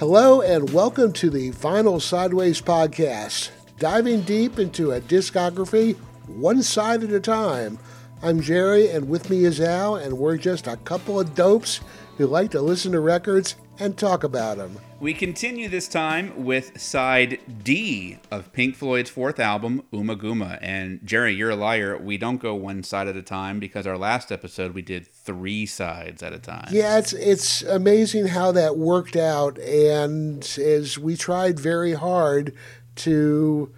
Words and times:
Hello, 0.00 0.40
and 0.40 0.72
welcome 0.72 1.12
to 1.12 1.28
the 1.28 1.50
Vinyl 1.50 2.00
Sideways 2.00 2.62
podcast, 2.62 3.50
diving 3.78 4.22
deep 4.22 4.58
into 4.58 4.92
a 4.92 5.00
discography 5.02 5.94
one 6.26 6.62
side 6.62 7.04
at 7.04 7.12
a 7.12 7.20
time. 7.20 7.78
I'm 8.22 8.40
Jerry, 8.40 8.88
and 8.88 9.10
with 9.10 9.28
me 9.28 9.44
is 9.44 9.60
Al, 9.60 9.96
and 9.96 10.16
we're 10.16 10.38
just 10.38 10.66
a 10.66 10.78
couple 10.78 11.20
of 11.20 11.34
dopes 11.34 11.80
who 12.16 12.26
like 12.26 12.50
to 12.52 12.62
listen 12.62 12.92
to 12.92 13.00
records 13.00 13.56
and 13.78 13.94
talk 13.94 14.24
about 14.24 14.56
them. 14.56 14.78
We 15.00 15.14
continue 15.14 15.70
this 15.70 15.88
time 15.88 16.44
with 16.44 16.78
side 16.78 17.40
D 17.64 18.18
of 18.30 18.52
Pink 18.52 18.76
Floyd's 18.76 19.08
fourth 19.08 19.40
album, 19.40 19.82
Ummagumma. 19.94 20.58
And 20.60 21.00
Jerry, 21.02 21.34
you're 21.34 21.48
a 21.48 21.56
liar. 21.56 21.96
We 21.96 22.18
don't 22.18 22.36
go 22.36 22.54
one 22.54 22.82
side 22.82 23.08
at 23.08 23.16
a 23.16 23.22
time 23.22 23.58
because 23.60 23.86
our 23.86 23.96
last 23.96 24.30
episode 24.30 24.74
we 24.74 24.82
did 24.82 25.06
three 25.06 25.64
sides 25.64 26.22
at 26.22 26.34
a 26.34 26.38
time. 26.38 26.68
Yeah, 26.70 26.98
it's 26.98 27.14
it's 27.14 27.62
amazing 27.62 28.26
how 28.26 28.52
that 28.52 28.76
worked 28.76 29.16
out, 29.16 29.58
and 29.58 30.44
as 30.58 30.98
we 30.98 31.16
tried 31.16 31.58
very 31.58 31.94
hard 31.94 32.54
to 32.96 33.72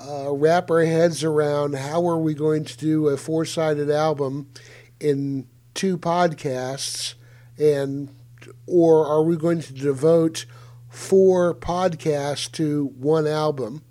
uh, 0.00 0.32
wrap 0.32 0.68
our 0.68 0.84
heads 0.84 1.22
around 1.22 1.76
how 1.76 2.04
are 2.08 2.18
we 2.18 2.34
going 2.34 2.64
to 2.64 2.76
do 2.76 3.06
a 3.06 3.16
four-sided 3.16 3.88
album 3.88 4.48
in 4.98 5.46
two 5.74 5.96
podcasts, 5.96 7.14
and 7.56 8.08
or 8.66 9.06
are 9.06 9.22
we 9.22 9.36
going 9.36 9.60
to 9.60 9.72
devote 9.72 10.46
four 10.88 11.54
podcasts 11.54 12.50
to 12.52 12.86
one 12.96 13.26
album? 13.26 13.82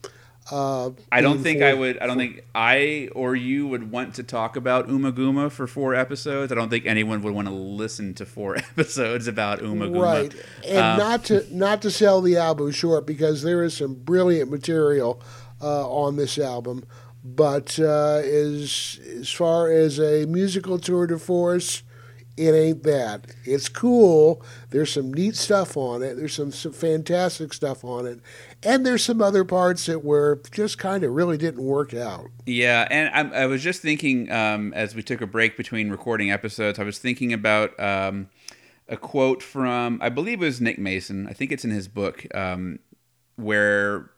Uh, 0.52 0.92
I 1.12 1.22
don't 1.22 1.42
think 1.42 1.60
four, 1.60 1.68
I 1.68 1.74
would. 1.74 1.98
I 1.98 2.06
don't 2.06 2.18
think 2.18 2.46
I 2.54 3.10
or 3.16 3.36
you 3.36 3.68
would 3.68 3.90
want 3.90 4.16
to 4.16 4.24
talk 4.24 4.56
about 4.56 4.88
Ummagumma 4.88 5.52
for 5.52 5.66
four 5.66 5.96
episodes. 5.96 6.52
I 6.52 6.56
don't 6.56 6.70
think 6.70 6.86
anyone 6.86 7.24
would 7.24 7.34
want 7.34 7.48
to 7.48 7.54
listen 7.54 8.14
to 8.16 8.28
four 8.28 8.56
episodes 8.78 9.28
about 9.28 9.60
Ummagumma. 9.60 10.02
Right, 10.02 10.36
and 10.64 10.78
um, 10.78 10.98
not 11.00 11.24
to 11.26 11.56
not 11.56 11.82
to 11.82 11.90
sell 11.90 12.22
the 12.22 12.38
album 12.38 12.70
short 12.72 13.08
because 13.08 13.42
there 13.42 13.64
is 13.64 13.76
some 13.76 13.96
brilliant 13.96 14.52
material 14.52 15.20
uh, 15.62 15.90
on 15.90 16.16
this 16.16 16.38
album. 16.38 16.86
But 17.24 17.80
uh, 17.80 18.18
as 18.18 19.00
as 19.20 19.32
far 19.32 19.72
as 19.72 20.00
a 20.00 20.28
musical 20.28 20.78
tour 20.78 21.08
de 21.08 21.18
force, 21.18 21.82
it 22.38 22.52
ain't 22.52 22.84
bad. 22.84 23.28
It's 23.46 23.70
cool. 23.70 24.42
There's 24.70 24.92
some 24.92 25.14
neat 25.14 25.36
stuff 25.36 25.78
on 25.78 26.04
it. 26.04 26.16
There's 26.16 26.34
some, 26.34 26.52
some 26.52 26.74
fantastic 26.74 27.54
stuff 27.54 27.86
on 27.86 28.06
it. 28.06 28.20
And 28.62 28.86
there's 28.86 29.04
some 29.06 29.22
other 29.22 29.46
parts 29.46 29.86
that 29.86 30.04
were 30.04 30.42
just 30.52 30.78
kind 30.78 31.04
of 31.04 31.14
really 31.14 31.38
didn't 31.38 31.64
work 31.64 31.94
out. 31.94 32.28
Yeah. 32.46 32.88
And 32.92 33.34
I, 33.34 33.44
I 33.44 33.46
was 33.46 33.64
just 33.64 33.82
thinking 33.82 34.30
um, 34.32 34.74
as 34.74 34.96
we 34.96 35.02
took 35.02 35.22
a 35.22 35.28
break 35.28 35.56
between 35.56 35.90
recording 35.90 36.30
episodes, 36.30 36.78
I 36.78 36.84
was 36.84 37.00
thinking 37.00 37.32
about 37.32 37.80
um, 37.80 38.30
a 38.90 38.98
quote 38.98 39.42
from, 39.42 40.00
I 40.02 40.10
believe 40.10 40.42
it 40.42 40.46
was 40.46 40.60
Nick 40.60 40.78
Mason. 40.78 41.28
I 41.28 41.34
think 41.34 41.54
it's 41.54 41.64
in 41.64 41.72
his 41.72 41.88
book, 41.88 42.26
um, 42.36 42.80
where 43.38 44.12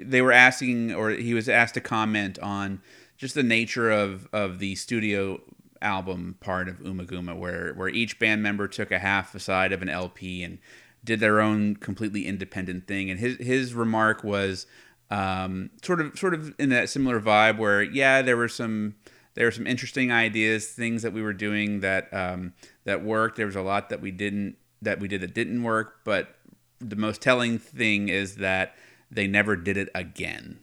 they 0.00 0.22
were 0.22 0.32
asking, 0.32 0.94
or 0.94 1.10
he 1.10 1.34
was 1.34 1.48
asked 1.48 1.74
to 1.74 1.82
comment 1.82 2.38
on 2.38 2.80
just 3.18 3.34
the 3.34 3.42
nature 3.42 3.90
of, 3.90 4.26
of 4.32 4.58
the 4.58 4.74
studio 4.74 5.40
album 5.82 6.36
part 6.40 6.68
of 6.68 6.80
Ummagumma, 6.80 7.36
where 7.36 7.72
where 7.74 7.88
each 7.88 8.18
band 8.18 8.42
member 8.42 8.68
took 8.68 8.90
a 8.90 8.98
half 8.98 9.34
a 9.34 9.40
side 9.40 9.72
of 9.72 9.82
an 9.82 9.88
LP 9.88 10.42
and 10.42 10.58
did 11.04 11.20
their 11.20 11.40
own 11.40 11.76
completely 11.76 12.26
independent 12.26 12.86
thing. 12.86 13.10
And 13.10 13.18
his 13.20 13.36
his 13.38 13.74
remark 13.74 14.24
was 14.24 14.66
um, 15.10 15.70
sort 15.82 16.00
of 16.00 16.18
sort 16.18 16.34
of 16.34 16.54
in 16.58 16.68
that 16.70 16.88
similar 16.88 17.20
vibe, 17.20 17.58
where 17.58 17.82
yeah, 17.82 18.22
there 18.22 18.36
were 18.36 18.48
some 18.48 18.94
there 19.34 19.46
were 19.46 19.52
some 19.52 19.66
interesting 19.66 20.10
ideas, 20.10 20.66
things 20.66 21.02
that 21.02 21.12
we 21.12 21.22
were 21.22 21.32
doing 21.32 21.80
that 21.80 22.12
um, 22.12 22.52
that 22.84 23.04
worked. 23.04 23.36
There 23.36 23.46
was 23.46 23.56
a 23.56 23.62
lot 23.62 23.88
that 23.90 24.00
we 24.00 24.10
didn't 24.10 24.56
that 24.82 25.00
we 25.00 25.08
did 25.08 25.20
that 25.20 25.34
didn't 25.34 25.62
work, 25.62 26.00
but 26.04 26.36
the 26.80 26.96
most 26.96 27.22
telling 27.22 27.58
thing 27.58 28.08
is 28.08 28.36
that 28.36 28.76
they 29.10 29.26
never 29.26 29.56
did 29.56 29.76
it 29.76 29.88
again. 29.94 30.58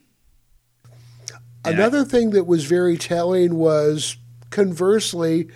Another 1.64 2.04
thing 2.04 2.30
that 2.30 2.44
was 2.44 2.64
very 2.64 2.96
telling 2.96 3.56
was 3.56 4.16
conversely, 4.50 5.48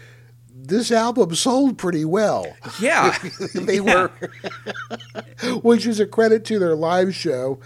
this 0.52 0.90
album 0.90 1.34
sold 1.34 1.78
pretty 1.78 2.04
well. 2.04 2.46
Yeah, 2.80 3.16
they 3.54 3.76
yeah. 3.76 4.08
were, 5.42 5.52
which 5.62 5.86
is 5.86 6.00
a 6.00 6.06
credit 6.06 6.44
to 6.46 6.58
their 6.58 6.74
live 6.74 7.14
show, 7.14 7.60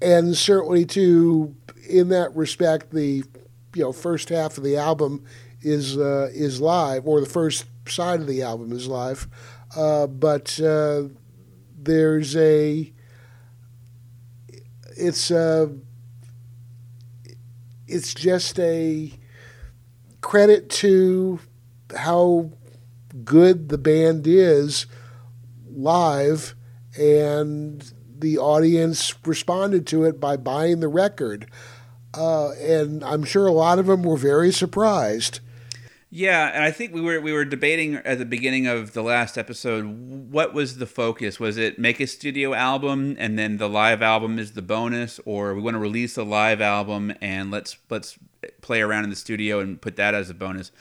and 0.00 0.36
certainly 0.36 0.84
to, 0.86 1.54
in 1.88 2.08
that 2.08 2.34
respect, 2.34 2.90
the 2.92 3.24
you 3.74 3.82
know 3.82 3.92
first 3.92 4.28
half 4.28 4.56
of 4.56 4.64
the 4.64 4.76
album 4.76 5.24
is 5.60 5.96
uh, 5.96 6.30
is 6.32 6.60
live, 6.60 7.06
or 7.06 7.20
the 7.20 7.26
first 7.26 7.66
side 7.86 8.20
of 8.20 8.26
the 8.26 8.42
album 8.42 8.72
is 8.72 8.88
live, 8.88 9.28
uh, 9.76 10.06
but 10.06 10.60
uh, 10.60 11.04
there's 11.76 12.36
a 12.36 12.92
it's 14.96 15.30
a 15.30 15.64
uh, 15.64 15.66
it's 17.86 18.14
just 18.14 18.58
a 18.58 19.12
credit 20.24 20.70
to 20.70 21.38
how 21.94 22.50
good 23.24 23.68
the 23.68 23.76
band 23.76 24.26
is 24.26 24.86
live, 25.70 26.54
and 26.98 27.92
the 28.18 28.38
audience 28.38 29.14
responded 29.26 29.86
to 29.86 30.04
it 30.04 30.18
by 30.18 30.36
buying 30.36 30.80
the 30.80 30.88
record. 30.88 31.46
Uh, 32.14 32.52
and 32.52 33.04
I'm 33.04 33.24
sure 33.24 33.46
a 33.46 33.52
lot 33.52 33.78
of 33.78 33.86
them 33.86 34.02
were 34.02 34.16
very 34.16 34.50
surprised. 34.50 35.40
Yeah, 36.08 36.52
and 36.54 36.62
I 36.62 36.70
think 36.70 36.94
we 36.94 37.00
were 37.00 37.20
we 37.20 37.32
were 37.32 37.44
debating 37.44 37.96
at 37.96 38.18
the 38.18 38.24
beginning 38.24 38.66
of 38.66 38.92
the 38.92 39.02
last 39.02 39.36
episode 39.36 39.84
what 40.30 40.54
was 40.54 40.78
the 40.78 40.86
focus? 40.86 41.40
Was 41.40 41.58
it 41.58 41.78
make 41.78 41.98
a 41.98 42.06
studio 42.06 42.54
album 42.54 43.16
and 43.18 43.36
then 43.36 43.56
the 43.56 43.68
live 43.68 44.00
album 44.00 44.38
is 44.38 44.52
the 44.52 44.62
bonus, 44.62 45.20
or 45.24 45.54
we 45.54 45.60
want 45.60 45.74
to 45.74 45.80
release 45.80 46.16
a 46.16 46.22
live 46.22 46.60
album 46.60 47.12
and 47.20 47.50
let's 47.50 47.76
let's 47.90 48.16
play 48.60 48.80
around 48.80 49.04
in 49.04 49.10
the 49.10 49.16
studio 49.16 49.60
and 49.60 49.80
put 49.80 49.96
that 49.96 50.14
as 50.14 50.30
a 50.30 50.34
bonus? 50.34 50.72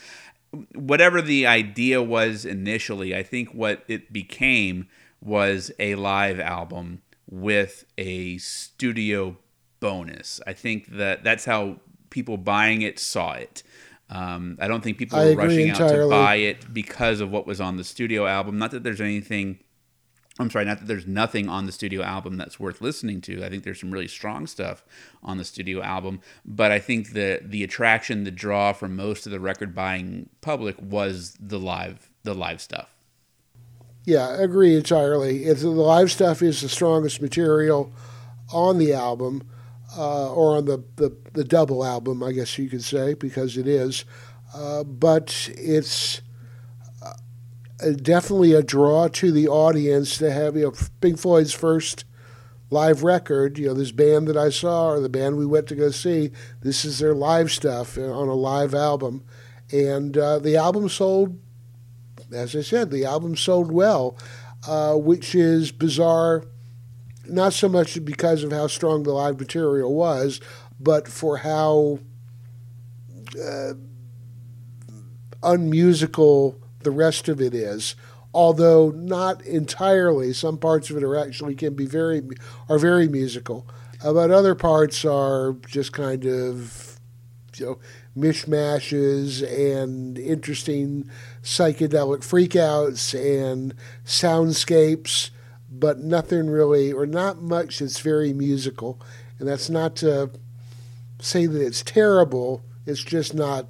Whatever 0.76 1.22
the 1.22 1.48
idea 1.48 2.02
was 2.02 2.46
initially, 2.46 3.16
I 3.16 3.24
think 3.24 3.54
what 3.54 3.84
it 3.88 4.14
became 4.14 4.88
was 5.22 5.72
a 5.80 5.96
live 5.96 6.40
album 6.40 7.02
with 7.30 7.86
a 7.98 8.38
studio 8.38 9.38
bonus. 9.80 10.40
I 10.46 10.54
think 10.54 10.88
that 10.98 11.24
that's 11.24 11.46
how 11.46 11.78
people 12.10 12.38
buying 12.38 12.82
it 12.84 13.00
saw 13.00 13.34
it. 13.34 13.64
Um, 14.10 14.58
I 14.62 14.68
don't 14.68 14.84
think 14.84 14.98
people 14.98 15.18
were 15.18 15.36
rushing 15.36 15.70
entirely. 15.70 15.96
out 15.96 16.04
to 16.04 16.10
buy 16.10 16.36
it 16.36 16.74
because 16.74 17.20
of 17.20 17.32
what 17.32 17.48
was 17.48 17.60
on 17.60 17.78
the 17.78 17.84
studio 17.84 18.28
album. 18.28 18.60
Not 18.60 18.72
that 18.72 18.84
there's 18.84 19.02
anything. 19.02 19.60
I'm 20.40 20.50
sorry, 20.50 20.66
not 20.66 20.80
that 20.80 20.88
there's 20.88 21.06
nothing 21.06 21.48
on 21.48 21.68
the 21.68 21.72
studio 21.72 22.02
album 22.02 22.38
that's 22.38 22.60
worth 22.60 22.82
listening 22.82 23.22
to. 23.22 23.44
I 23.46 23.50
think 23.50 23.64
there's 23.64 23.80
some 23.80 23.92
really 23.92 24.08
strong 24.08 24.48
stuff 24.48 24.84
on 25.22 25.38
the 25.38 25.46
studio 25.46 25.84
album, 25.84 26.22
but 26.44 26.72
I 26.72 26.80
think 26.80 27.14
the 27.14 27.40
the 27.44 27.64
attraction, 27.64 28.24
the 28.24 28.32
draw 28.32 28.74
for 28.74 28.88
most 28.88 29.28
of 29.28 29.32
the 29.32 29.40
record 29.40 29.76
buying 29.76 30.30
public 30.42 30.76
was 30.82 31.38
the 31.40 31.60
live 31.60 32.10
the 32.24 32.34
live 32.34 32.62
stuff. 32.62 32.96
Yeah, 34.06 34.28
I 34.28 34.42
agree 34.42 34.76
entirely. 34.76 35.52
The 35.54 35.70
live 35.70 36.12
stuff 36.12 36.42
is 36.42 36.62
the 36.62 36.70
strongest 36.70 37.22
material 37.22 37.94
on 38.52 38.78
the 38.78 38.94
album, 38.94 39.48
uh, 39.98 40.34
or 40.34 40.58
on 40.58 40.66
the, 40.66 40.84
the, 40.98 41.16
the, 41.32 41.44
double 41.44 41.86
album, 41.86 42.22
I 42.22 42.34
guess 42.34 42.58
you 42.58 42.70
could 42.70 42.84
say, 42.84 43.14
because 43.14 43.58
it 43.58 43.68
is. 43.68 44.04
Uh, 44.54 44.84
but 44.84 45.50
it's 45.56 46.22
definitely 47.92 48.54
a 48.54 48.64
draw 48.64 49.08
to 49.10 49.32
the 49.32 49.48
audience 49.48 50.18
to 50.18 50.32
have 50.32 50.56
you 50.56 50.64
know 50.64 50.74
Pink 51.02 51.20
Floyd's 51.20 51.54
first 51.54 52.06
live 52.70 53.04
record. 53.04 53.58
You 53.58 53.68
know, 53.68 53.74
this 53.74 53.92
band 53.92 54.28
that 54.28 54.38
I 54.38 54.50
saw 54.50 54.90
or 54.90 55.00
the 55.00 55.10
band 55.10 55.38
we 55.38 55.46
went 55.46 55.68
to 55.68 55.76
go 55.76 55.92
see. 55.92 56.32
This 56.62 56.86
is 56.86 57.00
their 57.00 57.16
live 57.16 57.52
stuff 57.52 57.98
on 57.98 58.28
a 58.28 58.34
live 58.34 58.74
album, 58.74 59.24
and 59.72 60.18
uh, 60.18 60.40
the 60.40 60.58
album 60.58 60.90
sold. 60.90 61.40
As 62.32 62.56
I 62.56 62.62
said, 62.62 62.90
the 62.90 63.06
album 63.06 63.36
sold 63.36 63.72
well, 63.72 64.18
uh, 64.68 64.96
which 64.96 65.36
is 65.36 65.72
bizarre 65.72 66.44
not 67.26 67.54
so 67.54 67.70
much 67.70 68.04
because 68.04 68.44
of 68.44 68.52
how 68.52 68.68
strong 68.68 69.04
the 69.04 69.14
live 69.14 69.40
material 69.40 69.94
was, 69.94 70.42
but 70.80 71.08
for 71.08 71.38
how 71.38 72.00
uh, 73.42 73.74
unmusical 75.42 76.60
the 76.84 76.92
rest 76.92 77.30
of 77.30 77.42
it 77.42 77.54
is. 77.54 77.96
Although 78.34 78.90
not 78.90 79.44
entirely, 79.44 80.34
some 80.34 80.58
parts 80.58 80.90
of 80.90 80.98
it 80.98 81.04
are 81.04 81.16
actually 81.16 81.56
can 81.56 81.76
be 81.76 81.86
very 81.86 82.22
are 82.68 82.80
very 82.80 83.08
musical, 83.08 83.68
uh, 84.04 84.12
but 84.12 84.32
other 84.32 84.56
parts 84.56 85.06
are 85.06 85.54
just 85.68 85.94
kind 85.94 86.26
of 86.26 87.00
you 87.56 87.66
know 87.66 87.80
mishmashes 88.18 89.44
and 89.44 90.18
interesting 90.18 91.10
psychedelic 91.44 92.20
freakouts 92.20 93.14
and 93.14 93.76
soundscapes 94.04 95.30
but 95.74 96.00
nothing 96.00 96.50
really, 96.50 96.94
or 96.94 97.06
not 97.06 97.42
much 97.42 97.80
that's 97.80 98.00
very 98.00 98.32
musical. 98.32 99.02
And 99.40 99.48
that's 99.48 99.70
not 99.70 99.96
to 99.98 100.30
say 101.20 101.46
that 101.48 101.62
it's 101.62 101.84
terrible, 101.84 102.64
it's 102.86 103.04
just 103.04 103.34
not 103.34 103.66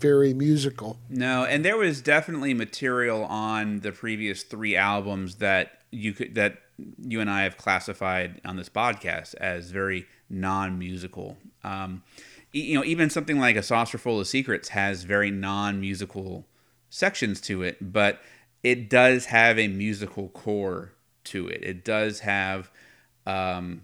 very 0.00 0.34
musical. 0.34 0.98
No, 1.08 1.44
and 1.44 1.64
there 1.64 1.76
was 1.76 2.00
definitely 2.00 2.54
material 2.54 3.24
on 3.24 3.80
the 3.80 3.92
previous 3.92 4.42
three 4.42 4.76
albums 4.76 5.36
that 5.36 5.82
you 5.90 6.12
could 6.12 6.34
that 6.34 6.58
you 6.98 7.20
and 7.20 7.30
I 7.30 7.42
have 7.42 7.56
classified 7.56 8.40
on 8.44 8.56
this 8.56 8.68
podcast 8.68 9.34
as 9.36 9.70
very 9.70 10.06
non-musical. 10.30 11.36
Um, 11.64 12.02
you 12.52 12.74
know, 12.74 12.84
even 12.84 13.10
something 13.10 13.38
like 13.38 13.56
a 13.56 13.62
saucer 13.62 13.98
full 13.98 14.20
of 14.20 14.26
secrets 14.26 14.70
has 14.70 15.02
very 15.04 15.30
non-musical 15.30 16.46
sections 16.88 17.40
to 17.42 17.62
it, 17.62 17.92
but 17.92 18.20
it 18.62 18.88
does 18.88 19.26
have 19.26 19.58
a 19.58 19.68
musical 19.68 20.28
core 20.28 20.92
to 21.24 21.48
it. 21.48 21.62
It 21.62 21.84
does 21.84 22.20
have, 22.20 22.70
um, 23.26 23.82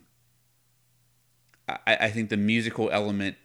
I, 1.69 1.79
I 1.87 2.11
think, 2.11 2.31
the 2.31 2.37
musical 2.37 2.91
element 2.91 3.37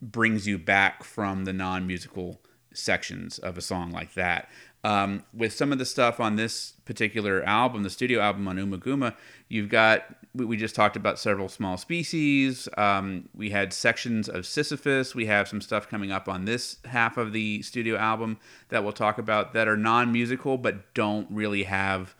brings 0.00 0.46
you 0.46 0.58
back 0.58 1.04
from 1.04 1.44
the 1.44 1.52
non-musical 1.52 2.40
sections 2.72 3.38
of 3.38 3.58
a 3.58 3.60
song 3.60 3.90
like 3.90 4.14
that. 4.14 4.48
Um, 4.84 5.24
with 5.34 5.52
some 5.52 5.72
of 5.72 5.78
the 5.78 5.84
stuff 5.84 6.20
on 6.20 6.36
this 6.36 6.74
particular 6.84 7.42
album, 7.42 7.82
the 7.82 7.90
studio 7.90 8.20
album 8.20 8.46
on 8.46 8.56
Ummagumma, 8.56 9.14
you've 9.48 9.68
got 9.68 10.04
we, 10.34 10.44
we 10.44 10.56
just 10.56 10.76
talked 10.76 10.96
about 10.96 11.18
several 11.18 11.48
small 11.48 11.76
species. 11.76 12.68
Um, 12.76 13.28
we 13.34 13.50
had 13.50 13.72
sections 13.72 14.28
of 14.28 14.46
Sisyphus. 14.46 15.14
We 15.14 15.26
have 15.26 15.48
some 15.48 15.60
stuff 15.60 15.88
coming 15.88 16.12
up 16.12 16.28
on 16.28 16.44
this 16.44 16.76
half 16.84 17.16
of 17.16 17.32
the 17.32 17.60
studio 17.62 17.96
album 17.96 18.38
that 18.68 18.84
we'll 18.84 18.92
talk 18.92 19.18
about 19.18 19.52
that 19.54 19.66
are 19.66 19.76
non-musical 19.76 20.58
but 20.58 20.94
don't 20.94 21.26
really 21.28 21.64
have 21.64 22.14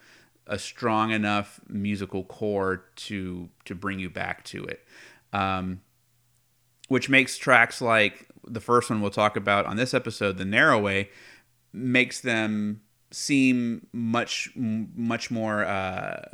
a 0.45 0.59
strong 0.59 1.11
enough 1.11 1.61
musical 1.69 2.23
core 2.23 2.83
to 2.95 3.47
to 3.65 3.75
bring 3.75 3.99
you 3.99 4.09
back 4.09 4.43
to 4.43 4.65
it. 4.65 4.83
Um, 5.31 5.81
which 6.89 7.09
makes 7.09 7.37
tracks 7.37 7.81
like 7.81 8.27
the 8.45 8.59
first 8.59 8.89
one 8.89 9.01
we'll 9.01 9.11
talk 9.11 9.37
about 9.37 9.65
on 9.65 9.77
this 9.77 9.93
episode, 9.93 10.37
"The 10.37 10.45
Narrow 10.45 10.79
Way," 10.79 11.09
makes 11.71 12.19
them 12.19 12.81
seem 13.11 13.87
much 13.93 14.51
much 14.55 15.31
more 15.31 15.65
uh, 15.65 16.25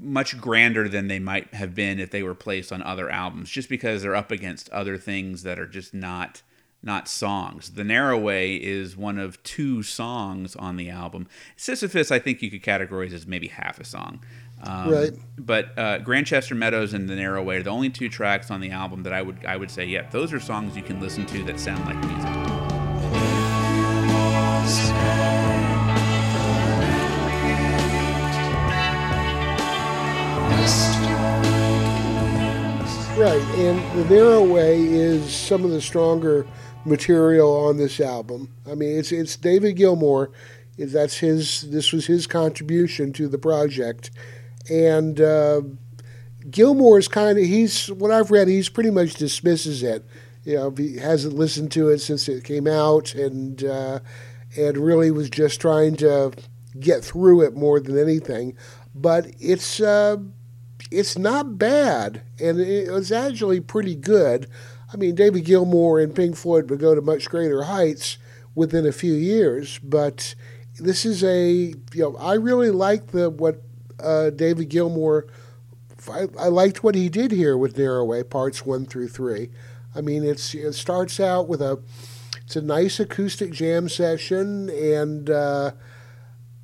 much 0.00 0.40
grander 0.40 0.88
than 0.88 1.08
they 1.08 1.18
might 1.18 1.52
have 1.54 1.74
been 1.74 2.00
if 2.00 2.10
they 2.10 2.22
were 2.22 2.34
placed 2.34 2.72
on 2.72 2.82
other 2.82 3.10
albums 3.10 3.50
just 3.50 3.68
because 3.68 4.02
they're 4.02 4.16
up 4.16 4.30
against 4.30 4.68
other 4.70 4.96
things 4.96 5.42
that 5.42 5.58
are 5.58 5.66
just 5.66 5.94
not 5.94 6.42
not 6.82 7.08
songs. 7.08 7.70
The 7.70 7.84
Narrow 7.84 8.18
Way 8.18 8.54
is 8.54 8.96
one 8.96 9.18
of 9.18 9.42
two 9.42 9.82
songs 9.82 10.54
on 10.56 10.76
the 10.76 10.90
album. 10.90 11.26
Sisyphus, 11.56 12.10
I 12.10 12.18
think 12.18 12.40
you 12.40 12.50
could 12.50 12.62
categorize 12.62 13.12
as 13.12 13.26
maybe 13.26 13.48
half 13.48 13.80
a 13.80 13.84
song. 13.84 14.20
Um, 14.62 14.90
right. 14.90 15.12
But 15.36 15.78
uh, 15.78 15.98
Grantchester 15.98 16.54
Meadows 16.54 16.92
and 16.92 17.08
The 17.08 17.16
Narrow 17.16 17.42
Way 17.42 17.56
are 17.56 17.62
the 17.62 17.70
only 17.70 17.90
two 17.90 18.08
tracks 18.08 18.50
on 18.50 18.60
the 18.60 18.70
album 18.70 19.02
that 19.04 19.12
I 19.12 19.22
would 19.22 19.44
I 19.44 19.56
would 19.56 19.70
say, 19.70 19.84
yeah, 19.86 20.08
those 20.10 20.32
are 20.32 20.40
songs 20.40 20.76
you 20.76 20.82
can 20.82 21.00
listen 21.00 21.26
to 21.26 21.44
that 21.44 21.60
sound 21.60 21.84
like 21.84 21.96
music. 22.06 22.58
Right, 33.18 33.42
and 33.56 33.98
The 33.98 34.14
Narrow 34.14 34.44
Way 34.44 34.84
is 34.84 35.34
some 35.34 35.64
of 35.64 35.72
the 35.72 35.80
stronger 35.80 36.46
material 36.84 37.54
on 37.54 37.76
this 37.76 38.00
album. 38.00 38.52
I 38.70 38.74
mean, 38.74 38.98
it's 38.98 39.12
it's 39.12 39.36
David 39.36 39.76
Gilmour. 39.76 40.30
That's 40.78 41.18
his. 41.18 41.70
This 41.70 41.92
was 41.92 42.06
his 42.06 42.26
contribution 42.26 43.12
to 43.14 43.28
the 43.28 43.38
project, 43.38 44.10
and 44.70 45.20
uh, 45.20 45.62
Gilmour 46.50 46.98
is 46.98 47.08
kind 47.08 47.38
of. 47.38 47.44
He's 47.44 47.88
what 47.88 48.10
I've 48.10 48.30
read. 48.30 48.48
He's 48.48 48.68
pretty 48.68 48.90
much 48.90 49.14
dismisses 49.14 49.82
it. 49.82 50.04
You 50.44 50.54
know, 50.56 50.70
he 50.70 50.96
hasn't 50.96 51.34
listened 51.34 51.72
to 51.72 51.88
it 51.88 51.98
since 51.98 52.28
it 52.28 52.44
came 52.44 52.66
out, 52.66 53.14
and 53.14 53.62
uh, 53.64 54.00
and 54.56 54.78
really 54.78 55.10
was 55.10 55.30
just 55.30 55.60
trying 55.60 55.96
to 55.96 56.32
get 56.78 57.04
through 57.04 57.42
it 57.42 57.54
more 57.54 57.80
than 57.80 57.98
anything. 57.98 58.56
But 58.94 59.26
it's. 59.40 59.80
Uh, 59.80 60.18
it's 60.90 61.18
not 61.18 61.58
bad, 61.58 62.22
and 62.40 62.58
it 62.58 62.90
was 62.90 63.12
actually 63.12 63.60
pretty 63.60 63.94
good. 63.94 64.48
I 64.92 64.96
mean, 64.96 65.14
David 65.14 65.44
Gilmour 65.44 66.02
and 66.02 66.14
Pink 66.14 66.36
Floyd 66.36 66.70
would 66.70 66.80
go 66.80 66.94
to 66.94 67.02
much 67.02 67.28
greater 67.28 67.64
heights 67.64 68.18
within 68.54 68.86
a 68.86 68.92
few 68.92 69.12
years, 69.12 69.78
but 69.78 70.34
this 70.78 71.04
is 71.04 71.22
a 71.22 71.74
you 71.92 72.02
know 72.02 72.16
I 72.16 72.34
really 72.34 72.70
like 72.70 73.08
the 73.08 73.30
what 73.30 73.62
uh, 74.02 74.30
David 74.30 74.68
Gilmour. 74.68 75.26
I, 76.10 76.26
I, 76.38 76.48
liked 76.48 76.82
what 76.82 76.94
he 76.94 77.10
did 77.10 77.32
here 77.32 77.58
with 77.58 77.76
Narrow 77.76 78.04
Way 78.04 78.22
parts 78.22 78.64
one 78.64 78.86
through 78.86 79.08
three. 79.08 79.50
I 79.94 80.00
mean, 80.00 80.24
it's 80.24 80.54
it 80.54 80.72
starts 80.72 81.20
out 81.20 81.48
with 81.48 81.60
a 81.60 81.82
it's 82.46 82.56
a 82.56 82.62
nice 82.62 83.00
acoustic 83.00 83.52
jam 83.52 83.88
session 83.88 84.68
and. 84.70 85.30
Uh, 85.30 85.72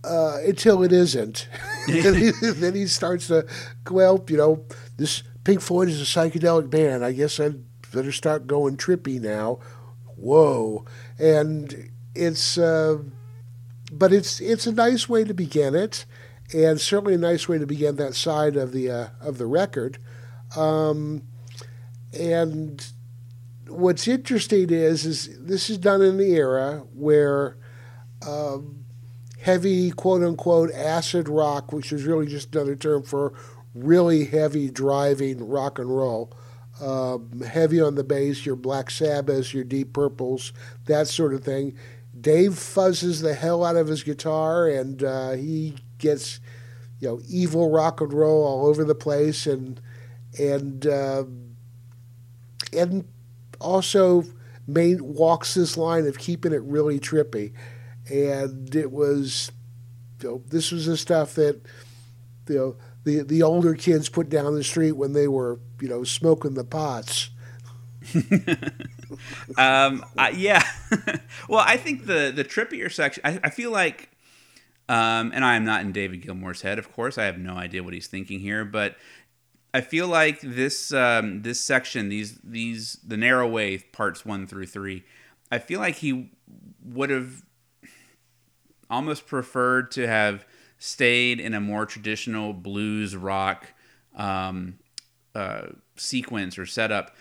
uh, 0.07 0.39
until 0.47 0.83
it 0.83 0.93
isn't. 0.93 1.49
then, 1.89 2.15
he, 2.15 2.31
then 2.53 2.75
he 2.75 2.87
starts 2.87 3.29
to, 3.29 3.47
well, 3.91 4.23
you 4.29 4.37
know, 4.37 4.63
this 4.99 5.23
Pink 5.45 5.63
Floyd 5.63 5.89
is 5.89 6.01
a 6.01 6.05
psychedelic 6.05 6.69
band. 6.69 7.03
I 7.03 7.13
guess 7.13 7.41
I'd 7.41 7.65
better 7.95 8.13
start 8.13 8.47
going 8.47 8.77
trippy 8.77 9.21
now. 9.21 9.59
Whoa. 10.17 10.85
And 11.19 11.91
it's, 12.15 12.59
uh, 12.59 12.99
but 13.93 14.13
it's 14.13 14.41
it's 14.41 14.67
a 14.67 14.73
nice 14.73 15.09
way 15.09 15.25
to 15.25 15.35
begin 15.35 15.75
it, 15.75 16.05
and 16.53 16.81
certainly 16.81 17.15
a 17.15 17.19
nice 17.19 17.49
way 17.49 17.59
to 17.59 17.67
begin 17.67 17.97
that 17.97 18.15
side 18.15 18.57
of 18.57 18.73
the 18.73 18.91
uh, 18.91 19.09
of 19.21 19.39
the 19.39 19.47
record. 19.47 19.99
Um, 20.57 21.23
and 22.13 22.85
what's 23.69 24.09
interesting 24.09 24.71
is 24.71 25.05
is 25.07 25.39
this 25.45 25.71
is 25.71 25.79
done 25.79 26.03
in 26.03 26.17
the 26.17 26.35
era 26.35 26.85
where 26.93 27.57
um, 28.27 28.85
heavy, 29.43 29.91
quote 29.91 30.23
unquote, 30.23 30.73
acid 30.73 31.29
rock, 31.29 31.73
which 31.73 31.93
is 31.93 32.05
really 32.05 32.27
just 32.27 32.55
another 32.55 32.77
term 32.77 33.03
for 33.03 33.33
really 33.75 34.25
heavy 34.25 34.71
driving 34.71 35.47
rock 35.49 35.79
and 35.79 35.95
roll. 35.95 36.33
Um, 36.81 37.41
heavy 37.41 37.81
on 37.81 37.95
the 37.95 38.05
bass, 38.05 38.45
your 38.45 38.57
Black 38.57 38.91
Sabbaths, 38.91 39.55
your 39.55 39.65
Deep 39.65 39.93
Purples, 39.93 40.53
that 40.87 41.07
sort 41.07 41.33
of 41.33 41.45
thing. 41.45 41.77
Dave 42.21 42.53
fuzzes 42.53 43.23
the 43.23 43.35
hell 43.35 43.65
out 43.65 43.77
of 43.77 43.87
his 43.87 44.03
guitar, 44.03 44.69
and 44.69 45.03
uh, 45.03 45.33
he 45.33 45.77
gets, 45.99 46.41
you 47.01 47.09
know, 47.09 47.21
evil 47.29 47.71
rock 47.71 48.01
and 48.01 48.13
roll 48.13 48.45
all 48.45 48.67
over 48.67 48.85
the 48.85 48.95
place, 48.95 49.47
and 49.47 49.81
and 50.39 50.87
uh, 50.87 51.25
and 52.73 53.07
also 53.61 54.25
main 54.67 55.15
walks 55.15 55.55
this 55.55 55.77
line 55.77 56.07
of 56.07 56.19
keeping 56.19 56.53
it 56.53 56.63
really 56.63 56.99
trippy 56.99 57.53
and 58.11 58.75
it 58.75 58.91
was 58.91 59.51
you 60.23 60.29
know, 60.29 60.43
this 60.49 60.71
was 60.71 60.87
the 60.87 60.97
stuff 60.97 61.35
that 61.35 61.61
you 62.49 62.57
know 62.57 62.77
the 63.05 63.23
the 63.23 63.43
older 63.43 63.75
kids 63.75 64.09
put 64.09 64.29
down 64.29 64.55
the 64.55 64.65
street 64.65 64.93
when 64.93 65.13
they 65.13 65.29
were 65.29 65.59
you 65.85 65.91
know 65.91 66.03
smoking 66.03 66.55
the 66.55 66.65
pots. 66.65 67.29
um, 69.59 70.03
yeah. 70.35 70.67
well, 71.49 71.63
I 71.63 71.77
think 71.77 72.07
the 72.07 72.33
the 72.35 72.43
trippier 72.43 72.91
section. 72.91 73.21
I, 73.23 73.39
I 73.45 73.51
feel 73.51 73.71
like, 73.71 74.09
um, 74.89 75.31
and 75.35 75.45
I 75.45 75.57
am 75.57 75.67
not 75.67 75.83
in 75.83 75.93
David 75.93 76.23
Gilmour's 76.23 76.63
head, 76.63 76.79
of 76.79 76.91
course. 76.91 77.19
I 77.19 77.27
have 77.27 77.37
no 77.37 77.57
idea 77.57 77.83
what 77.83 77.93
he's 77.93 78.07
thinking 78.07 78.41
here, 78.41 78.65
but 78.65 78.97
I 79.75 79.83
feel 79.83 80.09
like 80.09 80.41
this 80.41 80.91
um, 80.95 81.43
this 81.43 81.61
section, 81.61 82.09
these 82.09 82.39
these 82.43 82.99
the 83.07 83.19
narrow 83.19 83.47
way 83.47 83.77
parts 83.77 84.25
one 84.25 84.47
through 84.47 84.69
three. 84.69 85.05
I 85.53 85.59
feel 85.59 85.81
like 85.81 85.97
he 85.97 86.31
would 86.83 87.11
have 87.11 87.43
almost 88.89 89.27
preferred 89.27 89.91
to 89.91 90.07
have 90.07 90.47
stayed 90.79 91.41
in 91.41 91.53
a 91.53 91.61
more 91.61 91.85
traditional 91.85 92.55
blues 92.55 93.15
rock 93.15 93.67
um, 94.17 94.79
uh, 95.35 95.67
sequence 95.97 96.59
or 96.59 96.67
setup. 96.67 97.15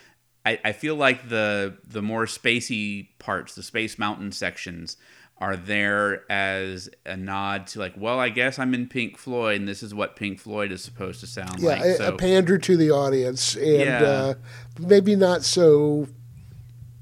I, 0.45 0.59
I 0.63 0.71
feel 0.73 0.95
like 0.95 1.29
the 1.29 1.77
the 1.87 2.01
more 2.01 2.25
spacey 2.25 3.09
parts, 3.19 3.55
the 3.55 3.63
Space 3.63 3.97
Mountain 3.97 4.33
sections, 4.33 4.97
are 5.37 5.55
there 5.55 6.31
as 6.31 6.89
a 7.05 7.17
nod 7.17 7.67
to 7.67 7.79
like, 7.79 7.93
well, 7.97 8.19
I 8.19 8.29
guess 8.29 8.59
I'm 8.59 8.73
in 8.73 8.87
Pink 8.87 9.17
Floyd, 9.17 9.59
and 9.59 9.67
this 9.67 9.83
is 9.83 9.93
what 9.93 10.15
Pink 10.15 10.39
Floyd 10.39 10.71
is 10.71 10.83
supposed 10.83 11.19
to 11.21 11.27
sound 11.27 11.59
yeah, 11.59 11.69
like. 11.69 11.83
Yeah, 11.83 11.95
so, 11.95 12.13
a 12.13 12.17
pander 12.17 12.57
to 12.57 12.77
the 12.77 12.91
audience, 12.91 13.55
and 13.55 13.81
yeah. 13.81 14.01
uh, 14.03 14.33
maybe 14.79 15.15
not 15.15 15.43
so 15.43 16.07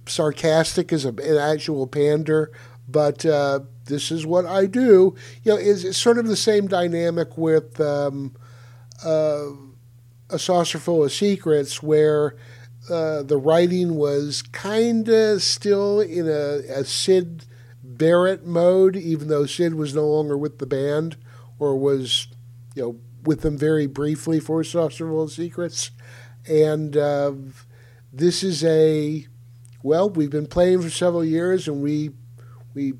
sarcastic 0.07 0.93
as 0.93 1.05
a, 1.05 1.09
an 1.09 1.37
actual 1.37 1.87
pander, 1.87 2.51
but 2.87 3.25
uh, 3.25 3.61
this 3.85 4.11
is 4.11 4.25
what 4.25 4.45
I 4.45 4.65
do. 4.65 5.15
You 5.43 5.53
know, 5.53 5.57
is 5.57 5.97
sort 5.97 6.17
of 6.17 6.27
the 6.27 6.35
same 6.35 6.67
dynamic 6.67 7.37
with 7.37 7.79
um, 7.81 8.35
uh, 9.03 9.47
a 10.31 10.39
saucer 10.39 10.79
full 10.79 11.03
of 11.03 11.11
secrets, 11.11 11.83
where 11.83 12.35
uh, 12.89 13.23
the 13.23 13.37
writing 13.37 13.95
was 13.95 14.41
kind 14.41 15.07
of 15.07 15.41
still 15.43 15.99
in 15.99 16.27
a, 16.27 16.61
a 16.79 16.85
Syd 16.85 17.45
Barrett 17.83 18.45
mode, 18.45 18.95
even 18.95 19.27
though 19.27 19.45
Syd 19.45 19.75
was 19.75 19.93
no 19.93 20.07
longer 20.07 20.37
with 20.37 20.59
the 20.59 20.65
band 20.65 21.17
or 21.59 21.77
was, 21.77 22.27
you 22.75 22.81
know, 22.81 22.99
with 23.23 23.41
them 23.41 23.57
very 23.57 23.85
briefly 23.85 24.39
for 24.39 24.63
Saucer 24.63 25.07
Full 25.07 25.23
of 25.23 25.31
Secrets. 25.31 25.91
And 26.47 26.97
uh, 26.97 27.33
this 28.11 28.43
is 28.43 28.63
a, 28.63 29.27
well, 29.83 30.09
we've 30.09 30.31
been 30.31 30.47
playing 30.47 30.81
for 30.81 30.89
several 30.89 31.23
years 31.23 31.67
and 31.67 31.83
we 31.83 32.11
we 32.73 32.93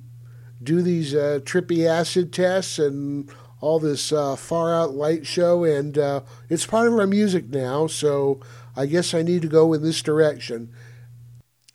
do 0.62 0.82
these 0.82 1.16
uh, 1.16 1.40
trippy 1.44 1.88
acid 1.88 2.32
tests, 2.32 2.78
and 2.78 3.32
all 3.62 3.80
this 3.80 4.12
uh, 4.12 4.36
far 4.36 4.74
out 4.74 4.94
light 4.94 5.26
show, 5.26 5.64
and 5.64 5.98
uh, 5.98 6.22
it's 6.50 6.66
part 6.66 6.88
of 6.88 6.94
our 7.00 7.08
music 7.08 7.50
now. 7.50 7.88
So 7.88 8.42
I 8.76 8.88
guess 8.88 9.14
I 9.14 9.22
need 9.22 9.42
to 9.44 9.48
go 9.48 9.72
in 9.74 9.82
this 9.84 10.02
direction. 10.02 10.74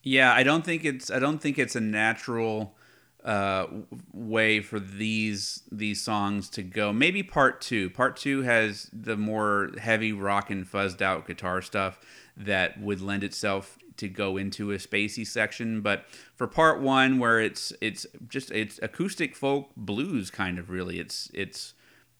Yeah, 0.02 0.32
I 0.32 0.42
don't 0.42 0.64
think 0.64 0.84
it's 0.84 1.10
I 1.10 1.18
don't 1.18 1.38
think 1.38 1.58
it's 1.58 1.74
a 1.74 1.80
natural 1.80 2.76
uh, 3.24 3.66
way 4.12 4.60
for 4.60 4.78
these 4.78 5.64
these 5.72 6.00
songs 6.00 6.48
to 6.50 6.62
go. 6.62 6.92
Maybe 6.92 7.22
part 7.22 7.60
two. 7.60 7.90
Part 7.90 8.16
two 8.16 8.42
has 8.42 8.88
the 8.92 9.16
more 9.16 9.70
heavy 9.78 10.12
rock 10.12 10.50
and 10.50 10.64
fuzzed 10.64 11.02
out 11.02 11.26
guitar 11.26 11.60
stuff 11.60 11.98
that 12.36 12.80
would 12.80 13.00
lend 13.00 13.24
itself 13.24 13.78
to 13.96 14.08
go 14.08 14.36
into 14.36 14.70
a 14.70 14.76
spacey 14.76 15.26
section. 15.26 15.80
But 15.80 16.04
for 16.36 16.46
part 16.46 16.80
one, 16.80 17.18
where 17.18 17.40
it's 17.40 17.72
it's 17.80 18.06
just 18.28 18.52
it's 18.52 18.78
acoustic 18.82 19.34
folk 19.34 19.70
blues 19.76 20.30
kind 20.30 20.58
of 20.58 20.70
really. 20.70 21.00
It's 21.00 21.30
it's 21.34 21.74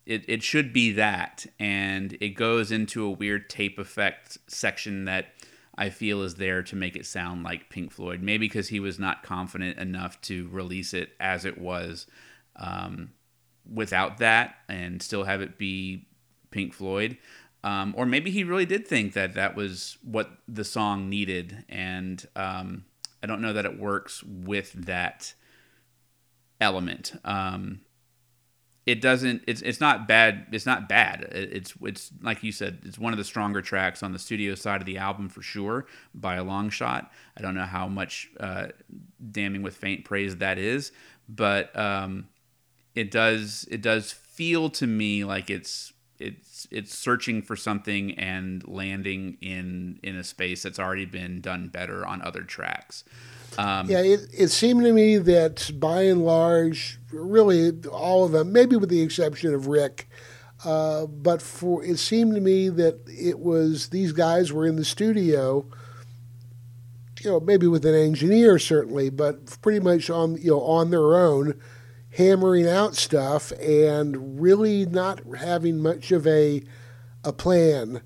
it, 0.06 0.24
it 0.28 0.42
should 0.42 0.72
be 0.72 0.92
that, 0.92 1.46
and 1.58 2.16
it 2.20 2.30
goes 2.30 2.70
into 2.70 3.04
a 3.04 3.10
weird 3.10 3.50
tape 3.50 3.78
effect 3.78 4.38
section 4.46 5.04
that 5.06 5.26
I 5.76 5.90
feel 5.90 6.22
is 6.22 6.36
there 6.36 6.62
to 6.62 6.76
make 6.76 6.96
it 6.96 7.04
sound 7.06 7.42
like 7.42 7.68
Pink 7.68 7.90
Floyd. 7.90 8.22
Maybe 8.22 8.46
because 8.46 8.68
he 8.68 8.80
was 8.80 8.98
not 8.98 9.22
confident 9.22 9.78
enough 9.78 10.20
to 10.22 10.48
release 10.48 10.94
it 10.94 11.10
as 11.20 11.44
it 11.44 11.58
was 11.58 12.06
um, 12.54 13.10
without 13.70 14.18
that 14.18 14.54
and 14.68 15.02
still 15.02 15.24
have 15.24 15.42
it 15.42 15.58
be 15.58 16.06
Pink 16.50 16.72
Floyd. 16.72 17.18
Um, 17.64 17.94
or 17.96 18.06
maybe 18.06 18.30
he 18.30 18.44
really 18.44 18.64
did 18.64 18.86
think 18.86 19.12
that 19.14 19.34
that 19.34 19.56
was 19.56 19.98
what 20.02 20.30
the 20.46 20.64
song 20.64 21.10
needed. 21.10 21.64
And 21.68 22.24
um, 22.36 22.84
I 23.22 23.26
don't 23.26 23.42
know 23.42 23.52
that 23.52 23.66
it 23.66 23.78
works 23.78 24.22
with 24.22 24.72
that 24.72 25.34
element. 26.60 27.18
Um, 27.24 27.80
it 28.86 29.00
doesn't 29.00 29.42
it's 29.46 29.62
it's 29.62 29.80
not 29.80 30.06
bad 30.06 30.46
it's 30.52 30.66
not 30.66 30.88
bad. 30.88 31.28
It's 31.32 31.74
it's 31.82 32.12
like 32.22 32.42
you 32.42 32.52
said 32.52 32.78
it's 32.84 32.98
one 32.98 33.12
of 33.12 33.18
the 33.18 33.24
stronger 33.24 33.60
tracks 33.60 34.02
on 34.02 34.12
the 34.12 34.18
studio 34.18 34.54
side 34.54 34.80
of 34.80 34.86
the 34.86 34.98
album 34.98 35.28
for 35.28 35.42
sure 35.42 35.86
by 36.14 36.36
a 36.36 36.44
long 36.44 36.70
shot. 36.70 37.10
I 37.36 37.42
don't 37.42 37.54
know 37.54 37.64
how 37.64 37.88
much 37.88 38.30
uh, 38.38 38.68
damning 39.30 39.62
with 39.62 39.76
faint 39.76 40.04
praise 40.04 40.36
that 40.36 40.58
is 40.58 40.92
but 41.28 41.76
um, 41.78 42.28
it 42.94 43.10
does 43.10 43.66
it 43.70 43.82
does 43.82 44.12
feel 44.12 44.70
to 44.70 44.86
me 44.86 45.24
like 45.24 45.50
it's 45.50 45.92
it's 46.18 46.66
it's 46.70 46.94
searching 46.94 47.42
for 47.42 47.56
something 47.56 48.18
and 48.18 48.66
landing 48.66 49.36
in 49.40 49.98
in 50.02 50.16
a 50.16 50.24
space 50.24 50.62
that's 50.62 50.78
already 50.78 51.04
been 51.04 51.40
done 51.40 51.68
better 51.68 52.06
on 52.06 52.22
other 52.22 52.42
tracks 52.42 53.04
um, 53.58 53.88
yeah, 53.88 54.00
it, 54.00 54.20
it 54.36 54.48
seemed 54.48 54.84
to 54.84 54.92
me 54.92 55.16
that 55.18 55.70
by 55.78 56.02
and 56.02 56.24
large, 56.24 56.98
really 57.12 57.72
all 57.90 58.24
of 58.24 58.32
them, 58.32 58.52
maybe 58.52 58.76
with 58.76 58.90
the 58.90 59.00
exception 59.00 59.54
of 59.54 59.66
Rick, 59.66 60.08
uh, 60.64 61.06
but 61.06 61.40
for 61.40 61.82
it 61.84 61.98
seemed 61.98 62.34
to 62.34 62.40
me 62.40 62.68
that 62.68 63.00
it 63.06 63.38
was 63.38 63.88
these 63.88 64.12
guys 64.12 64.52
were 64.52 64.66
in 64.66 64.76
the 64.76 64.84
studio, 64.84 65.64
you 67.20 67.30
know, 67.30 67.40
maybe 67.40 67.66
with 67.66 67.84
an 67.86 67.94
engineer 67.94 68.58
certainly, 68.58 69.10
but 69.10 69.60
pretty 69.62 69.80
much 69.80 70.10
on 70.10 70.36
you 70.36 70.50
know 70.50 70.60
on 70.60 70.90
their 70.90 71.16
own, 71.16 71.58
hammering 72.16 72.68
out 72.68 72.94
stuff 72.94 73.52
and 73.52 74.40
really 74.40 74.86
not 74.86 75.20
having 75.38 75.80
much 75.80 76.12
of 76.12 76.26
a 76.26 76.62
a 77.24 77.32
plan. 77.32 78.02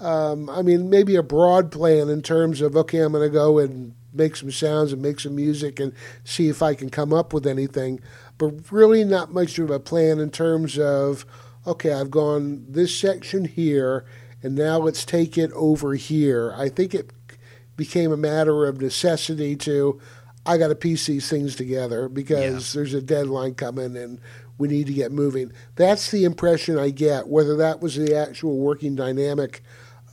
Um, 0.00 0.50
I 0.50 0.62
mean, 0.62 0.90
maybe 0.90 1.14
a 1.16 1.22
broad 1.22 1.70
plan 1.70 2.08
in 2.08 2.22
terms 2.22 2.60
of 2.60 2.76
okay, 2.76 3.00
I'm 3.00 3.12
going 3.12 3.28
to 3.28 3.32
go 3.32 3.58
and 3.58 3.94
make 4.14 4.36
some 4.36 4.50
sounds 4.50 4.92
and 4.92 5.02
make 5.02 5.20
some 5.20 5.34
music 5.34 5.80
and 5.80 5.92
see 6.24 6.48
if 6.48 6.62
I 6.62 6.74
can 6.74 6.88
come 6.88 7.12
up 7.12 7.32
with 7.32 7.46
anything. 7.46 8.00
But 8.38 8.70
really, 8.70 9.04
not 9.04 9.32
much 9.32 9.58
of 9.58 9.70
a 9.70 9.80
plan 9.80 10.18
in 10.18 10.30
terms 10.30 10.78
of, 10.78 11.26
okay, 11.66 11.92
I've 11.92 12.10
gone 12.10 12.64
this 12.68 12.96
section 12.96 13.44
here, 13.44 14.04
and 14.42 14.54
now 14.54 14.78
let's 14.78 15.04
take 15.04 15.36
it 15.36 15.52
over 15.52 15.94
here. 15.94 16.54
I 16.56 16.68
think 16.68 16.94
it 16.94 17.12
became 17.76 18.12
a 18.12 18.16
matter 18.16 18.66
of 18.66 18.80
necessity 18.80 19.56
to, 19.56 20.00
I 20.46 20.58
got 20.58 20.68
to 20.68 20.74
piece 20.74 21.06
these 21.06 21.28
things 21.28 21.56
together 21.56 22.08
because 22.08 22.74
yeah. 22.74 22.78
there's 22.78 22.94
a 22.94 23.02
deadline 23.02 23.54
coming 23.54 23.96
and 23.96 24.20
we 24.58 24.68
need 24.68 24.86
to 24.86 24.92
get 24.92 25.10
moving. 25.10 25.52
That's 25.74 26.10
the 26.10 26.24
impression 26.24 26.78
I 26.78 26.90
get. 26.90 27.28
Whether 27.28 27.56
that 27.56 27.80
was 27.80 27.96
the 27.96 28.14
actual 28.14 28.58
working 28.58 28.94
dynamic 28.94 29.62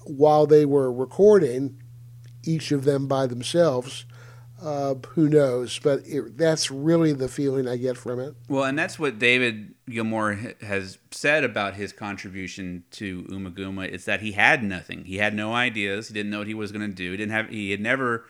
while 0.06 0.48
they 0.48 0.66
were 0.66 0.92
recording 0.92 1.81
each 2.44 2.72
of 2.72 2.84
them 2.84 3.08
by 3.08 3.28
themselves. 3.28 4.06
Uh, 4.62 4.94
who 5.10 5.28
knows? 5.28 5.80
But 5.80 6.02
it, 6.06 6.38
that's 6.38 6.70
really 6.70 7.14
the 7.14 7.28
feeling 7.28 7.68
I 7.68 7.78
get 7.78 7.98
from 7.98 8.20
it. 8.20 8.36
Well, 8.48 8.64
and 8.64 8.78
that's 8.78 9.00
what 9.00 9.18
David 9.18 9.74
Gilmour 9.90 10.56
has 10.62 11.00
said 11.10 11.44
about 11.44 11.74
his 11.74 11.92
contribution 11.92 12.84
to 12.92 13.24
Ummagumma. 13.24 13.90
Is 13.90 14.06
that 14.06 14.22
he 14.22 14.34
had 14.34 14.64
nothing. 14.64 15.06
He 15.06 15.18
had 15.18 15.34
no 15.34 15.54
ideas. 15.54 16.10
He 16.10 16.14
didn't 16.14 16.30
know 16.30 16.40
what 16.40 16.48
he 16.48 16.54
was 16.54 16.72
going 16.72 16.88
to 16.88 16.96
do. 16.96 17.12
He 17.12 17.18
didn't 17.18 17.32
have. 17.32 17.50
He 17.50 17.72
had 17.72 17.82
never, 17.82 18.26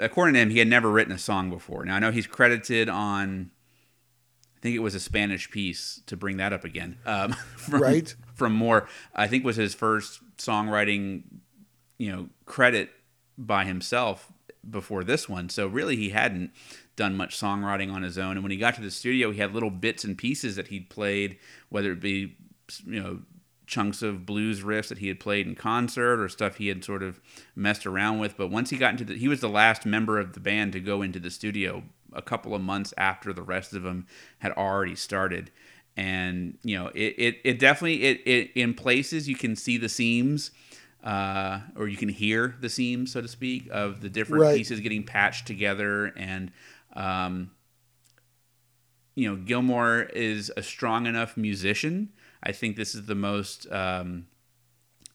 according 0.00 0.34
to 0.34 0.40
him, 0.40 0.50
he 0.50 0.58
had 0.58 0.68
never 0.68 0.90
written 0.90 1.12
a 1.12 1.18
song 1.18 1.48
before. 1.48 1.84
Now 1.84 1.96
I 1.96 1.98
know 2.00 2.10
he's 2.10 2.26
credited 2.26 2.88
on. 2.88 3.52
I 4.56 4.60
think 4.62 4.76
it 4.76 4.80
was 4.80 4.94
a 4.96 5.00
Spanish 5.00 5.50
piece 5.50 6.02
to 6.06 6.16
bring 6.16 6.38
that 6.38 6.52
up 6.52 6.64
again. 6.64 6.98
Um, 7.06 7.32
from, 7.56 7.80
right. 7.80 8.14
From 8.34 8.52
more, 8.52 8.88
I 9.14 9.28
think 9.28 9.44
was 9.44 9.56
his 9.56 9.74
first 9.74 10.20
songwriting, 10.38 11.22
you 11.98 12.10
know, 12.10 12.28
credit 12.46 12.90
by 13.36 13.64
himself 13.64 14.32
before 14.68 15.04
this 15.04 15.28
one. 15.28 15.48
So 15.48 15.66
really, 15.66 15.96
he 15.96 16.10
hadn't 16.10 16.52
done 16.96 17.16
much 17.16 17.38
songwriting 17.38 17.92
on 17.92 18.02
his 18.02 18.18
own. 18.18 18.32
And 18.32 18.42
when 18.42 18.52
he 18.52 18.58
got 18.58 18.74
to 18.76 18.82
the 18.82 18.90
studio, 18.90 19.30
he 19.32 19.40
had 19.40 19.54
little 19.54 19.70
bits 19.70 20.04
and 20.04 20.16
pieces 20.16 20.56
that 20.56 20.68
he'd 20.68 20.90
played, 20.90 21.38
whether 21.68 21.92
it 21.92 22.00
be 22.00 22.36
you 22.86 23.02
know 23.02 23.20
chunks 23.66 24.02
of 24.02 24.26
blues 24.26 24.62
riffs 24.62 24.88
that 24.88 24.98
he 24.98 25.08
had 25.08 25.18
played 25.18 25.46
in 25.46 25.54
concert 25.54 26.20
or 26.20 26.28
stuff 26.28 26.56
he 26.56 26.68
had 26.68 26.84
sort 26.84 27.02
of 27.02 27.20
messed 27.56 27.86
around 27.86 28.18
with. 28.18 28.36
But 28.36 28.48
once 28.48 28.70
he 28.70 28.76
got 28.76 28.92
into 28.92 29.04
the, 29.04 29.16
he 29.16 29.28
was 29.28 29.40
the 29.40 29.48
last 29.48 29.86
member 29.86 30.18
of 30.18 30.34
the 30.34 30.40
band 30.40 30.72
to 30.74 30.80
go 30.80 31.02
into 31.02 31.18
the 31.18 31.30
studio 31.30 31.82
a 32.12 32.22
couple 32.22 32.54
of 32.54 32.60
months 32.60 32.92
after 32.98 33.32
the 33.32 33.42
rest 33.42 33.72
of 33.72 33.82
them 33.82 34.06
had 34.40 34.52
already 34.52 34.94
started. 34.94 35.50
And 35.96 36.58
you 36.62 36.78
know, 36.78 36.88
it, 36.88 37.14
it, 37.18 37.36
it 37.44 37.58
definitely 37.58 38.02
it, 38.04 38.20
it 38.26 38.50
in 38.54 38.74
places 38.74 39.28
you 39.28 39.36
can 39.36 39.56
see 39.56 39.78
the 39.78 39.88
seams 39.88 40.50
uh, 41.02 41.60
or 41.76 41.88
you 41.88 41.96
can 41.96 42.08
hear 42.08 42.54
the 42.60 42.68
seams, 42.68 43.12
so 43.12 43.20
to 43.20 43.28
speak, 43.28 43.68
of 43.70 44.00
the 44.00 44.08
different 44.08 44.42
right. 44.42 44.56
pieces 44.56 44.80
getting 44.80 45.02
patched 45.02 45.46
together. 45.46 46.06
And, 46.16 46.52
um, 46.94 47.50
you 49.14 49.28
know, 49.28 49.36
Gilmour 49.36 50.02
is 50.14 50.52
a 50.56 50.62
strong 50.62 51.06
enough 51.06 51.36
musician. 51.36 52.10
I 52.42 52.52
think 52.52 52.76
this 52.76 52.94
is 52.94 53.06
the 53.06 53.14
most 53.14 53.70
um, 53.72 54.26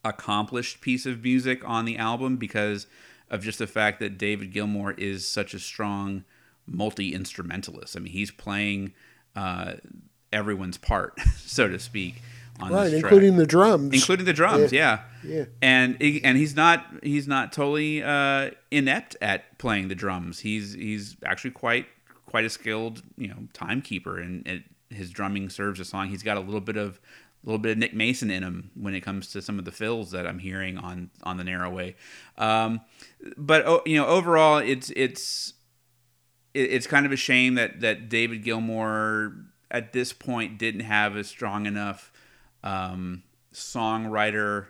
accomplished 0.03 0.82
piece 0.82 1.06
of 1.06 1.24
music 1.24 1.62
on 1.67 1.86
the 1.86 1.98
album 1.98 2.36
because 2.38 2.88
of 3.29 3.41
just 3.41 3.60
the 3.60 3.67
fact 3.67 4.00
that 4.00 4.17
David 4.17 4.51
Gilmour 4.53 4.91
is 4.98 5.25
such 5.27 5.53
a 5.53 5.60
strong 5.60 6.25
multi 6.65 7.13
instrumentalist. 7.13 7.96
I 7.96 8.01
mean, 8.01 8.13
he's 8.13 8.32
playing 8.32 8.94
uh, 9.36 9.74
everyone's 10.34 10.77
part, 10.77 11.20
so 11.38 11.70
to 11.70 11.79
speak 11.79 12.22
on 12.59 12.71
right, 12.71 12.93
including 12.93 13.37
the 13.37 13.45
drums, 13.45 13.93
including 13.93 14.25
the 14.25 14.33
drums. 14.33 14.71
Yeah, 14.71 15.01
yeah. 15.23 15.35
yeah. 15.35 15.45
And 15.61 16.01
and 16.01 16.37
he's 16.37 16.55
not 16.55 16.85
he's 17.03 17.27
not 17.27 17.51
totally 17.51 18.03
uh, 18.03 18.51
inept 18.71 19.15
at 19.21 19.57
playing 19.57 19.87
the 19.87 19.95
drums. 19.95 20.39
He's 20.39 20.73
he's 20.73 21.17
actually 21.25 21.51
quite 21.51 21.87
quite 22.25 22.45
a 22.45 22.49
skilled 22.49 23.03
you 23.17 23.27
know 23.27 23.47
timekeeper, 23.53 24.19
and 24.19 24.63
his 24.89 25.11
drumming 25.11 25.49
serves 25.49 25.79
a 25.79 25.85
song. 25.85 26.07
He's 26.09 26.23
got 26.23 26.37
a 26.37 26.41
little 26.41 26.61
bit 26.61 26.77
of 26.77 26.99
a 27.43 27.45
little 27.47 27.59
bit 27.59 27.73
of 27.73 27.77
Nick 27.77 27.93
Mason 27.93 28.29
in 28.31 28.43
him 28.43 28.71
when 28.75 28.93
it 28.93 29.01
comes 29.01 29.31
to 29.31 29.41
some 29.41 29.59
of 29.59 29.65
the 29.65 29.71
fills 29.71 30.11
that 30.11 30.25
I'm 30.27 30.39
hearing 30.39 30.77
on 30.77 31.09
on 31.23 31.37
the 31.37 31.43
narrow 31.43 31.69
way. 31.69 31.95
Um, 32.37 32.81
but 33.37 33.65
oh, 33.65 33.81
you 33.85 33.97
know, 33.97 34.07
overall, 34.07 34.57
it's 34.57 34.91
it's 34.95 35.53
it's 36.53 36.87
kind 36.87 37.05
of 37.05 37.11
a 37.11 37.17
shame 37.17 37.55
that 37.55 37.81
that 37.81 38.09
David 38.09 38.43
Gilmour 38.43 39.45
at 39.69 39.93
this 39.93 40.13
point 40.13 40.57
didn't 40.57 40.81
have 40.81 41.15
a 41.15 41.23
strong 41.23 41.65
enough 41.65 42.11
um, 42.67 43.24
songwriter 43.53 44.67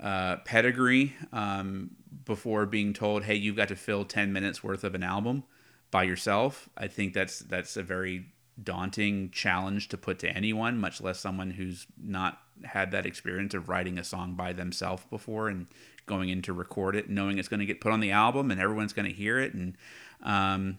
uh, 0.00 0.36
pedigree 0.44 1.14
um, 1.32 1.90
before 2.24 2.66
being 2.66 2.92
told, 2.92 3.24
"Hey, 3.24 3.34
you've 3.34 3.56
got 3.56 3.68
to 3.68 3.76
fill 3.76 4.04
ten 4.04 4.32
minutes 4.32 4.62
worth 4.62 4.84
of 4.84 4.94
an 4.94 5.02
album 5.02 5.44
by 5.90 6.04
yourself." 6.04 6.68
I 6.76 6.86
think 6.86 7.12
that's 7.12 7.40
that's 7.40 7.76
a 7.76 7.82
very 7.82 8.26
daunting 8.62 9.30
challenge 9.30 9.88
to 9.88 9.96
put 9.96 10.20
to 10.20 10.30
anyone, 10.30 10.78
much 10.78 11.00
less 11.00 11.18
someone 11.18 11.50
who's 11.50 11.86
not 12.00 12.38
had 12.62 12.92
that 12.92 13.04
experience 13.04 13.52
of 13.52 13.68
writing 13.68 13.98
a 13.98 14.04
song 14.04 14.34
by 14.34 14.52
themselves 14.52 15.02
before 15.10 15.48
and 15.48 15.66
going 16.06 16.28
in 16.28 16.40
to 16.42 16.52
record 16.52 16.94
it, 16.94 17.10
knowing 17.10 17.38
it's 17.38 17.48
going 17.48 17.58
to 17.58 17.66
get 17.66 17.80
put 17.80 17.90
on 17.90 17.98
the 17.98 18.12
album 18.12 18.52
and 18.52 18.60
everyone's 18.60 18.92
going 18.92 19.08
to 19.08 19.14
hear 19.14 19.40
it. 19.40 19.54
And 19.54 19.76
um, 20.22 20.78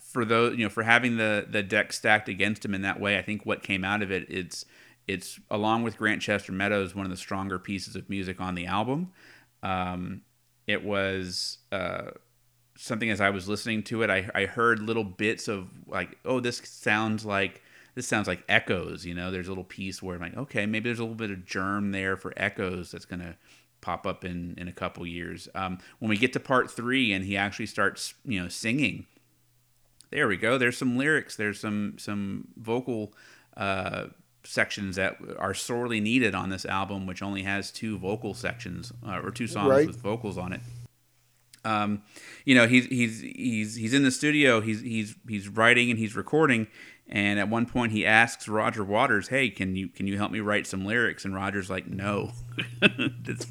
for 0.00 0.24
those, 0.24 0.56
you 0.56 0.64
know, 0.64 0.70
for 0.70 0.84
having 0.84 1.18
the 1.18 1.46
the 1.48 1.62
deck 1.62 1.92
stacked 1.92 2.28
against 2.28 2.64
him 2.64 2.74
in 2.74 2.82
that 2.82 2.98
way, 2.98 3.18
I 3.18 3.22
think 3.22 3.44
what 3.44 3.62
came 3.62 3.84
out 3.84 4.02
of 4.02 4.10
it, 4.10 4.26
it's 4.30 4.64
it's 5.10 5.40
along 5.50 5.82
with 5.82 5.98
Grantchester 5.98 6.52
Meadows 6.52 6.94
one 6.94 7.04
of 7.04 7.10
the 7.10 7.16
stronger 7.16 7.58
pieces 7.58 7.96
of 7.96 8.08
music 8.08 8.40
on 8.40 8.54
the 8.54 8.66
album. 8.66 9.10
Um, 9.62 10.22
it 10.66 10.84
was 10.84 11.58
uh, 11.72 12.12
something 12.76 13.10
as 13.10 13.20
I 13.20 13.30
was 13.30 13.48
listening 13.48 13.82
to 13.84 14.02
it, 14.02 14.10
I, 14.10 14.30
I 14.34 14.46
heard 14.46 14.80
little 14.80 15.04
bits 15.04 15.48
of 15.48 15.68
like, 15.86 16.16
oh, 16.24 16.40
this 16.40 16.62
sounds 16.64 17.24
like 17.24 17.62
this 17.94 18.06
sounds 18.06 18.28
like 18.28 18.44
echoes. 18.48 19.04
You 19.04 19.14
know, 19.14 19.30
there's 19.30 19.48
a 19.48 19.50
little 19.50 19.64
piece 19.64 20.02
where 20.02 20.14
I'm 20.14 20.22
like, 20.22 20.36
okay, 20.36 20.64
maybe 20.64 20.88
there's 20.88 21.00
a 21.00 21.02
little 21.02 21.16
bit 21.16 21.30
of 21.30 21.44
germ 21.44 21.92
there 21.92 22.16
for 22.16 22.32
echoes 22.36 22.92
that's 22.92 23.04
gonna 23.04 23.36
pop 23.80 24.06
up 24.06 24.24
in 24.24 24.54
in 24.56 24.68
a 24.68 24.72
couple 24.72 25.06
years. 25.06 25.48
Um, 25.54 25.78
when 25.98 26.08
we 26.08 26.16
get 26.16 26.32
to 26.34 26.40
part 26.40 26.70
three 26.70 27.12
and 27.12 27.24
he 27.24 27.36
actually 27.36 27.66
starts, 27.66 28.14
you 28.24 28.40
know, 28.40 28.48
singing, 28.48 29.06
there 30.10 30.28
we 30.28 30.36
go. 30.36 30.56
There's 30.56 30.78
some 30.78 30.96
lyrics. 30.96 31.36
There's 31.36 31.60
some 31.60 31.96
some 31.98 32.48
vocal 32.56 33.12
uh, 33.56 34.06
sections 34.44 34.96
that 34.96 35.16
are 35.38 35.54
sorely 35.54 36.00
needed 36.00 36.34
on 36.34 36.48
this 36.50 36.64
album, 36.64 37.06
which 37.06 37.22
only 37.22 37.42
has 37.42 37.70
two 37.70 37.98
vocal 37.98 38.34
sections 38.34 38.92
uh, 39.06 39.20
or 39.22 39.30
two 39.30 39.46
songs 39.46 39.68
Right. 39.70 39.86
with 39.86 40.00
vocals 40.00 40.38
on 40.38 40.52
it. 40.52 40.60
Um, 41.64 42.02
you 42.44 42.54
know, 42.54 42.66
he's 42.66 42.86
he's 42.86 43.20
he's 43.20 43.74
he's 43.74 43.92
in 43.94 44.02
the 44.02 44.10
studio. 44.10 44.60
He's 44.60 44.80
he's 44.80 45.14
he's 45.28 45.48
writing 45.48 45.90
and 45.90 45.98
he's 45.98 46.16
recording. 46.16 46.66
And 47.12 47.40
at 47.40 47.48
one 47.48 47.66
point, 47.66 47.90
he 47.92 48.06
asks 48.06 48.48
Roger 48.48 48.84
Waters, 48.84 49.28
"Hey, 49.28 49.50
can 49.50 49.76
you 49.76 49.88
can 49.88 50.06
you 50.06 50.16
help 50.16 50.30
me 50.32 50.40
write 50.40 50.66
some 50.66 50.86
lyrics?" 50.86 51.24
And 51.24 51.34
Roger's 51.34 51.68
like, 51.68 51.86
"No, 51.86 52.30
that's 52.80 53.46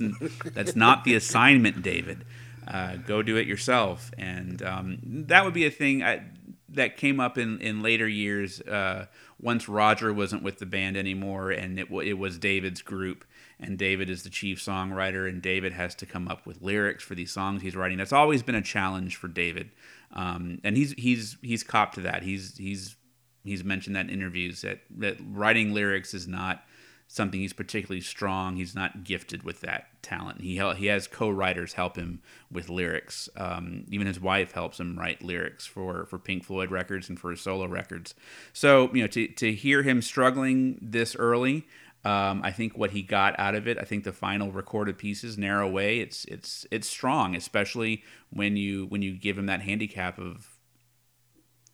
that's 0.55 0.75
not 0.75 1.03
the 1.03 1.13
assignment, 1.15 1.81
David. 1.83 2.25
Uh, 2.67 2.95
go 2.95 3.21
do 3.21 3.35
it 3.35 3.45
yourself." 3.47 4.11
And 4.17 4.63
um, 4.63 4.99
that 5.27 5.43
would 5.45 5.53
be 5.53 5.65
a 5.65 5.71
thing 5.71 6.01
I, 6.01 6.23
that 6.69 6.97
came 6.97 7.19
up 7.19 7.37
in 7.37 7.59
in 7.59 7.81
later 7.83 8.07
years. 8.07 8.61
Uh, 8.61 9.05
once 9.39 9.69
Roger 9.69 10.13
wasn't 10.13 10.43
with 10.43 10.59
the 10.59 10.65
band 10.65 10.97
anymore, 10.97 11.51
and 11.51 11.79
it 11.79 11.87
it 11.91 12.17
was 12.17 12.37
David's 12.37 12.81
group, 12.81 13.23
and 13.59 13.77
David 13.77 14.09
is 14.09 14.23
the 14.23 14.29
chief 14.29 14.59
songwriter, 14.59 15.27
and 15.27 15.41
David 15.41 15.73
has 15.73 15.95
to 15.95 16.05
come 16.05 16.27
up 16.27 16.45
with 16.45 16.61
lyrics 16.61 17.03
for 17.03 17.15
these 17.15 17.31
songs 17.31 17.61
he's 17.61 17.75
writing. 17.75 17.97
That's 17.97 18.13
always 18.13 18.43
been 18.43 18.55
a 18.55 18.61
challenge 18.61 19.15
for 19.15 19.27
David, 19.27 19.71
um, 20.13 20.59
and 20.63 20.75
he's 20.75 20.93
he's 20.93 21.37
he's 21.41 21.63
copped 21.63 21.95
to 21.95 22.01
that. 22.01 22.23
He's 22.23 22.57
he's 22.57 22.95
he's 23.43 23.63
mentioned 23.63 23.95
that 23.95 24.07
in 24.07 24.09
interviews 24.09 24.61
that 24.61 24.81
that 24.97 25.17
writing 25.31 25.73
lyrics 25.73 26.13
is 26.13 26.27
not 26.27 26.63
something 27.11 27.39
he's 27.39 27.53
particularly 27.53 28.01
strong. 28.01 28.55
He's 28.55 28.75
not 28.75 29.03
gifted 29.03 29.41
with 29.41 29.61
that 29.61 30.01
talent. 30.03 30.41
He 30.41 30.61
he 30.77 30.85
has 30.85 31.07
co-writers 31.07 31.73
help 31.73 31.97
him 31.97 32.21
with 32.51 32.69
lyrics. 32.69 33.27
Um, 33.35 33.85
even 33.89 34.05
his 34.05 34.19
wife 34.19 34.51
helps 34.51 34.79
him 34.79 34.97
write 34.97 35.23
lyrics 35.23 35.65
for 35.65 36.05
for 36.05 36.19
Pink 36.19 36.45
Floyd 36.45 36.69
records 36.69 37.09
and 37.09 37.19
for 37.19 37.31
his 37.31 37.41
solo 37.41 37.65
records. 37.65 38.13
So 38.53 38.93
you 38.93 39.01
know 39.01 39.07
to 39.07 39.27
to 39.27 39.51
hear 39.51 39.81
him 39.81 40.01
struggling 40.01 40.77
this 40.81 41.15
early. 41.15 41.65
Um, 42.05 42.41
I 42.45 42.51
think 42.51 42.77
what 42.77 42.91
he 42.91 43.01
got 43.01 43.37
out 43.37 43.55
of 43.55 43.67
it, 43.67 43.77
I 43.77 43.81
think 43.83 44.05
the 44.05 44.13
final 44.13 44.51
recorded 44.51 44.97
pieces, 44.97 45.37
"Narrow 45.37 45.67
Way," 45.67 45.99
it's 45.99 46.25
it's 46.25 46.65
it's 46.71 46.87
strong, 46.87 47.35
especially 47.35 48.03
when 48.29 48.55
you 48.55 48.85
when 48.85 49.01
you 49.01 49.17
give 49.17 49.37
him 49.37 49.47
that 49.47 49.63
handicap 49.63 50.19
of, 50.19 50.47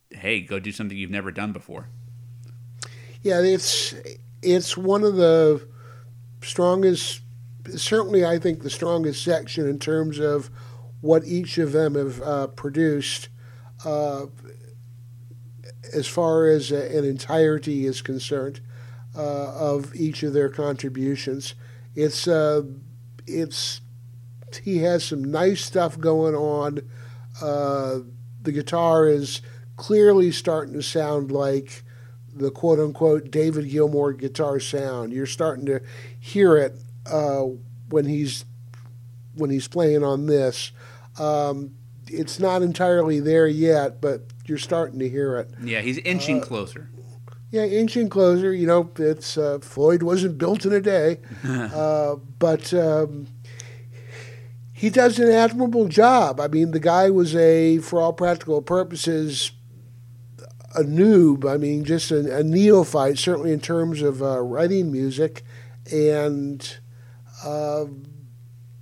hey, 0.10 0.39
go 0.39 0.60
do 0.60 0.72
something 0.72 0.98
you've 0.98 1.12
never 1.12 1.30
done 1.30 1.51
before. 1.51 1.89
Yeah, 3.22 3.42
it's 3.42 3.94
it's 4.46 4.78
one 4.78 5.04
of 5.04 5.16
the 5.16 5.68
strongest. 6.42 7.22
Certainly, 7.75 8.25
I 8.25 8.38
think 8.38 8.62
the 8.62 8.70
strongest 8.70 9.24
section 9.24 9.68
in 9.68 9.80
terms 9.80 10.20
of 10.20 10.50
what 11.02 11.25
each 11.25 11.58
of 11.58 11.72
them 11.72 11.96
have 11.96 12.22
uh, 12.22 12.48
produced, 12.48 13.30
uh, 13.84 14.28
as 15.94 16.08
far 16.08 16.48
as 16.48 16.72
a, 16.72 16.98
an 16.98 17.06
entirety 17.06 17.86
is 17.86 18.02
concerned, 18.02 18.62
uh, 19.18 19.54
of 19.54 19.96
each 19.96 20.24
of 20.24 20.34
their 20.34 20.50
contributions. 20.50 21.56
It's 21.96 22.28
uh, 22.28 22.64
it's 23.25 23.82
he 24.64 24.80
has 24.80 25.04
some 25.04 25.24
nice 25.24 25.64
stuff 25.64 26.00
going 26.00 26.36
on. 26.36 26.82
Uh, 27.42 28.00
the 28.41 28.52
guitar 28.52 29.08
is 29.08 29.41
clearly 29.76 30.32
starting 30.32 30.74
to 30.74 30.84
sound 30.84 31.32
like 31.32 31.84
the 32.36 32.52
quote 32.52 32.80
unquote 32.80 33.32
David 33.32 33.69
Gilmour 33.69 34.13
guitar 34.13 34.60
sound. 34.60 35.13
You're 35.13 35.26
starting 35.26 35.65
to 35.67 35.82
hear 36.19 36.58
it 36.58 36.76
uh, 37.06 37.45
when 37.89 38.06
he's 38.06 38.45
when 39.36 39.50
he's 39.50 39.67
playing 39.67 40.04
on 40.04 40.28
this. 40.28 40.71
Um, 41.19 41.76
it's 42.08 42.39
not 42.39 42.62
entirely 42.62 43.19
there 43.19 43.48
yet, 43.48 44.02
but 44.02 44.21
you're 44.45 44.58
starting 44.58 45.00
to 45.00 45.10
hear 45.10 45.38
it. 45.38 45.50
Yeah, 45.63 45.82
he's 45.82 45.98
inching 46.00 46.41
closer. 46.41 46.89
Yeah, 47.52 47.63
inching 47.63 48.10
closer. 48.10 48.54
You 48.54 48.67
know, 48.67 48.91
it's 48.98 49.38
uh, 49.38 49.60
Floyd 49.60 50.04
wasn't 50.04 50.38
built 50.38 50.65
in 50.65 50.74
a 50.74 50.82
day, 50.82 51.19
uh, 51.48 52.15
but 52.38 52.74
um, 52.74 53.28
he 54.74 54.89
does 54.89 55.19
an 55.19 55.32
admirable 55.32 55.88
job. 55.88 56.39
I 56.39 56.48
mean, 56.48 56.71
the 56.71 56.80
guy 56.80 57.10
was 57.10 57.36
a, 57.36 57.78
for 57.80 58.02
all 58.02 58.13
practical 58.13 58.62
purposes, 58.62 59.52
a 60.76 60.84
noob. 60.84 61.50
I 61.50 61.58
mean, 61.58 61.84
just 61.84 62.12
a, 62.12 62.38
a 62.38 62.44
neophyte, 62.44 63.18
certainly 63.18 63.52
in 63.52 63.60
terms 63.60 64.02
of 64.02 64.22
uh, 64.22 64.42
writing 64.42 64.92
music, 64.92 65.44
and 65.92 66.78
uh, 67.44 67.86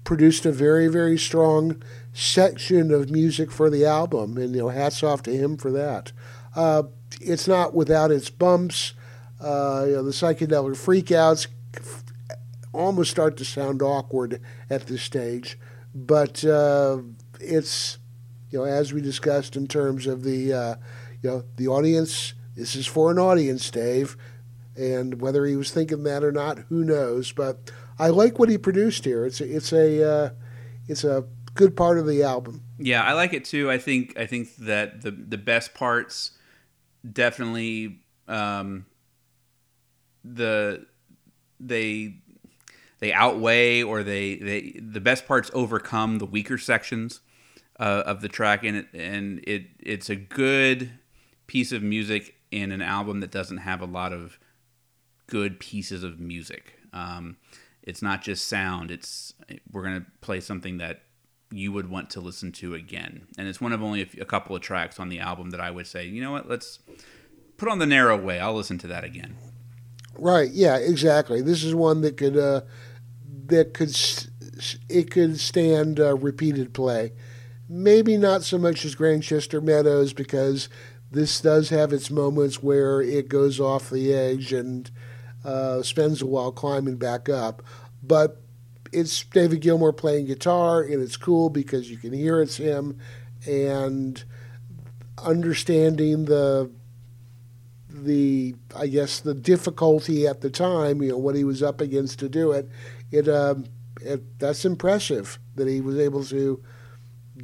produced 0.03 0.45
a 0.45 0.51
very, 0.51 0.87
very 0.87 1.17
strong 1.17 1.81
section 2.13 2.91
of 2.91 3.09
music 3.09 3.51
for 3.51 3.69
the 3.69 3.85
album. 3.85 4.37
And 4.37 4.53
you 4.53 4.61
know, 4.61 4.69
hats 4.69 5.03
off 5.03 5.23
to 5.23 5.31
him 5.31 5.57
for 5.57 5.71
that. 5.71 6.11
Uh, 6.55 6.83
it's 7.21 7.47
not 7.47 7.73
without 7.73 8.11
its 8.11 8.29
bumps. 8.29 8.93
Uh, 9.41 9.85
you 9.87 9.93
know, 9.93 10.03
the 10.03 10.11
psychedelic 10.11 10.75
freakouts 10.75 11.47
almost 12.73 13.11
start 13.11 13.37
to 13.37 13.45
sound 13.45 13.81
awkward 13.81 14.41
at 14.69 14.87
this 14.87 15.01
stage, 15.01 15.59
but 15.93 16.43
uh, 16.43 16.97
it's 17.39 17.97
you 18.49 18.59
know 18.59 18.65
as 18.65 18.93
we 18.93 19.01
discussed 19.01 19.55
in 19.55 19.67
terms 19.67 20.07
of 20.07 20.23
the 20.23 20.53
uh, 20.53 20.75
you 21.23 21.29
know 21.29 21.43
the 21.55 21.67
audience. 21.67 22.33
This 22.55 22.75
is 22.75 22.85
for 22.85 23.09
an 23.09 23.17
audience, 23.17 23.71
Dave, 23.71 24.15
and 24.75 25.19
whether 25.19 25.45
he 25.45 25.55
was 25.55 25.71
thinking 25.71 26.03
that 26.03 26.23
or 26.23 26.31
not, 26.31 26.59
who 26.69 26.83
knows? 26.83 27.31
But 27.31 27.71
I 27.97 28.09
like 28.09 28.37
what 28.37 28.49
he 28.49 28.59
produced 28.59 29.05
here. 29.05 29.25
It's 29.25 29.41
a, 29.41 29.55
it's 29.55 29.73
a 29.73 30.07
uh, 30.07 30.29
it's 30.87 31.03
a 31.03 31.25
good 31.55 31.75
part 31.75 31.97
of 31.97 32.05
the 32.05 32.23
album. 32.23 32.61
Yeah, 32.77 33.03
I 33.03 33.13
like 33.13 33.33
it 33.33 33.45
too. 33.45 33.71
I 33.71 33.77
think 33.77 34.17
I 34.17 34.25
think 34.25 34.55
that 34.57 35.01
the 35.01 35.11
the 35.11 35.37
best 35.37 35.73
parts 35.73 36.31
definitely 37.09 38.01
um, 38.27 38.85
the 40.23 40.85
they 41.59 42.17
they 42.99 43.13
outweigh 43.13 43.81
or 43.81 44.03
they 44.03 44.35
they 44.35 44.79
the 44.79 45.01
best 45.01 45.27
parts 45.27 45.49
overcome 45.53 46.19
the 46.19 46.25
weaker 46.25 46.57
sections 46.57 47.21
uh, 47.79 48.03
of 48.05 48.21
the 48.21 48.29
track 48.29 48.63
and 48.63 48.77
it 48.77 48.87
and 48.93 49.43
it 49.47 49.67
it's 49.79 50.09
a 50.09 50.15
good 50.15 50.91
piece 51.47 51.71
of 51.71 51.83
music 51.83 52.35
in 52.51 52.71
an 52.71 52.81
album 52.81 53.19
that 53.19 53.31
doesn't 53.31 53.57
have 53.57 53.81
a 53.81 53.85
lot 53.85 54.13
of 54.13 54.39
good 55.27 55.59
pieces 55.59 56.03
of 56.03 56.19
music. 56.19 56.79
Um, 56.93 57.37
it's 57.81 58.01
not 58.01 58.21
just 58.21 58.47
sound. 58.47 58.91
It's 58.91 59.33
we're 59.71 59.83
gonna 59.83 60.05
play 60.21 60.39
something 60.39 60.77
that 60.77 61.01
you 61.51 61.71
would 61.71 61.89
want 61.89 62.09
to 62.11 62.21
listen 62.21 62.51
to 62.53 62.73
again, 62.73 63.27
and 63.37 63.47
it's 63.47 63.61
one 63.61 63.73
of 63.73 63.83
only 63.83 64.01
a, 64.01 64.25
couple 64.25 64.55
of 64.55 64.61
tracks 64.61 64.99
on 64.99 65.09
the 65.09 65.19
album 65.19 65.49
that 65.51 65.59
I 65.59 65.71
would 65.71 65.87
say, 65.87 66.05
you 66.05 66.21
know 66.21 66.31
what, 66.31 66.49
let's 66.49 66.79
put 67.57 67.69
on 67.69 67.79
the 67.79 67.85
narrow 67.85 68.17
way. 68.17 68.39
I'll 68.39 68.53
listen 68.53 68.77
to 68.79 68.87
that 68.87 69.03
again. 69.03 69.35
Right. 70.17 70.51
Yeah. 70.51 70.77
Exactly. 70.77 71.41
This 71.41 71.63
is 71.63 71.73
one 71.73 72.01
that 72.01 72.17
could 72.17 72.37
uh, 72.37 72.61
that 73.47 73.73
could 73.73 73.95
it 74.89 75.11
could 75.11 75.39
stand 75.39 75.99
uh, 75.99 76.15
repeated 76.15 76.73
play. 76.73 77.13
Maybe 77.69 78.17
not 78.17 78.43
so 78.43 78.57
much 78.57 78.85
as 78.85 78.93
Grantchester 78.93 79.61
Meadows 79.61 80.13
because 80.13 80.69
this 81.13 81.39
does 81.39 81.69
have 81.69 81.93
its 81.93 82.09
moments 82.09 82.63
where 82.63 83.01
it 83.01 83.29
goes 83.29 83.59
off 83.59 83.89
the 83.89 84.11
edge 84.11 84.51
and 84.51 84.89
uh, 85.45 85.83
spends 85.83 86.21
a 86.21 86.25
while 86.25 86.51
climbing 86.51 86.97
back 86.97 87.29
up. 87.29 87.61
But 88.01 88.41
it's 88.91 89.23
David 89.23 89.61
Gilmour 89.61 89.93
playing 89.95 90.25
guitar 90.25 90.81
and 90.81 91.01
it's 91.01 91.15
cool 91.15 91.49
because 91.49 91.89
you 91.89 91.97
can 91.97 92.13
hear 92.13 92.41
it's 92.41 92.57
him 92.57 92.99
and 93.47 94.23
understanding 95.23 96.25
the 96.25 96.71
the 97.89 98.55
I 98.75 98.87
guess 98.87 99.19
the 99.19 99.35
difficulty 99.35 100.25
at 100.25 100.41
the 100.41 100.49
time, 100.49 101.01
you 101.03 101.09
know, 101.09 101.17
what 101.17 101.35
he 101.35 101.43
was 101.43 101.61
up 101.61 101.79
against 101.79 102.19
to 102.19 102.29
do 102.29 102.51
it, 102.51 102.67
it, 103.11 103.29
um, 103.29 103.65
it 104.01 104.39
that's 104.39 104.65
impressive 104.65 105.37
that 105.55 105.67
he 105.67 105.79
was 105.79 105.99
able 105.99 106.23
to 106.25 106.63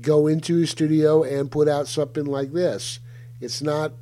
go 0.01 0.25
into 0.25 0.58
his 0.58 0.71
studio 0.71 1.23
and 1.23 1.51
put 1.51 1.67
out 1.67 1.88
something 1.88 2.25
like 2.25 2.51
this. 2.51 2.99
It's 3.41 3.62
not 3.62 3.93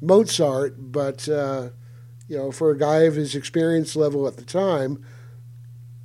Mozart, 0.00 0.74
but 0.78 1.28
uh, 1.28 1.70
you 2.28 2.36
know, 2.36 2.50
for 2.50 2.70
a 2.70 2.78
guy 2.78 3.00
of 3.00 3.14
his 3.14 3.34
experience 3.34 3.96
level 3.96 4.26
at 4.26 4.36
the 4.36 4.44
time, 4.44 5.04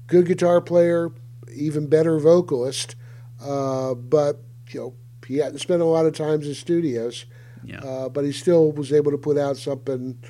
good 0.08 0.26
guitar 0.26 0.62
player, 0.62 1.12
even 1.54 1.88
better 1.88 2.20
vocalist, 2.20 2.96
uh, 3.44 3.94
but 3.94 4.40
you 4.70 4.80
know, 4.80 4.94
he 5.28 5.38
hadn't 5.38 5.60
spent 5.60 5.82
a 5.82 5.86
lot 5.86 6.06
of 6.06 6.14
times 6.14 6.48
in 6.48 6.54
studios. 6.54 7.26
Yeah. 7.64 7.80
Uh, 7.80 8.10
but 8.10 8.26
he 8.26 8.32
still 8.32 8.72
was 8.72 8.92
able 8.92 9.12
to 9.12 9.18
put 9.18 9.38
out 9.38 9.56
something 9.56 10.24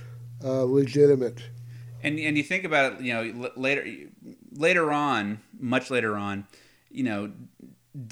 uh, 0.44 0.64
legitimate. 0.64 1.42
and 2.04 2.20
and 2.20 2.38
you 2.38 2.44
think 2.44 2.66
about 2.66 2.94
it, 2.94 3.02
you 3.02 3.14
know, 3.14 3.52
later 3.56 3.86
later 4.52 4.92
on, 4.92 5.40
much 5.58 5.90
later 5.90 6.18
on, 6.18 6.46
you 6.90 7.04
know, 7.04 7.32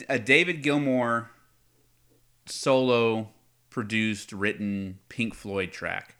a 0.07 0.19
David 0.19 0.63
Gilmour 0.63 1.27
solo 2.45 3.29
produced 3.69 4.31
written 4.33 4.99
Pink 5.09 5.33
Floyd 5.33 5.71
track. 5.71 6.15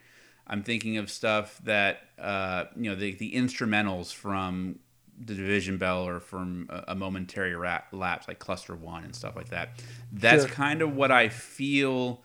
I'm 0.48 0.64
thinking 0.64 0.98
of 0.98 1.10
stuff 1.12 1.60
that 1.64 2.00
uh, 2.20 2.66
you 2.76 2.90
know 2.90 2.96
the 2.96 3.14
the 3.14 3.32
instrumentals 3.34 4.14
from 4.14 4.80
the 5.22 5.36
division 5.36 5.78
bell 5.78 6.08
or 6.08 6.20
from 6.20 6.68
a, 6.70 6.86
a 6.90 6.96
momentary 6.96 7.54
ra- 7.56 7.82
lapse 7.92 8.28
like 8.28 8.40
cluster 8.40 8.76
one 8.76 9.04
and 9.04 9.16
stuff 9.16 9.36
like 9.36 9.50
that. 9.50 9.70
That's 10.12 10.46
Sure. 10.46 10.54
kind 10.54 10.82
of 10.82 10.96
what 10.96 11.12
I 11.12 11.30
feel. 11.30 12.24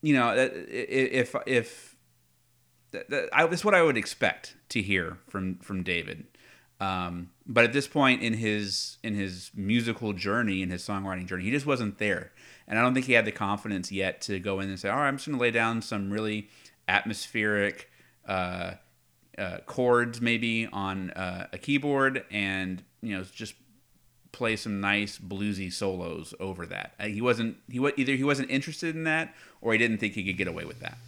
You 0.00 0.14
know, 0.14 0.34
that- 0.36 0.52
i- 0.52 0.56
i- 0.56 1.12
if 1.12 1.34
if 1.46 1.96
that, 2.92 3.10
that, 3.10 3.28
I, 3.32 3.46
that's 3.46 3.64
what 3.64 3.74
I 3.74 3.82
would 3.82 3.96
expect 3.98 4.56
to 4.70 4.80
hear 4.80 5.18
from 5.28 5.56
from 5.56 5.82
David. 5.82 6.26
Um, 6.80 7.30
but 7.44 7.64
at 7.64 7.72
this 7.72 7.88
point 7.88 8.22
in 8.22 8.34
his 8.34 8.98
in 9.02 9.14
his 9.14 9.50
musical 9.54 10.12
journey, 10.12 10.62
in 10.62 10.70
his 10.70 10.86
songwriting 10.86 11.26
journey, 11.26 11.44
he 11.44 11.50
just 11.50 11.66
wasn't 11.66 11.98
there, 11.98 12.30
and 12.68 12.78
I 12.78 12.82
don't 12.82 12.92
think 12.92 13.06
he 13.06 13.14
had 13.14 13.24
the 13.24 13.32
confidence 13.32 13.90
yet 13.90 14.20
to 14.22 14.38
go 14.38 14.60
in 14.60 14.68
and 14.68 14.78
say, 14.78 14.90
"All 14.90 14.98
right, 14.98 15.08
I'm 15.08 15.16
just 15.16 15.26
going 15.26 15.38
to 15.38 15.42
lay 15.42 15.50
down 15.50 15.80
some 15.80 16.10
really 16.10 16.48
atmospheric 16.86 17.90
uh, 18.26 18.74
uh, 19.36 19.58
chords, 19.66 20.20
maybe 20.20 20.68
on 20.70 21.10
uh, 21.12 21.48
a 21.52 21.58
keyboard, 21.58 22.24
and 22.30 22.82
you 23.00 23.16
know, 23.16 23.24
just 23.24 23.54
play 24.30 24.54
some 24.54 24.80
nice 24.80 25.18
bluesy 25.18 25.72
solos 25.72 26.34
over 26.38 26.66
that." 26.66 26.92
Uh, 27.00 27.06
he 27.06 27.22
wasn't 27.22 27.56
he 27.70 27.78
either 27.96 28.12
he 28.12 28.24
wasn't 28.24 28.50
interested 28.50 28.94
in 28.94 29.04
that, 29.04 29.34
or 29.62 29.72
he 29.72 29.78
didn't 29.78 29.98
think 29.98 30.12
he 30.12 30.22
could 30.22 30.36
get 30.36 30.46
away 30.46 30.66
with 30.66 30.80
that. 30.80 30.98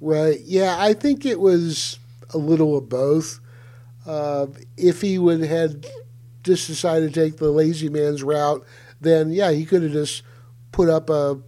Right. 0.00 0.40
Yeah, 0.40 0.76
I 0.78 0.94
think 0.94 1.26
it 1.26 1.40
was 1.40 1.98
a 2.32 2.38
little 2.38 2.76
of 2.76 2.88
both. 2.88 3.40
Uh, 4.06 4.46
if 4.76 5.00
he 5.02 5.18
would 5.18 5.40
had 5.40 5.86
just 6.42 6.68
decided 6.68 7.12
to 7.12 7.20
take 7.20 7.38
the 7.38 7.50
lazy 7.50 7.88
man's 7.88 8.22
route, 8.22 8.64
then 9.00 9.30
yeah, 9.30 9.50
he 9.50 9.66
could 9.66 9.82
have 9.82 9.92
just 9.92 10.22
put 10.76 10.90
up 10.90 11.08
a, 11.08 11.40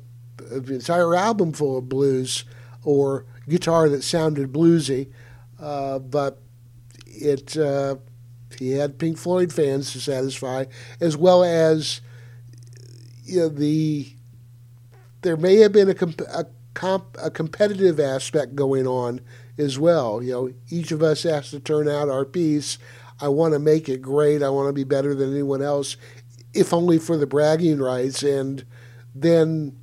an 0.50 0.72
entire 0.72 1.14
album 1.14 1.52
full 1.52 1.76
of 1.76 1.86
blues 1.86 2.46
or 2.82 3.26
guitar 3.46 3.86
that 3.90 4.02
sounded 4.02 4.50
bluesy. 4.50 5.12
Uh, 5.60 5.98
but 5.98 6.40
it 7.04 7.54
uh, 7.54 7.96
he 8.58 8.70
had 8.70 8.98
Pink 8.98 9.18
Floyd 9.18 9.52
fans 9.52 9.92
to 9.92 10.00
satisfy, 10.00 10.64
as 10.98 11.14
well 11.14 11.44
as 11.44 12.00
you 13.24 13.40
know 13.40 13.48
the 13.50 14.14
there 15.20 15.36
may 15.36 15.56
have 15.56 15.72
been 15.72 15.90
a, 15.90 15.94
comp- 15.94 16.22
a 16.22 16.46
comp 16.72 17.18
a 17.22 17.30
competitive 17.30 18.00
aspect 18.00 18.54
going 18.54 18.86
on 18.86 19.20
as 19.58 19.78
well. 19.78 20.22
You 20.22 20.32
know, 20.32 20.50
each 20.70 20.90
of 20.90 21.02
us 21.02 21.24
has 21.24 21.50
to 21.50 21.60
turn 21.60 21.86
out 21.86 22.08
our 22.08 22.24
piece. 22.24 22.78
I 23.20 23.28
want 23.28 23.52
to 23.52 23.58
make 23.58 23.90
it 23.90 24.00
great. 24.00 24.42
I 24.42 24.48
want 24.48 24.70
to 24.70 24.72
be 24.72 24.84
better 24.84 25.14
than 25.14 25.32
anyone 25.32 25.60
else, 25.60 25.98
if 26.54 26.72
only 26.72 26.98
for 26.98 27.18
the 27.18 27.26
bragging 27.26 27.78
rights, 27.78 28.22
and 28.22 28.64
then 29.22 29.76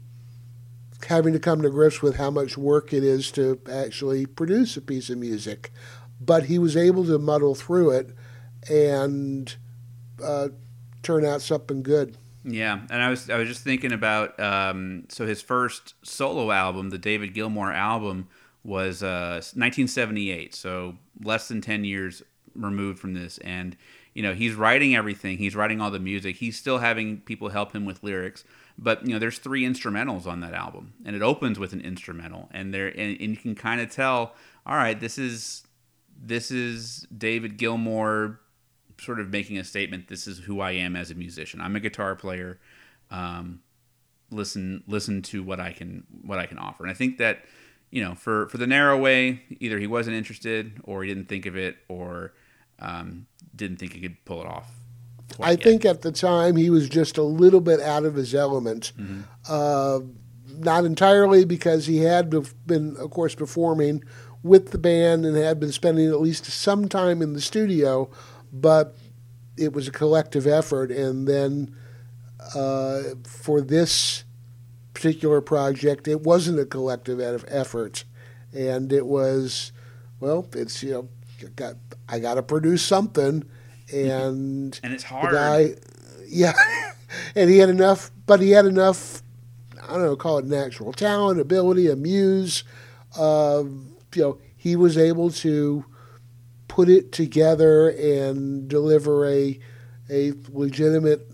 having 1.08 1.34
to 1.34 1.40
come 1.40 1.62
to 1.62 1.70
grips 1.70 2.02
with 2.02 2.16
how 2.16 2.32
much 2.32 2.58
work 2.58 2.94
it 2.94 3.04
is 3.04 3.32
to 3.32 3.60
actually 3.72 4.26
produce 4.26 4.76
a 4.78 4.82
piece 4.82 5.10
of 5.10 5.18
music. 5.18 5.72
But 6.20 6.46
he 6.46 6.58
was 6.58 6.76
able 6.78 7.06
to 7.06 7.20
muddle 7.20 7.56
through 7.56 7.92
it 7.92 8.16
and 8.70 9.56
uh, 10.24 10.50
turn 11.04 11.26
out 11.26 11.42
something 11.42 11.84
good. 11.84 12.18
Yeah, 12.44 12.82
and 12.92 13.02
I 13.02 13.10
was 13.10 13.30
I 13.30 13.38
was 13.38 13.48
just 13.48 13.64
thinking 13.64 13.92
about 13.92 14.40
um, 14.40 15.06
so 15.10 15.26
his 15.26 15.42
first 15.42 15.96
solo 16.04 16.52
album, 16.52 16.92
the 16.92 17.00
David 17.00 17.34
Gilmour 17.34 17.74
album, 17.74 18.28
was 18.64 19.02
uh, 19.02 19.42
1978, 19.56 20.54
so 20.54 20.96
less 21.24 21.48
than 21.48 21.62
10 21.62 21.86
years 21.86 22.22
removed 22.56 23.00
from 23.00 23.16
this, 23.16 23.40
and 23.40 23.76
you 24.14 24.22
know 24.22 24.36
he's 24.36 24.54
writing 24.54 24.96
everything, 24.96 25.40
he's 25.40 25.56
writing 25.56 25.82
all 25.82 25.90
the 25.90 26.00
music, 26.00 26.36
he's 26.36 26.56
still 26.56 26.78
having 26.78 27.18
people 27.22 27.50
help 27.50 27.74
him 27.74 27.84
with 27.84 28.04
lyrics, 28.04 28.44
but 28.78 29.06
you 29.06 29.14
know 29.14 29.20
there's 29.20 29.38
three 29.38 29.64
instrumentals 29.64 30.26
on 30.26 30.42
that 30.42 30.54
album, 30.54 30.94
and 31.06 31.16
it 31.16 31.22
opens 31.22 31.60
with 31.60 31.74
an 31.74 31.82
instrumental, 31.82 32.50
and 32.52 32.74
there 32.74 32.88
and, 32.88 33.20
and 33.20 33.30
you 33.32 33.38
can 33.38 33.56
kind 33.56 33.82
of 33.82 33.90
tell, 33.90 34.36
all 34.66 34.76
right, 34.76 35.00
this 35.00 35.18
is 35.18 35.64
this 36.22 36.52
is 36.52 37.08
David 37.16 37.58
Gilmour 37.58 38.40
sort 39.00 39.20
of 39.20 39.30
making 39.30 39.58
a 39.58 39.64
statement. 39.64 40.08
This 40.08 40.28
is 40.28 40.40
who 40.40 40.62
I 40.62 40.72
am 40.72 40.96
as 40.96 41.12
a 41.12 41.16
musician. 41.16 41.62
I'm 41.62 41.76
a 41.76 41.80
guitar 41.80 42.16
player. 42.16 42.60
Um, 43.12 43.62
listen, 44.32 44.84
listen 44.88 45.22
to 45.24 45.44
what 45.44 45.60
I 45.60 45.72
can 45.72 46.06
what 46.24 46.40
I 46.40 46.46
can 46.46 46.58
offer. 46.58 46.84
And 46.84 46.92
I 46.92 46.96
think 46.96 47.18
that 47.18 47.40
you 47.92 48.04
know, 48.04 48.16
for 48.16 48.50
for 48.50 48.58
the 48.58 48.68
narrow 48.68 48.98
way, 48.98 49.42
either 49.60 49.80
he 49.80 49.88
wasn't 49.88 50.18
interested, 50.18 50.82
or 50.84 51.04
he 51.04 51.10
didn't 51.10 51.30
think 51.30 51.46
of 51.46 51.56
it, 51.56 51.78
or 51.88 52.34
um, 52.80 53.28
didn't 53.56 53.78
think 53.78 53.94
he 53.94 54.02
could 54.02 54.24
pull 54.26 54.42
it 54.42 54.48
off. 54.48 54.70
Quite 55.36 55.48
I 55.48 55.52
yet. 55.52 55.64
think 55.64 55.86
at 55.86 56.02
the 56.02 56.12
time 56.12 56.56
he 56.56 56.70
was 56.70 56.90
just 56.90 57.18
a 57.18 57.24
little 57.24 57.62
bit 57.62 57.80
out 57.80 58.06
of 58.06 58.16
his 58.16 58.34
element. 58.34 58.94
Mm-hmm. 58.98 59.22
Uh, 59.48 60.00
not 60.58 60.86
entirely 60.86 61.46
because 61.46 61.86
he 61.86 61.98
had 61.98 62.30
been, 62.66 62.96
of 62.98 63.12
course, 63.12 63.36
performing 63.36 64.04
with 64.42 64.72
the 64.72 64.78
band 64.78 65.26
and 65.26 65.36
had 65.36 65.60
been 65.60 65.72
spending 65.72 66.08
at 66.08 66.22
least 66.22 66.46
some 66.46 66.88
time 66.88 67.22
in 67.22 67.34
the 67.34 67.42
studio, 67.42 68.10
but 68.54 68.96
it 69.58 69.74
was 69.74 69.88
a 69.88 69.92
collective 69.92 70.48
effort. 70.48 70.92
And 70.92 71.28
then 71.28 71.76
uh, 72.56 73.02
for 73.24 73.60
this 73.60 74.24
particular 74.94 75.42
project, 75.42 76.08
it 76.08 76.22
wasn't 76.22 76.60
a 76.60 76.66
collective 76.66 77.20
effort, 77.48 78.04
and 78.54 78.94
it 78.94 79.06
was, 79.06 79.72
well, 80.20 80.48
it's 80.54 80.82
you 80.84 80.92
know, 80.92 81.10
got 81.56 81.76
I 82.08 82.20
got 82.20 82.36
to 82.36 82.44
produce 82.44 82.84
something, 82.84 83.44
and 83.94 84.80
and 84.84 84.94
it's 84.94 85.04
the 85.04 85.10
hard. 85.10 85.34
guy, 85.34 85.76
yeah, 86.28 86.54
and 87.36 87.50
he 87.50 87.58
had 87.58 87.70
enough, 87.70 88.12
but 88.26 88.40
he 88.40 88.52
had 88.52 88.66
enough. 88.66 89.22
I 89.82 89.94
don't 89.94 90.02
know, 90.02 90.16
call 90.16 90.40
it 90.40 90.46
natural 90.46 90.94
talent, 90.94 91.40
ability, 91.40 91.88
a 91.90 91.96
muse. 91.96 92.64
Uh, 93.18 93.64
you 94.16 94.22
know, 94.22 94.40
he 94.58 94.76
was 94.76 94.98
able 94.98 95.30
to 95.32 95.86
put 96.68 96.90
it 96.90 97.12
together 97.12 97.90
and 97.90 98.68
deliver 98.68 99.26
a 99.28 99.60
a 100.10 100.34
legitimate 100.50 101.30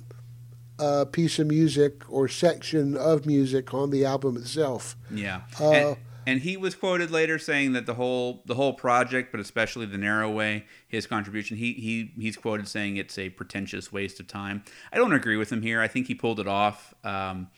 uh, 0.79 1.05
piece 1.05 1.39
of 1.39 1.47
music 1.47 2.03
or 2.09 2.27
section 2.27 2.97
of 2.97 3.25
music 3.25 3.73
on 3.73 3.91
the 3.91 4.03
album 4.03 4.35
itself. 4.35 4.95
Yeah. 5.09 5.41
Uh, 5.59 5.71
and, 5.71 5.97
and 6.27 6.41
he 6.41 6.57
was 6.57 6.75
quoted 6.75 7.11
later 7.11 7.39
saying 7.39 7.73
that 7.73 7.85
the 7.85 7.95
whole 7.95 8.43
the 8.45 8.55
whole 8.55 8.73
project, 8.73 9.31
but 9.31 9.39
especially 9.39 9.85
the 9.85 9.97
narrow 9.97 10.29
way, 10.29 10.65
his 10.87 11.07
contribution, 11.07 11.57
he 11.57 11.73
he 11.73 12.11
he's 12.19 12.37
quoted 12.37 12.67
saying 12.67 12.97
it's 12.97 13.17
a 13.17 13.29
pretentious 13.29 13.91
waste 13.91 14.19
of 14.19 14.27
time. 14.27 14.63
I 14.91 14.97
don't 14.97 15.13
agree 15.13 15.37
with 15.37 15.51
him 15.51 15.61
here. 15.61 15.81
I 15.81 15.87
think 15.87 16.07
he 16.07 16.15
pulled 16.15 16.39
it 16.39 16.47
off. 16.47 16.93
Um, 17.03 17.49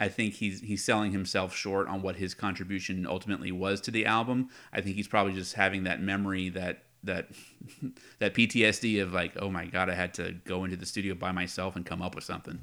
I 0.00 0.08
think 0.08 0.34
he's 0.34 0.60
he's 0.60 0.84
selling 0.84 1.12
himself 1.12 1.54
short 1.54 1.88
on 1.88 2.02
what 2.02 2.16
his 2.16 2.34
contribution 2.34 3.06
ultimately 3.06 3.52
was 3.52 3.80
to 3.82 3.90
the 3.90 4.06
album. 4.06 4.48
I 4.72 4.80
think 4.80 4.96
he's 4.96 5.08
probably 5.08 5.32
just 5.32 5.54
having 5.54 5.84
that 5.84 6.02
memory 6.02 6.48
that 6.50 6.84
that 7.04 7.28
that 8.18 8.34
PTSD 8.34 9.02
of 9.02 9.12
like, 9.12 9.32
oh 9.38 9.50
my 9.50 9.66
god, 9.66 9.88
I 9.88 9.94
had 9.94 10.14
to 10.14 10.32
go 10.44 10.64
into 10.64 10.76
the 10.76 10.86
studio 10.86 11.14
by 11.14 11.32
myself 11.32 11.76
and 11.76 11.86
come 11.86 12.02
up 12.02 12.14
with 12.14 12.24
something. 12.24 12.58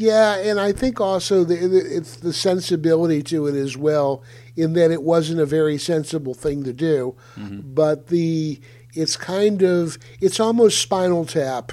Yeah, 0.00 0.36
and 0.36 0.60
I 0.60 0.70
think 0.70 1.00
also 1.00 1.42
the, 1.42 1.56
it's 1.56 2.14
the 2.18 2.32
sensibility 2.32 3.20
to 3.24 3.48
it 3.48 3.56
as 3.56 3.76
well, 3.76 4.22
in 4.54 4.74
that 4.74 4.92
it 4.92 5.02
wasn't 5.02 5.40
a 5.40 5.44
very 5.46 5.76
sensible 5.76 6.34
thing 6.34 6.62
to 6.62 6.72
do, 6.72 7.16
mm-hmm. 7.36 7.74
but 7.74 8.06
the 8.06 8.60
it's 8.94 9.16
kind 9.16 9.60
of 9.62 9.98
it's 10.20 10.38
almost 10.38 10.80
Spinal 10.80 11.24
Tap 11.26 11.72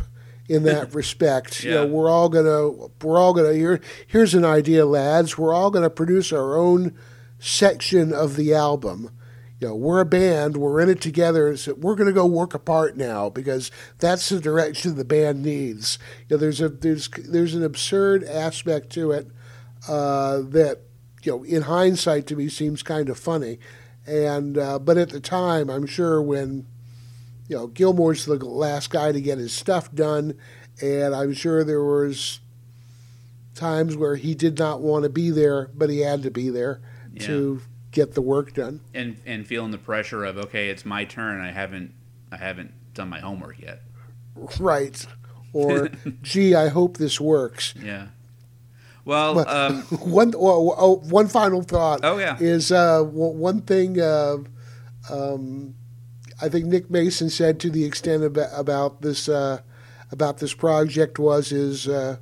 in 0.50 0.64
that 0.64 0.92
respect. 0.96 1.64
You 1.64 1.70
know, 1.70 1.84
Yeah. 1.86 1.90
we're 1.92 2.10
all 2.10 2.30
gonna 2.30 2.70
we're 3.04 3.20
all 3.20 3.34
gonna 3.36 3.54
here. 3.54 3.80
Here's 4.08 4.34
an 4.34 4.44
idea, 4.44 4.88
lads. 4.88 5.38
We're 5.38 5.54
all 5.54 5.70
gonna 5.70 5.92
produce 5.92 6.34
our 6.34 6.58
own 6.58 6.98
section 7.38 8.12
of 8.12 8.38
the 8.38 8.56
album. 8.56 9.12
You 9.60 9.70
know, 9.70 9.76
we're 9.76 10.02
a 10.02 10.06
band. 10.06 10.58
We're 10.58 10.82
in 10.82 10.89
it 10.89 11.00
together. 11.00 11.56
So 11.56 11.74
we're 11.76 11.96
going 11.96 12.08
to 12.08 12.13
go 12.13 12.26
work 12.26 12.54
apart 12.54 12.98
now 12.98 13.30
because 13.30 13.72
that's 14.00 14.28
the 14.28 14.39
direction 14.41 14.96
the 14.96 15.06
band 15.06 15.44
needs. 15.44 15.98
You 16.28 16.36
know, 16.36 16.39
there's 16.41 16.60
a 16.60 16.70
there's 16.70 17.08
there's 17.08 17.56
an 17.56 17.63
absurd 17.63 18.24
aspect 18.26 18.89
to 18.91 19.12
it 19.12 19.28
uh, 19.88 20.41
that 20.50 20.82
you 21.24 21.32
know, 21.32 21.44
in 21.44 21.63
hindsight, 21.63 22.28
to 22.28 22.36
me, 22.36 22.50
seems 22.50 22.84
kind 22.84 23.10
of 23.10 23.18
funny. 23.18 23.60
And 24.06 24.58
uh, 24.58 24.80
but 24.80 24.98
at 24.98 25.10
the 25.10 25.20
time, 25.20 25.70
I'm 25.70 25.88
sure 25.88 26.22
when 26.22 26.68
you 27.48 27.56
know 27.56 27.68
Gilmour's 27.68 28.26
the 28.26 28.36
last 28.36 28.89
guy 28.89 29.12
to 29.12 29.22
get 29.22 29.38
his 29.38 29.54
stuff 29.54 29.94
done, 29.94 30.38
and 30.82 31.15
I'm 31.15 31.34
sure 31.34 31.63
there 31.63 31.84
was 31.84 32.39
times 33.56 33.96
where 33.96 34.18
he 34.18 34.36
did 34.36 34.60
not 34.60 34.82
want 34.82 35.04
to 35.04 35.10
be 35.10 35.32
there, 35.32 35.72
but 35.74 35.89
he 35.89 36.00
had 36.00 36.24
to 36.24 36.32
be 36.32 36.50
there 36.50 36.82
to 37.20 37.62
get 37.96 38.14
the 38.14 38.22
work 38.22 38.54
done. 38.54 38.82
and 38.94 39.18
and 39.26 39.48
feeling 39.48 39.72
the 39.72 39.80
pressure 39.80 40.24
of 40.24 40.38
okay, 40.38 40.70
it's 40.70 40.86
my 40.86 41.06
turn. 41.06 41.42
I 41.42 41.52
haven't 41.52 41.92
I 42.32 42.38
haven't 42.38 42.72
done 42.94 43.10
my 43.10 43.20
homework 43.20 43.60
yet. 43.60 43.82
Right. 44.60 45.04
Or, 45.54 45.90
gee, 46.22 46.54
I 46.54 46.68
hope 46.68 46.98
this 46.98 47.20
works. 47.20 47.74
Yeah. 47.82 48.08
Well, 49.06 49.36
Well, 49.36 49.48
um, 49.48 49.82
one, 50.02 50.34
oh, 50.36 50.76
oh, 50.78 50.96
one 51.10 51.28
final 51.30 51.62
thought 51.62 52.02
oh 52.04 52.18
yeah, 52.18 52.38
is 52.40 52.72
uh, 52.72 53.02
one 53.04 53.62
thing 53.62 54.00
uh, 54.00 54.38
um, 55.10 55.76
I 56.42 56.50
think 56.50 56.66
Nick 56.66 56.90
Mason 56.90 57.30
said 57.30 57.60
to 57.62 57.70
the 57.70 57.86
extent 57.86 58.24
about, 58.24 58.50
about 58.54 59.02
this 59.02 59.30
uh, 59.30 59.62
about 60.12 60.40
this 60.40 60.54
project 60.54 61.18
was 61.20 61.52
is 61.52 61.88
uh, 61.88 62.18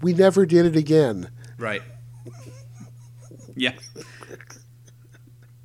we 0.00 0.14
never 0.14 0.46
did 0.46 0.64
it 0.66 0.76
again. 0.76 1.30
right. 1.58 1.82
Yeah. 3.56 3.72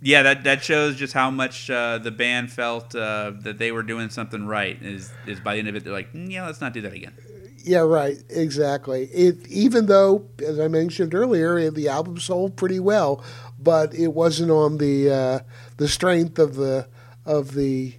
Yeah, 0.03 0.21
that 0.23 0.43
that 0.43 0.63
shows 0.63 0.97
just 0.97 1.13
how 1.13 1.31
much 1.31 1.69
uh, 1.69 1.97
the 1.97 2.11
band 2.11 2.51
felt 2.51 2.93
uh, 2.93 3.31
that 3.41 3.57
they 3.57 3.71
were 3.71 3.83
doing 3.83 4.09
something 4.09 4.45
right. 4.45 4.77
Is 4.81 5.11
is 5.25 5.39
by 5.39 5.53
the 5.53 5.59
end 5.59 5.69
of 5.69 5.75
it, 5.75 5.85
they're 5.85 5.93
like, 5.93 6.11
mm, 6.11 6.29
yeah, 6.29 6.45
let's 6.45 6.59
not 6.59 6.73
do 6.73 6.81
that 6.81 6.91
again. 6.93 7.13
Yeah, 7.63 7.79
right. 7.79 8.17
Exactly. 8.29 9.05
It 9.05 9.47
even 9.47 9.85
though, 9.85 10.27
as 10.45 10.59
I 10.59 10.67
mentioned 10.67 11.15
earlier, 11.15 11.71
the 11.71 11.87
album 11.87 12.19
sold 12.19 12.57
pretty 12.57 12.81
well, 12.81 13.23
but 13.57 13.95
it 13.95 14.09
wasn't 14.09 14.51
on 14.51 14.77
the 14.77 15.09
uh, 15.09 15.39
the 15.77 15.87
strength 15.87 16.37
of 16.37 16.55
the 16.55 16.87
of 17.25 17.53
the 17.53 17.95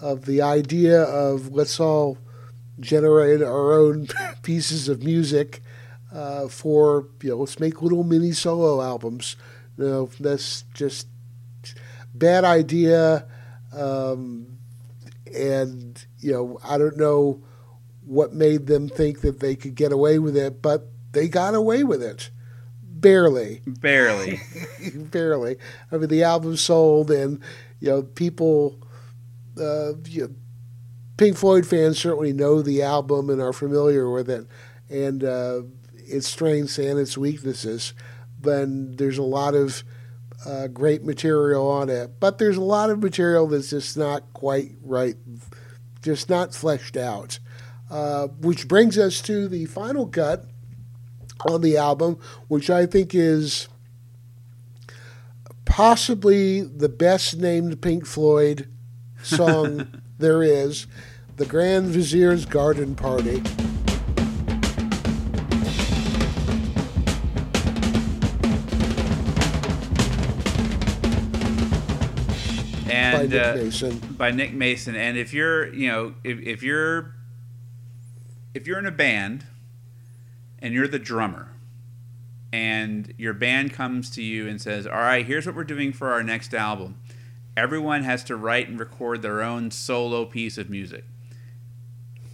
of 0.00 0.24
the 0.26 0.42
idea 0.42 1.02
of 1.02 1.52
let's 1.52 1.78
all 1.78 2.18
generate 2.80 3.40
our 3.40 3.72
own 3.72 4.08
pieces 4.42 4.88
of 4.88 5.04
music 5.04 5.62
uh, 6.12 6.48
for 6.48 7.06
you 7.22 7.30
know 7.30 7.36
let's 7.36 7.60
make 7.60 7.82
little 7.82 8.02
mini 8.02 8.32
solo 8.32 8.82
albums. 8.82 9.36
You 9.78 9.84
know, 9.84 10.10
that's 10.18 10.64
just 10.74 11.06
bad 12.18 12.44
idea, 12.44 13.26
um, 13.72 14.58
and 15.34 16.04
you 16.18 16.32
know 16.32 16.58
I 16.64 16.78
don't 16.78 16.96
know 16.96 17.42
what 18.04 18.32
made 18.32 18.66
them 18.66 18.88
think 18.88 19.20
that 19.20 19.40
they 19.40 19.56
could 19.56 19.74
get 19.74 19.92
away 19.92 20.18
with 20.18 20.36
it, 20.36 20.62
but 20.62 20.88
they 21.12 21.28
got 21.28 21.54
away 21.54 21.82
with 21.82 22.02
it. 22.02 22.30
Barely. 22.82 23.60
Barely. 23.66 24.40
Barely. 24.94 25.56
I 25.92 25.96
mean, 25.96 26.08
the 26.08 26.22
album 26.22 26.56
sold, 26.56 27.10
and, 27.10 27.40
you 27.80 27.88
know, 27.88 28.02
people, 28.02 28.80
uh, 29.60 29.94
you 30.06 30.22
know, 30.22 30.34
Pink 31.16 31.36
Floyd 31.36 31.66
fans 31.66 31.98
certainly 31.98 32.32
know 32.32 32.62
the 32.62 32.82
album 32.82 33.28
and 33.28 33.40
are 33.40 33.52
familiar 33.52 34.10
with 34.10 34.30
it, 34.30 34.46
and 34.88 35.24
uh, 35.24 35.62
its 35.94 36.28
strengths 36.28 36.78
and 36.78 36.98
its 36.98 37.16
weaknesses. 37.18 37.92
But 38.40 38.98
there's 38.98 39.18
a 39.18 39.22
lot 39.22 39.54
of 39.54 39.82
uh, 40.44 40.66
great 40.68 41.02
material 41.04 41.68
on 41.68 41.88
it, 41.88 42.20
but 42.20 42.38
there's 42.38 42.56
a 42.56 42.62
lot 42.62 42.90
of 42.90 43.02
material 43.02 43.46
that's 43.46 43.70
just 43.70 43.96
not 43.96 44.22
quite 44.32 44.72
right, 44.82 45.16
just 46.02 46.28
not 46.28 46.54
fleshed 46.54 46.96
out. 46.96 47.38
Uh, 47.88 48.26
which 48.26 48.66
brings 48.66 48.98
us 48.98 49.22
to 49.22 49.46
the 49.46 49.64
final 49.66 50.08
cut 50.08 50.44
on 51.48 51.60
the 51.60 51.76
album, 51.76 52.18
which 52.48 52.68
I 52.68 52.84
think 52.84 53.14
is 53.14 53.68
possibly 55.64 56.62
the 56.62 56.88
best 56.88 57.36
named 57.36 57.80
Pink 57.80 58.06
Floyd 58.06 58.68
song 59.22 60.00
there 60.18 60.42
is 60.42 60.86
The 61.36 61.46
Grand 61.46 61.88
Vizier's 61.88 62.46
Garden 62.46 62.94
Party. 62.94 63.42
By 73.28 73.36
Nick 73.36 73.46
uh, 73.46 73.54
Mason. 73.56 73.98
by 74.16 74.30
Nick 74.30 74.54
Mason. 74.54 74.96
And 74.96 75.16
if 75.16 75.32
you're, 75.32 75.72
you 75.72 75.88
know, 75.88 76.14
if, 76.24 76.38
if 76.40 76.62
you're 76.62 77.14
if 78.54 78.66
you're 78.66 78.78
in 78.78 78.86
a 78.86 78.92
band 78.92 79.46
and 80.58 80.72
you're 80.72 80.88
the 80.88 80.98
drummer 80.98 81.52
and 82.52 83.12
your 83.18 83.34
band 83.34 83.72
comes 83.72 84.10
to 84.10 84.22
you 84.22 84.48
and 84.48 84.60
says, 84.60 84.86
"All 84.86 84.94
right, 84.94 85.24
here's 85.26 85.46
what 85.46 85.54
we're 85.54 85.64
doing 85.64 85.92
for 85.92 86.12
our 86.12 86.22
next 86.22 86.54
album." 86.54 86.98
Everyone 87.56 88.02
has 88.02 88.22
to 88.24 88.36
write 88.36 88.68
and 88.68 88.78
record 88.78 89.22
their 89.22 89.42
own 89.42 89.70
solo 89.70 90.26
piece 90.26 90.58
of 90.58 90.68
music. 90.68 91.04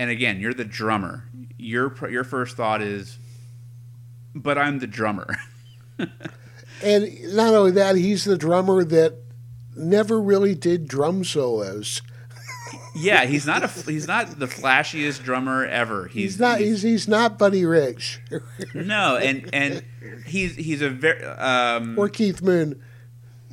And 0.00 0.10
again, 0.10 0.40
you're 0.40 0.54
the 0.54 0.64
drummer. 0.64 1.28
Your 1.58 1.94
your 2.08 2.24
first 2.24 2.56
thought 2.56 2.82
is, 2.82 3.18
"But 4.34 4.58
I'm 4.58 4.78
the 4.78 4.86
drummer." 4.86 5.36
And 6.82 7.34
not 7.34 7.54
only 7.54 7.70
that, 7.72 7.96
he's 7.96 8.24
the 8.24 8.36
drummer 8.36 8.82
that 8.84 9.21
never 9.76 10.20
really 10.20 10.54
did 10.54 10.86
drum 10.88 11.24
solos. 11.24 12.02
yeah, 12.94 13.24
he's 13.24 13.46
not 13.46 13.62
a 13.64 13.68
he's 13.68 14.06
not 14.06 14.38
the 14.38 14.46
flashiest 14.46 15.22
drummer 15.24 15.64
ever. 15.66 16.06
He's, 16.06 16.32
He's 16.32 16.40
not. 16.40 16.60
He's, 16.60 16.82
he's 16.82 17.08
not 17.08 17.38
Buddy 17.38 17.64
Rich 17.64 18.20
no, 18.74 19.16
and 19.16 19.48
and 19.52 19.82
he's 20.26 20.56
he's 20.56 20.80
a 20.82 20.88
very 20.90 21.24
um, 21.24 21.98
or 21.98 22.08
Keith 22.08 22.40
Moon. 22.42 22.82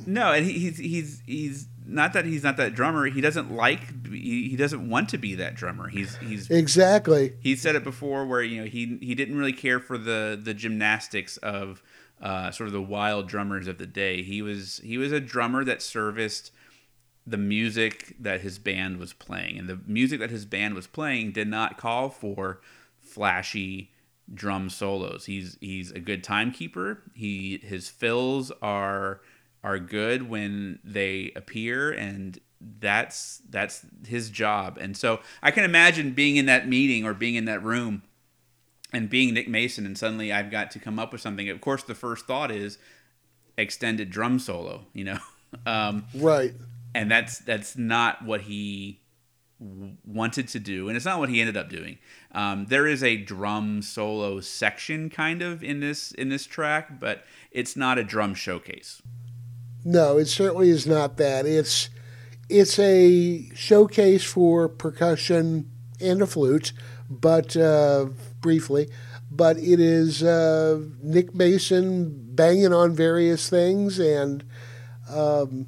no, 0.06 0.32
and 0.32 0.44
he, 0.46 0.52
he's 0.52 0.78
he's 0.78 1.22
he's 1.26 1.66
not 1.86 2.12
that 2.12 2.24
he's 2.24 2.44
not 2.44 2.56
that 2.58 2.74
drummer. 2.74 3.06
He 3.06 3.20
doesn't 3.20 3.52
like 3.52 4.06
he, 4.08 4.48
he 4.48 4.56
doesn't 4.56 4.88
want 4.88 5.08
to 5.10 5.18
be 5.18 5.34
that 5.34 5.54
drummer. 5.54 5.88
He's 5.88 6.16
he's 6.18 6.48
Exactly. 6.50 7.34
he 7.40 7.56
said 7.56 7.74
it 7.74 7.84
before 7.84 8.26
where 8.26 8.42
you 8.42 8.60
know 8.62 8.66
he 8.66 8.98
he 9.02 9.14
didn't 9.14 9.36
really 9.36 9.52
care 9.52 9.80
for 9.80 9.98
the 9.98 10.40
the 10.42 10.54
gymnastics 10.54 11.36
of 11.38 11.82
uh, 12.20 12.50
sort 12.50 12.66
of 12.66 12.72
the 12.72 12.82
wild 12.82 13.28
drummers 13.28 13.66
of 13.66 13.78
the 13.78 13.86
day. 13.86 14.22
He 14.22 14.42
was 14.42 14.80
he 14.84 14.98
was 14.98 15.12
a 15.12 15.20
drummer 15.20 15.64
that 15.64 15.82
serviced 15.82 16.52
the 17.26 17.38
music 17.38 18.16
that 18.18 18.40
his 18.40 18.58
band 18.58 18.98
was 18.98 19.12
playing, 19.12 19.58
and 19.58 19.68
the 19.68 19.80
music 19.86 20.20
that 20.20 20.30
his 20.30 20.44
band 20.44 20.74
was 20.74 20.86
playing 20.86 21.32
did 21.32 21.48
not 21.48 21.78
call 21.78 22.08
for 22.10 22.60
flashy 23.00 23.90
drum 24.32 24.70
solos. 24.70 25.26
He's 25.26 25.56
he's 25.60 25.90
a 25.90 26.00
good 26.00 26.22
timekeeper. 26.22 27.02
He 27.14 27.58
his 27.62 27.88
fills 27.88 28.52
are 28.62 29.20
are 29.62 29.78
good 29.78 30.28
when 30.28 30.78
they 30.82 31.32
appear 31.36 31.90
and 31.90 32.38
that's 32.60 33.42
that's 33.48 33.84
his 34.06 34.30
job. 34.30 34.78
And 34.80 34.96
so 34.96 35.20
I 35.42 35.50
can 35.50 35.64
imagine 35.64 36.12
being 36.12 36.36
in 36.36 36.46
that 36.46 36.68
meeting 36.68 37.04
or 37.04 37.14
being 37.14 37.34
in 37.34 37.46
that 37.46 37.62
room 37.62 38.02
and 38.92 39.08
being 39.10 39.34
Nick 39.34 39.48
Mason 39.48 39.86
and 39.86 39.96
suddenly 39.96 40.32
I've 40.32 40.50
got 40.50 40.70
to 40.72 40.78
come 40.78 40.98
up 40.98 41.12
with 41.12 41.20
something. 41.20 41.48
Of 41.48 41.60
course 41.60 41.82
the 41.82 41.94
first 41.94 42.26
thought 42.26 42.50
is 42.50 42.78
extended 43.56 44.10
drum 44.10 44.38
solo, 44.38 44.86
you 44.92 45.04
know. 45.04 45.18
Um, 45.66 46.04
Right. 46.14 46.52
and 46.94 47.10
that's 47.10 47.40
that's 47.40 47.76
not 47.76 48.24
what 48.24 48.42
he 48.42 49.00
w- 49.60 49.96
wanted 50.06 50.46
to 50.46 50.60
do 50.60 50.86
and 50.86 50.96
it's 50.96 51.04
not 51.04 51.18
what 51.18 51.28
he 51.28 51.40
ended 51.40 51.56
up 51.56 51.68
doing 51.68 51.98
um, 52.30 52.66
there 52.66 52.86
is 52.86 53.02
a 53.02 53.16
drum 53.16 53.82
solo 53.82 54.38
section 54.38 55.10
kind 55.10 55.42
of 55.42 55.64
in 55.64 55.80
this 55.80 56.12
in 56.12 56.28
this 56.28 56.46
track 56.46 57.00
but 57.00 57.24
it's 57.50 57.76
not 57.76 57.98
a 57.98 58.04
drum 58.04 58.32
showcase 58.32 59.02
No, 59.84 60.18
it 60.18 60.26
certainly 60.26 60.68
is 60.70 60.86
not 60.86 61.16
that. 61.16 61.46
It's 61.46 61.90
it's 62.48 62.78
a 62.78 63.48
showcase 63.52 64.22
for 64.22 64.68
percussion 64.68 65.68
and 66.00 66.22
a 66.22 66.28
flute, 66.28 66.72
but 67.10 67.56
uh, 67.56 68.06
briefly. 68.40 68.88
But 69.30 69.58
it 69.58 69.80
is 69.80 70.22
uh, 70.22 70.80
Nick 71.02 71.34
Mason 71.34 72.34
banging 72.34 72.72
on 72.72 72.94
various 72.94 73.48
things 73.48 73.98
and 73.98 74.44
um, 75.08 75.66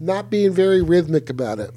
not 0.00 0.30
being 0.30 0.52
very 0.52 0.82
rhythmic 0.82 1.30
about 1.30 1.58
it. 1.58 1.70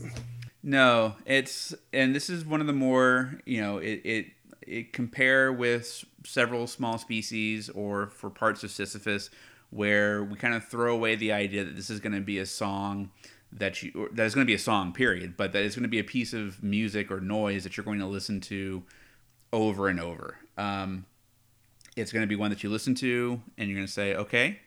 no 0.64 1.16
it's 1.26 1.74
and 1.94 2.16
this 2.16 2.30
is 2.30 2.44
one 2.44 2.60
of 2.62 2.68
the 2.68 2.74
more 2.74 3.40
you 3.46 3.62
know 3.62 3.78
it 3.78 4.02
it, 4.04 4.26
it 4.62 4.94
compare 4.94 5.54
with 5.54 6.04
several 6.26 6.68
small 6.68 6.98
species 6.98 7.70
or 7.70 8.08
for 8.08 8.30
parts 8.30 8.64
of 8.64 8.72
sisyphus 8.72 9.30
where 9.70 10.24
we 10.24 10.36
kind 10.36 10.54
of 10.54 10.66
throw 10.68 10.94
away 10.94 11.16
the 11.16 11.32
idea 11.32 11.64
that 11.64 11.76
this 11.76 11.90
is 11.90 12.00
going 12.00 12.14
to 12.14 12.22
be 12.22 12.40
a 12.40 12.46
song 12.46 13.10
that 13.52 13.82
you 13.82 14.10
that 14.12 14.26
is 14.26 14.34
going 14.36 14.46
to 14.46 14.50
be 14.50 14.56
a 14.56 14.60
song 14.60 14.92
period 14.92 15.38
but 15.38 15.54
that 15.54 15.64
it's 15.64 15.76
going 15.76 15.84
to 15.84 15.90
be 15.90 16.00
a 16.00 16.04
piece 16.04 16.34
of 16.34 16.62
music 16.64 17.12
or 17.12 17.22
noise 17.22 17.64
that 17.64 17.78
you're 17.78 17.86
going 17.86 18.00
to 18.00 18.06
listen 18.06 18.42
to 18.42 18.84
over 19.54 19.88
and 19.88 20.00
over. 20.00 20.38
Um, 20.58 21.06
it's 21.96 22.12
going 22.12 22.24
to 22.24 22.28
be 22.28 22.36
one 22.36 22.50
that 22.52 22.64
you 22.64 22.70
listen 22.70 22.96
to 22.96 23.42
and 23.58 23.68
you're 23.68 23.76
going 23.76 23.88
to 23.88 23.92
say 23.92 24.16
okay 24.16 24.60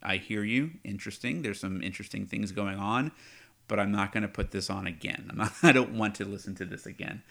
i 0.00 0.16
hear 0.16 0.44
you. 0.44 0.70
Interesting. 0.84 1.42
There's 1.42 1.58
some 1.58 1.82
interesting 1.82 2.26
things 2.26 2.52
going 2.52 2.78
on 2.78 3.12
but 3.66 3.78
i'm 3.78 3.92
not 3.92 4.12
going 4.12 4.22
to 4.22 4.28
put 4.28 4.50
this 4.50 4.70
on 4.70 4.86
again. 4.86 5.30
Not, 5.34 5.52
i 5.62 5.72
don't 5.72 5.92
want 5.92 6.14
to 6.16 6.24
listen 6.24 6.54
to 6.56 6.64
this 6.64 6.86
again. 6.86 7.22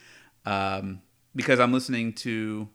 Um, 0.44 1.02
because 1.34 1.60
i'm 1.60 1.72
listening 1.72 2.12
to 2.14 2.68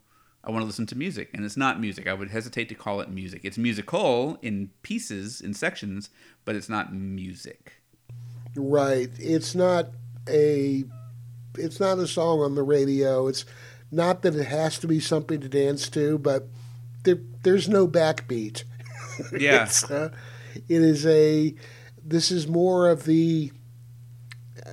i 0.44 0.52
want 0.52 0.64
to 0.64 0.66
listen 0.68 0.86
to 0.88 0.98
music 0.98 1.30
and 1.34 1.46
it's 1.46 1.58
not 1.58 1.80
music. 1.80 2.08
I 2.08 2.14
would 2.14 2.30
hesitate 2.30 2.70
to 2.70 2.76
call 2.76 3.02
it 3.02 3.10
music. 3.10 3.42
It's 3.44 3.58
musical 3.58 4.38
in 4.42 4.72
pieces 4.82 5.42
in 5.42 5.54
sections 5.54 6.10
but 6.46 6.56
it's 6.56 6.70
not 6.70 6.94
music. 6.94 7.74
Right. 8.56 9.10
It's 9.20 9.56
not 9.56 9.90
a 10.28 10.84
it's 11.56 11.80
not 11.80 12.00
a 12.00 12.08
song 12.08 12.42
on 12.42 12.56
the 12.56 12.64
radio. 12.64 13.28
It's 13.28 13.46
not 13.94 14.22
that 14.24 14.36
it 14.36 14.46
has 14.48 14.80
to 14.80 14.88
be 14.88 15.00
something 15.00 15.40
to 15.40 15.50
dance 15.50 15.90
to, 15.90 16.18
but 16.18 16.48
there, 17.04 17.20
there's 17.44 17.70
no 17.70 17.88
backbeat. 17.88 18.64
Yeah. 19.32 19.66
It's, 19.66 19.84
uh, 19.92 20.10
it 20.56 20.82
is 20.82 21.06
a 21.06 21.54
this 22.04 22.32
is 22.32 22.48
more 22.48 22.90
of 22.90 23.04
the 23.06 23.52
uh, 24.66 24.70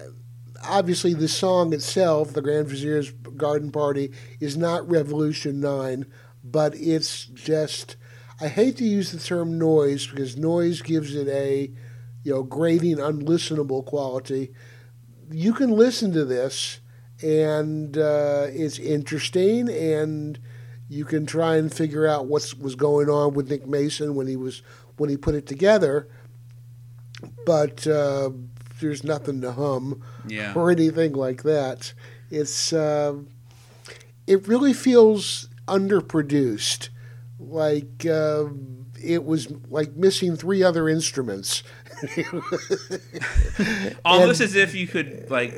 obviously 0.65 1.13
the 1.13 1.29
song 1.29 1.75
itself, 1.75 2.33
the 2.33 2.41
Grand 2.41 2.67
Vizier's 2.67 3.11
Garden 3.11 3.71
Party, 3.71 4.13
is 4.41 4.57
not 4.57 4.89
Revolution 4.89 5.61
9, 5.61 6.07
but 6.43 6.75
it's 6.75 7.27
just 7.27 7.97
I 8.41 8.49
hate 8.49 8.79
to 8.79 8.85
use 8.85 9.13
the 9.13 9.19
term 9.19 9.59
noise 9.59 10.07
because 10.07 10.39
noise 10.39 10.81
gives 10.81 11.15
it 11.15 11.29
a 11.29 11.71
you 12.25 12.33
know 12.33 12.43
grating, 12.43 12.97
unlistenable 12.97 13.85
quality. 13.85 14.53
You 15.31 15.53
can 15.53 15.71
listen 15.71 16.13
to 16.13 16.25
this, 16.25 16.81
and 17.23 17.97
uh, 17.99 18.47
it's 18.51 18.79
interesting, 18.79 19.69
and 19.69 20.39
you 20.89 21.05
can 21.05 21.27
try 21.27 21.57
and 21.57 21.73
figure 21.73 22.07
out 22.07 22.27
what 22.27 22.53
was 22.59 22.75
going 22.75 23.09
on 23.09 23.35
with 23.35 23.49
Nick 23.51 23.67
Mason 23.67 24.15
when 24.15 24.27
he 24.27 24.37
was 24.37 24.63
when 24.97 25.09
he 25.11 25.17
put 25.17 25.35
it 25.35 25.47
together. 25.47 26.09
but 27.47 27.87
uh, 27.87 28.31
there's 28.81 29.05
nothing 29.05 29.41
to 29.43 29.53
hum 29.53 30.03
Yeah. 30.27 30.53
or 30.55 30.71
anything 30.71 31.13
like 31.13 31.43
that. 31.43 31.93
It's 32.31 32.73
uh, 32.73 33.15
it 34.27 34.47
really 34.49 34.73
feels 34.73 35.49
underproduced, 35.69 36.89
like 37.39 38.07
uh, 38.07 38.47
it 39.03 39.25
was 39.25 39.51
like 39.69 39.93
missing 39.97 40.37
three 40.37 40.63
other 40.63 40.89
instruments. 40.89 41.63
Almost 44.05 44.41
And- 44.41 44.49
as 44.49 44.55
if 44.55 44.75
you 44.75 44.87
could 44.87 45.31
like 45.31 45.55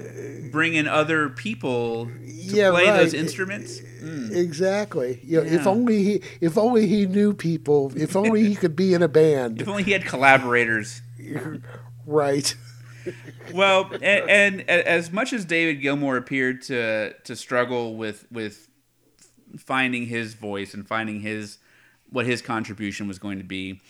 bring 0.50 0.74
in 0.74 0.86
other 0.88 1.28
people 1.28 2.06
to 2.06 2.12
Yeah, 2.24 2.70
play 2.70 2.86
those 2.86 3.12
right. 3.12 3.20
instruments. 3.20 3.80
Hmm. 4.00 4.32
Exactly. 4.32 5.20
You 5.22 5.38
know, 5.42 5.46
if 5.46 5.66
only 5.66 6.02
he 6.02 6.22
if 6.40 6.58
only 6.58 6.86
he 6.86 7.06
knew 7.06 7.32
people. 7.34 7.92
If 7.96 8.16
only 8.16 8.44
he 8.44 8.54
could 8.56 8.74
be 8.76 8.94
in 8.94 9.02
a 9.02 9.08
band. 9.08 9.60
If 9.60 9.68
only 9.68 9.82
he 9.84 9.92
had 9.92 10.04
collaborators. 10.04 11.02
Right. 12.04 12.56
well, 13.54 13.88
and, 14.02 14.28
and 14.28 14.60
as 14.68 15.12
much 15.12 15.32
as 15.32 15.44
David 15.44 15.80
Gilmour 15.80 16.16
appeared 16.16 16.62
to 16.62 17.14
to 17.24 17.36
struggle 17.36 17.96
with 17.96 18.26
with 18.32 18.68
finding 19.56 20.06
his 20.06 20.34
voice 20.34 20.74
and 20.74 20.86
finding 20.86 21.20
his 21.20 21.58
what 22.10 22.26
his 22.26 22.42
contribution 22.42 23.06
was 23.06 23.20
going 23.20 23.38
to 23.38 23.44
be, 23.44 23.80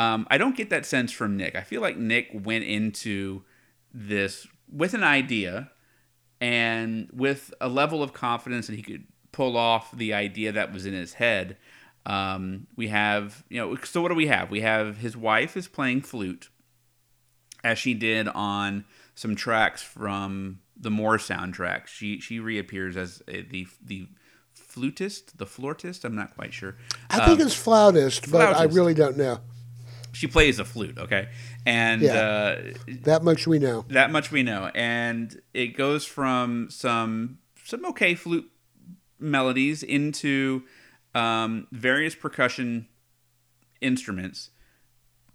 um, 0.00 0.26
I 0.30 0.38
don't 0.38 0.56
get 0.56 0.70
that 0.70 0.86
sense 0.86 1.12
from 1.12 1.36
Nick. 1.36 1.54
I 1.54 1.60
feel 1.60 1.82
like 1.82 1.98
Nick 1.98 2.30
went 2.32 2.64
into 2.64 3.42
this 3.92 4.46
with 4.72 4.94
an 4.94 5.04
idea 5.04 5.70
and 6.40 7.10
with 7.12 7.52
a 7.60 7.68
level 7.68 8.02
of 8.02 8.14
confidence 8.14 8.66
that 8.66 8.76
he 8.76 8.82
could 8.82 9.04
pull 9.30 9.58
off 9.58 9.94
the 9.94 10.14
idea 10.14 10.52
that 10.52 10.72
was 10.72 10.86
in 10.86 10.94
his 10.94 11.14
head. 11.14 11.58
Um, 12.06 12.66
we 12.76 12.88
have, 12.88 13.44
you 13.50 13.58
know, 13.58 13.76
so 13.84 14.00
what 14.00 14.08
do 14.08 14.14
we 14.14 14.28
have? 14.28 14.50
We 14.50 14.62
have 14.62 14.96
his 14.96 15.18
wife 15.18 15.54
is 15.54 15.68
playing 15.68 16.00
flute 16.00 16.48
as 17.62 17.78
she 17.78 17.92
did 17.92 18.26
on 18.28 18.86
some 19.14 19.36
tracks 19.36 19.82
from 19.82 20.60
the 20.78 20.90
More 20.90 21.18
soundtrack. 21.18 21.88
She 21.88 22.20
she 22.20 22.40
reappears 22.40 22.96
as 22.96 23.22
uh, 23.28 23.42
the 23.50 23.66
the 23.84 24.08
flutist, 24.54 25.36
the 25.36 25.44
flautist. 25.44 26.06
I'm 26.06 26.16
not 26.16 26.34
quite 26.34 26.54
sure. 26.54 26.76
I 27.10 27.26
think 27.26 27.40
it's 27.40 27.54
flautist, 27.54 28.30
but 28.32 28.56
I 28.56 28.64
really 28.64 28.94
don't 28.94 29.18
know. 29.18 29.40
She 30.12 30.26
plays 30.26 30.58
a 30.58 30.64
flute, 30.64 30.98
okay, 30.98 31.28
and 31.64 32.02
Yeah. 32.02 32.14
uh, 32.14 32.62
That 33.04 33.22
much 33.22 33.46
we 33.46 33.58
know. 33.58 33.84
that 33.88 34.10
much 34.10 34.30
we 34.32 34.42
know. 34.42 34.70
And 34.74 35.40
it 35.54 35.76
goes 35.76 36.04
from 36.04 36.68
some 36.70 37.38
some 37.64 37.84
okay 37.86 38.14
flute 38.14 38.50
melodies 39.18 39.82
into 39.82 40.62
um, 41.14 41.66
various 41.72 42.14
percussion 42.14 42.88
instruments 43.80 44.50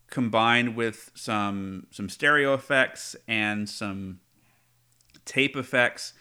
combined 0.08 0.76
with 0.76 1.12
some 1.16 1.88
some 1.92 2.10
stereo 2.10 2.54
effects 2.54 3.16
and 3.28 3.70
some 3.70 4.20
tape 5.26 5.56
effects. 5.56 6.14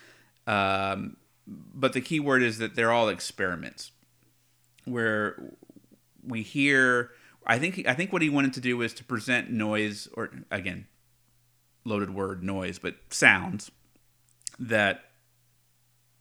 Um, 0.47 1.17
but 1.47 1.93
the 1.93 2.01
key 2.01 2.21
word 2.21 2.43
is 2.43 2.59
that 2.59 2.75
they're 2.75 2.93
all 2.93 3.09
experiments, 3.09 3.91
where 4.85 5.53
we 6.23 6.43
hear. 6.43 7.11
I 7.47 7.59
think 7.59 7.87
I 7.87 7.95
think 7.95 8.13
what 8.13 8.23
he 8.23 8.31
wanted 8.31 8.55
to 8.55 8.61
do 8.61 8.77
was 8.77 8.95
to 8.95 9.05
present 9.05 9.51
noise, 9.51 10.09
or 10.15 10.31
again, 10.51 10.87
loaded 11.85 12.15
word 12.15 12.43
noise, 12.43 12.79
but 12.79 12.97
sounds 13.11 13.71
that 14.59 15.05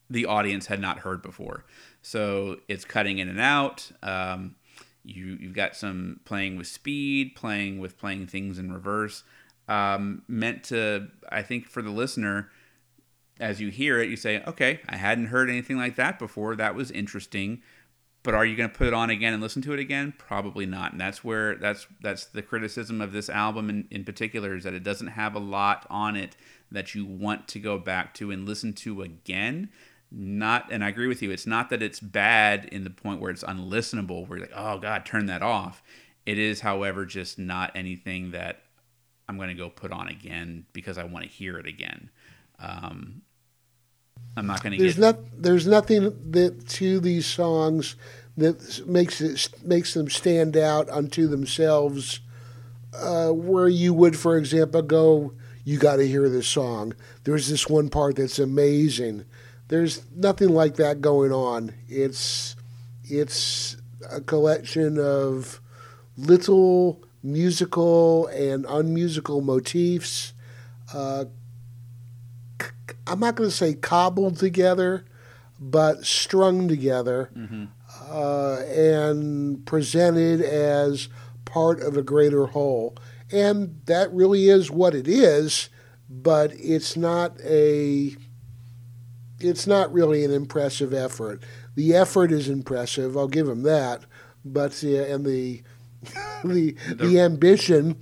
the 0.09 0.25
audience 0.25 0.67
had 0.67 0.79
not 0.79 0.99
heard 0.99 1.21
before. 1.21 1.65
So 2.01 2.57
it's 2.67 2.85
cutting 2.85 3.19
in 3.19 3.29
and 3.29 3.39
out. 3.39 3.91
Um, 4.01 4.55
you 5.03 5.37
you've 5.39 5.53
got 5.53 5.75
some 5.75 6.19
playing 6.25 6.57
with 6.57 6.67
speed, 6.67 7.35
playing 7.35 7.79
with 7.79 7.97
playing 7.97 8.27
things 8.27 8.59
in 8.59 8.71
reverse, 8.71 9.23
um, 9.67 10.23
meant 10.27 10.63
to 10.65 11.07
I 11.29 11.41
think 11.41 11.67
for 11.67 11.81
the 11.81 11.89
listener, 11.89 12.49
as 13.39 13.59
you 13.61 13.69
hear 13.69 13.99
it, 13.99 14.09
you 14.09 14.15
say, 14.15 14.43
okay, 14.45 14.79
I 14.87 14.97
hadn't 14.97 15.27
heard 15.27 15.49
anything 15.49 15.77
like 15.77 15.95
that 15.95 16.19
before. 16.19 16.55
That 16.55 16.75
was 16.75 16.91
interesting. 16.91 17.61
But 18.23 18.33
are 18.33 18.45
you 18.45 18.55
going 18.55 18.69
to 18.69 18.75
put 18.75 18.87
it 18.87 18.93
on 18.93 19.09
again 19.09 19.33
and 19.33 19.43
listen 19.43 19.61
to 19.63 19.73
it 19.73 19.79
again? 19.79 20.13
Probably 20.17 20.65
not. 20.65 20.93
And 20.93 21.01
that's 21.01 21.23
where 21.23 21.55
that's 21.55 21.87
that's 22.01 22.25
the 22.25 22.41
criticism 22.41 23.01
of 23.01 23.11
this 23.11 23.29
album 23.29 23.69
in, 23.69 23.87
in 23.91 24.05
particular 24.05 24.55
is 24.55 24.63
that 24.63 24.73
it 24.73 24.83
doesn't 24.83 25.07
have 25.07 25.35
a 25.35 25.39
lot 25.39 25.85
on 25.89 26.15
it 26.15 26.37
that 26.71 26.95
you 26.95 27.05
want 27.05 27.47
to 27.49 27.59
go 27.59 27.77
back 27.77 28.13
to 28.15 28.31
and 28.31 28.47
listen 28.47 28.73
to 28.73 29.01
again. 29.01 29.69
Not 30.09 30.71
and 30.71 30.83
I 30.85 30.89
agree 30.89 31.07
with 31.07 31.21
you. 31.21 31.31
It's 31.31 31.47
not 31.47 31.69
that 31.69 31.83
it's 31.83 31.99
bad 31.99 32.65
in 32.65 32.85
the 32.85 32.89
point 32.89 33.19
where 33.19 33.31
it's 33.31 33.43
unlistenable, 33.43 34.27
where 34.27 34.39
you're 34.39 34.47
like, 34.47 34.55
oh 34.55 34.77
God, 34.77 35.05
turn 35.05 35.25
that 35.25 35.41
off. 35.41 35.83
It 36.25 36.37
is, 36.37 36.61
however, 36.61 37.05
just 37.05 37.37
not 37.37 37.71
anything 37.75 38.31
that 38.31 38.61
I'm 39.27 39.35
going 39.35 39.49
to 39.49 39.55
go 39.55 39.69
put 39.69 39.91
on 39.91 40.07
again 40.07 40.65
because 40.71 40.97
I 40.97 41.03
want 41.03 41.25
to 41.25 41.29
hear 41.29 41.57
it 41.57 41.65
again. 41.65 42.09
Um, 42.59 43.23
I'm 44.35 44.47
not 44.47 44.63
going 44.63 44.73
to 44.73 44.79
There's 44.79 44.95
get. 44.95 45.01
not 45.01 45.19
there's 45.37 45.67
nothing 45.67 46.31
that 46.31 46.67
to 46.69 46.99
these 46.99 47.25
songs 47.25 47.95
that 48.37 48.87
makes 48.87 49.21
it 49.21 49.49
makes 49.63 49.93
them 49.93 50.09
stand 50.09 50.57
out 50.57 50.89
unto 50.89 51.27
themselves. 51.27 52.19
Uh, 52.95 53.29
where 53.29 53.67
you 53.67 53.91
would, 53.91 54.15
for 54.15 54.37
example, 54.37 54.81
go, 54.83 55.33
you 55.63 55.79
got 55.79 55.95
to 55.95 56.07
hear 56.07 56.29
this 56.29 56.47
song. 56.47 56.93
There's 57.23 57.49
this 57.49 57.67
one 57.67 57.89
part 57.89 58.17
that's 58.17 58.37
amazing. 58.37 59.25
There's 59.67 60.03
nothing 60.15 60.49
like 60.49 60.75
that 60.75 61.01
going 61.01 61.31
on. 61.31 61.73
It's 61.87 62.55
it's 63.03 63.77
a 64.11 64.21
collection 64.21 64.99
of 64.99 65.59
little 66.17 67.03
musical 67.23 68.27
and 68.27 68.65
unmusical 68.67 69.41
motifs. 69.41 70.33
Uh, 70.93 71.25
I'm 73.07 73.19
not 73.19 73.35
going 73.35 73.49
to 73.49 73.55
say 73.55 73.73
cobbled 73.73 74.37
together, 74.37 75.05
but 75.59 76.05
strung 76.05 76.67
together 76.67 77.29
uh, 78.09 78.57
and 78.67 79.65
presented 79.65 80.41
as 80.41 81.09
part 81.45 81.81
of 81.81 81.97
a 81.97 82.01
greater 82.03 82.47
whole. 82.47 82.95
And 83.31 83.81
that 83.85 84.11
really 84.13 84.49
is 84.49 84.69
what 84.69 84.93
it 84.93 85.07
is, 85.07 85.69
but 86.09 86.51
it's 86.55 86.95
not 86.95 87.39
a 87.41 88.15
it's 89.39 89.67
not 89.67 89.91
really 89.91 90.23
an 90.23 90.31
impressive 90.31 90.93
effort. 90.93 91.43
The 91.75 91.93
effort 91.95 92.31
is 92.31 92.47
impressive, 92.47 93.17
I'll 93.17 93.27
give 93.27 93.47
him 93.47 93.63
that, 93.63 94.05
but 94.45 94.81
uh, 94.83 94.87
and 94.87 95.25
the 95.25 95.63
the 96.43 96.75
the 96.95 97.19
ambition 97.19 97.97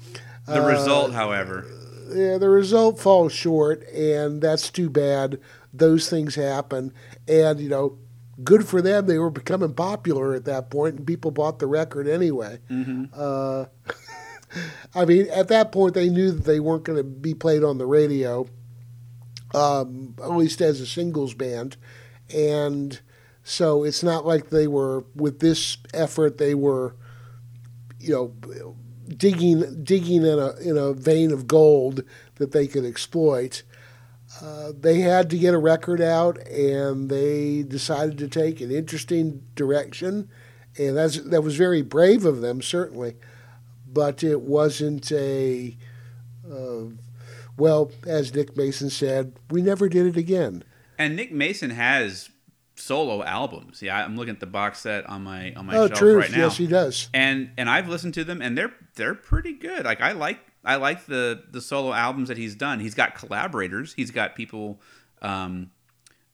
The 0.48 0.62
result, 0.62 1.14
however, 1.14 1.66
yeah, 2.14 2.38
the 2.38 2.50
result 2.50 3.00
falls 3.00 3.34
short, 3.34 3.84
and 3.90 4.42
that's 4.42 4.70
too 4.70 4.90
bad. 4.90 5.40
Those 5.74 6.10
things 6.10 6.36
happen, 6.36 6.94
and 7.28 7.60
you 7.60 7.70
know, 7.70 7.98
good 8.44 8.68
for 8.68 8.82
them. 8.82 9.08
They 9.08 9.18
were 9.18 9.30
becoming 9.30 9.74
popular 9.74 10.34
at 10.34 10.46
that 10.46 10.70
point, 10.70 10.98
and 10.98 11.08
people 11.08 11.32
bought 11.32 11.60
the 11.60 11.68
record 11.68 12.08
anyway. 12.08 12.60
Uh, 13.14 13.66
I 14.96 15.06
mean, 15.06 15.28
at 15.30 15.48
that 15.48 15.72
point, 15.72 15.94
they 15.94 16.10
knew 16.10 16.32
that 16.32 16.44
they 16.44 16.60
weren't 16.60 16.84
going 16.84 16.98
to 16.98 17.04
be 17.04 17.34
played 17.34 17.64
on 17.64 17.78
the 17.78 17.86
radio, 17.86 18.48
um, 19.54 20.16
at 20.22 20.32
least 20.32 20.62
as 20.62 20.82
a 20.82 20.86
singles 20.86 21.34
band, 21.34 21.78
and 22.34 23.00
so 23.44 23.84
it's 23.84 24.04
not 24.04 24.26
like 24.26 24.50
they 24.50 24.68
were 24.68 25.06
with 25.16 25.40
this 25.40 25.78
effort. 25.94 26.38
They 26.38 26.54
were, 26.54 26.96
you 28.00 28.14
know, 28.14 28.76
digging 29.18 29.84
digging 29.84 30.24
in 30.24 30.40
a 30.40 30.52
in 30.58 30.78
a 30.78 30.94
vein 30.94 31.32
of 31.32 31.48
gold 31.48 32.04
that 32.36 32.52
they 32.52 32.68
could 32.68 32.86
exploit. 32.86 33.64
Uh, 34.42 34.72
they 34.80 35.02
had 35.02 35.30
to 35.30 35.38
get 35.38 35.54
a 35.54 35.58
record 35.58 36.00
out, 36.00 36.38
and 36.48 37.10
they 37.10 37.64
decided 37.64 38.18
to 38.18 38.28
take 38.28 38.62
an 38.62 38.72
interesting 38.72 39.44
direction, 39.56 40.30
and 40.78 40.96
that's 40.96 41.18
that 41.22 41.42
was 41.44 41.58
very 41.58 41.82
brave 41.82 42.26
of 42.26 42.42
them, 42.42 42.62
certainly. 42.62 43.16
But 43.92 44.24
it 44.24 44.42
wasn't 44.42 45.12
a 45.12 45.76
uh, 46.50 46.86
well, 47.58 47.92
as 48.08 48.34
Nick 48.34 48.56
Mason 48.56 48.90
said, 48.90 49.34
we 49.50 49.62
never 49.62 49.90
did 49.90 50.06
it 50.06 50.18
again. 50.18 50.64
and 50.98 51.16
Nick 51.16 51.32
Mason 51.32 51.72
has 51.72 52.30
solo 52.82 53.24
albums. 53.24 53.82
Yeah, 53.82 54.04
I'm 54.04 54.16
looking 54.16 54.34
at 54.34 54.40
the 54.40 54.46
box 54.46 54.80
set 54.80 55.08
on 55.08 55.24
my 55.24 55.54
on 55.54 55.66
my 55.66 55.78
oh, 55.78 55.88
shelf 55.88 56.00
truth, 56.00 56.18
right 56.18 56.32
now. 56.32 56.38
yes, 56.38 56.58
he 56.58 56.68
does. 56.68 57.10
and 57.14 57.52
and 57.58 57.70
I've 57.70 57.88
listened 57.88 58.14
to 58.16 58.24
them 58.24 58.42
and 58.42 58.58
they're 58.58 58.74
they're 58.96 59.16
pretty 59.16 59.54
good. 59.54 59.86
Like 59.86 60.02
I 60.02 60.12
like 60.14 60.40
I 60.64 60.76
like 60.76 61.06
the 61.06 61.44
the 61.50 61.62
solo 61.62 61.94
albums 61.94 62.28
that 62.28 62.38
he's 62.38 62.56
done. 62.56 62.80
He's 62.80 62.96
got 62.96 63.16
collaborators. 63.16 63.94
He's 63.94 64.12
got 64.12 64.36
people 64.36 64.82
um, 65.22 65.72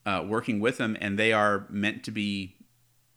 uh, 0.06 0.24
working 0.28 0.60
with 0.60 0.78
him, 0.78 0.98
and 1.00 1.18
they 1.18 1.34
are 1.34 1.66
meant 1.70 2.04
to 2.06 2.12
be 2.12 2.56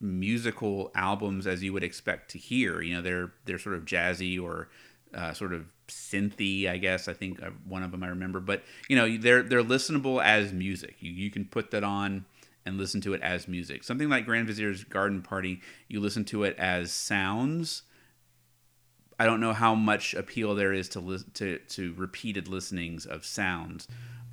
musical 0.01 0.91
albums 0.95 1.47
as 1.47 1.63
you 1.63 1.73
would 1.73 1.85
expect 1.85 2.31
to 2.33 2.39
hear. 2.39 2.81
You 2.81 2.95
know, 2.95 3.03
they're 3.03 3.33
they're 3.45 3.59
sort 3.59 3.77
of 3.77 3.85
jazzy 3.85 4.41
or 4.41 4.69
uh, 5.15 5.33
sort 5.33 5.53
of 5.53 5.67
synthy. 5.89 6.69
I 6.69 6.79
guess 6.79 7.09
I 7.09 7.13
think 7.13 7.43
uh, 7.43 7.51
one 7.67 7.83
of 7.83 7.91
them 7.91 8.03
I 8.03 8.09
remember, 8.09 8.41
but 8.41 8.63
you 8.89 8.97
know, 8.97 9.17
they're 9.17 9.43
they're 9.43 9.65
listenable 9.65 10.23
as 10.23 10.53
music. 10.53 10.97
You 11.01 11.13
you 11.13 11.31
can 11.31 11.45
put 11.45 11.73
that 11.73 11.85
on 11.85 12.25
and 12.71 12.79
listen 12.79 13.01
to 13.03 13.13
it 13.13 13.21
as 13.21 13.49
music. 13.49 13.85
Something 13.85 14.09
like 14.09 14.25
Grand 14.25 14.47
Vizier's 14.47 14.85
Garden 14.85 15.23
Party, 15.23 15.61
you 15.89 16.01
listen 16.01 16.25
to 16.27 16.45
it 16.45 16.57
as 16.57 16.93
sounds. 16.93 17.83
I 19.19 19.27
don't 19.27 19.41
know 19.41 19.53
how 19.53 19.75
much 19.75 20.15
appeal 20.15 20.55
there 20.55 20.73
is 20.73 20.89
to 20.91 21.01
lis- 21.01 21.25
to 21.35 21.59
to 21.59 21.93
repeated 21.95 22.49
listenings 22.49 23.05
of 23.05 23.27
sounds. 23.27 23.87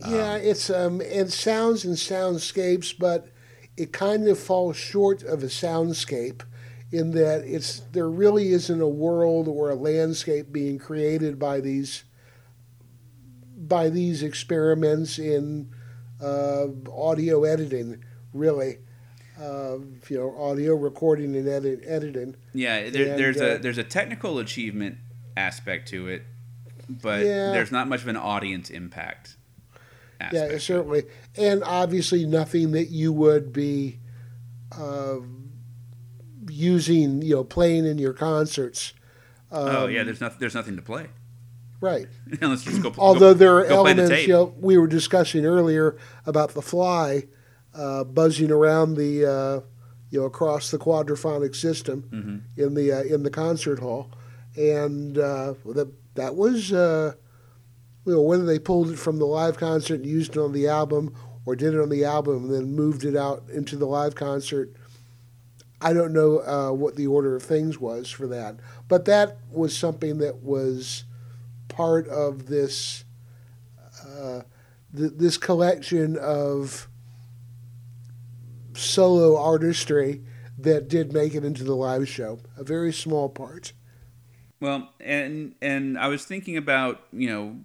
Yeah, 0.07 0.35
it's 0.35 0.69
um, 0.69 1.01
it 1.01 1.31
sounds 1.31 1.83
and 1.83 1.95
soundscapes, 1.95 2.97
but 2.97 3.27
it 3.75 3.91
kind 3.91 4.27
of 4.27 4.39
falls 4.39 4.77
short 4.77 5.23
of 5.23 5.43
a 5.43 5.47
soundscape 5.47 6.43
in 6.91 7.11
that 7.11 7.43
it's 7.43 7.81
there 7.91 8.09
really 8.09 8.49
isn't 8.49 8.79
a 8.79 8.87
world 8.87 9.47
or 9.47 9.71
a 9.71 9.75
landscape 9.75 10.53
being 10.53 10.77
created 10.77 11.37
by 11.37 11.59
these 11.59 12.05
by 13.57 13.89
these 13.89 14.23
experiments 14.23 15.19
in 15.19 15.69
uh, 16.21 16.67
audio 16.91 17.43
editing, 17.43 18.03
really. 18.33 18.79
Uh, 19.39 19.77
you 20.09 20.17
know, 20.17 20.35
audio 20.35 20.73
recording 20.73 21.35
and 21.35 21.47
edit, 21.47 21.81
editing. 21.85 22.35
Yeah, 22.53 22.89
there, 22.89 23.11
And, 23.11 23.19
there's 23.19 23.39
uh, 23.39 23.45
a 23.45 23.57
there's 23.59 23.77
a 23.77 23.83
technical 23.83 24.39
achievement 24.39 24.97
aspect 25.35 25.89
to 25.89 26.07
it, 26.07 26.23
but 26.89 27.19
Yeah. 27.23 27.51
there's 27.51 27.71
not 27.71 27.87
much 27.87 28.01
of 28.01 28.07
an 28.07 28.17
audience 28.17 28.71
impact. 28.71 29.37
Aspect. 30.19 30.51
Yeah, 30.53 30.57
certainly, 30.57 31.03
and 31.35 31.63
obviously 31.63 32.25
nothing 32.25 32.71
that 32.71 32.89
you 32.89 33.13
would 33.13 33.53
be 33.53 33.99
uh, 34.71 35.17
using, 36.49 37.21
you 37.21 37.35
know, 37.35 37.43
playing 37.43 37.85
in 37.85 37.99
your 37.99 38.13
concerts. 38.13 38.93
oh 39.51 39.85
Um, 39.85 39.91
yeah, 39.91 40.03
there's 40.03 40.19
nothing 40.21 40.37
there's 40.39 40.55
nothing 40.55 40.75
to 40.77 40.81
play 40.81 41.07
right. 41.79 42.07
unless 42.41 42.65
you 42.65 42.71
just 42.71 42.81
go. 42.83 42.91
Although 42.97 43.33
go, 43.33 43.37
there 43.37 43.57
are 43.59 43.65
play 43.65 43.93
the 43.93 44.01
elements, 44.01 44.21
you 44.27 44.33
know, 44.33 44.55
we 44.59 44.77
were 44.79 44.87
discussing 44.87 45.45
earlier 45.45 45.95
about 46.25 46.55
the 46.55 46.61
fly 46.63 47.25
uh, 47.77 48.03
buzzing 48.03 48.51
around 48.51 48.95
the, 48.95 49.25
uh, 49.25 49.59
you 50.09 50.19
know, 50.19 50.25
across 50.25 50.71
the 50.71 50.77
quadraphonic 50.77 51.55
system 51.55 52.03
Mhm. 52.11 52.41
in 52.65 52.73
the 52.73 52.91
uh, 52.91 53.03
in 53.03 53.23
the 53.23 53.29
concert 53.29 53.79
hall, 53.79 54.09
and 54.55 55.17
uh, 55.17 55.53
that 55.75 55.87
that 56.15 56.35
was, 56.35 56.73
uh, 56.73 57.13
you 58.05 58.13
know, 58.13 58.21
whether 58.21 58.45
they 58.45 58.57
pulled 58.59 58.89
it 58.89 58.97
from 58.97 59.19
the 59.19 59.25
live 59.25 59.57
concert 59.57 59.95
and 59.95 60.05
used 60.05 60.35
it 60.35 60.39
on 60.39 60.51
the 60.53 60.67
album, 60.67 61.13
or 61.45 61.55
did 61.55 61.73
it 61.73 61.79
on 61.79 61.89
the 61.89 62.03
album 62.03 62.45
and 62.45 62.53
then 62.53 62.75
moved 62.75 63.03
it 63.05 63.15
out 63.15 63.43
into 63.53 63.75
the 63.75 63.85
live 63.85 64.15
concert. 64.15 64.73
I 65.79 65.93
don't 65.93 66.11
know 66.13 66.39
uh, 66.39 66.71
what 66.73 66.95
the 66.95 67.05
order 67.05 67.35
of 67.35 67.43
things 67.43 67.79
was 67.79 68.09
for 68.09 68.25
that, 68.27 68.55
but 68.87 69.05
that 69.05 69.37
was 69.51 69.77
something 69.77 70.17
that 70.17 70.37
was 70.41 71.03
part 71.67 72.07
of 72.07 72.47
this 72.47 73.03
uh, 74.03 74.41
th- 74.95 75.11
this 75.17 75.37
collection 75.37 76.17
of 76.17 76.87
solo 78.77 79.37
artistry 79.37 80.23
that 80.57 80.87
did 80.87 81.13
make 81.13 81.35
it 81.35 81.45
into 81.45 81.63
the 81.63 81.75
live 81.75 82.07
show. 82.07 82.39
A 82.57 82.63
very 82.63 82.91
small 82.91 83.29
part. 83.29 83.73
Well, 84.59 84.89
and 84.99 85.55
and 85.61 85.97
I 85.97 86.07
was 86.07 86.25
thinking 86.25 86.57
about 86.57 87.01
you 87.11 87.29
know, 87.29 87.57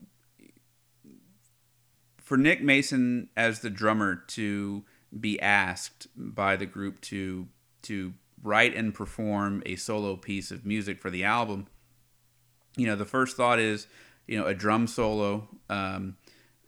for 2.18 2.36
Nick 2.36 2.62
Mason 2.62 3.28
as 3.36 3.60
the 3.60 3.70
drummer 3.70 4.16
to 4.28 4.84
be 5.18 5.40
asked 5.40 6.08
by 6.16 6.56
the 6.56 6.66
group 6.66 7.00
to 7.02 7.48
to 7.82 8.14
write 8.42 8.74
and 8.74 8.92
perform 8.92 9.62
a 9.64 9.76
solo 9.76 10.16
piece 10.16 10.50
of 10.50 10.66
music 10.66 10.98
for 10.98 11.10
the 11.10 11.24
album. 11.24 11.66
You 12.76 12.86
know, 12.86 12.96
the 12.96 13.04
first 13.04 13.36
thought 13.36 13.58
is 13.58 13.86
you 14.26 14.38
know 14.38 14.46
a 14.46 14.54
drum 14.54 14.86
solo 14.86 15.48
um, 15.70 16.16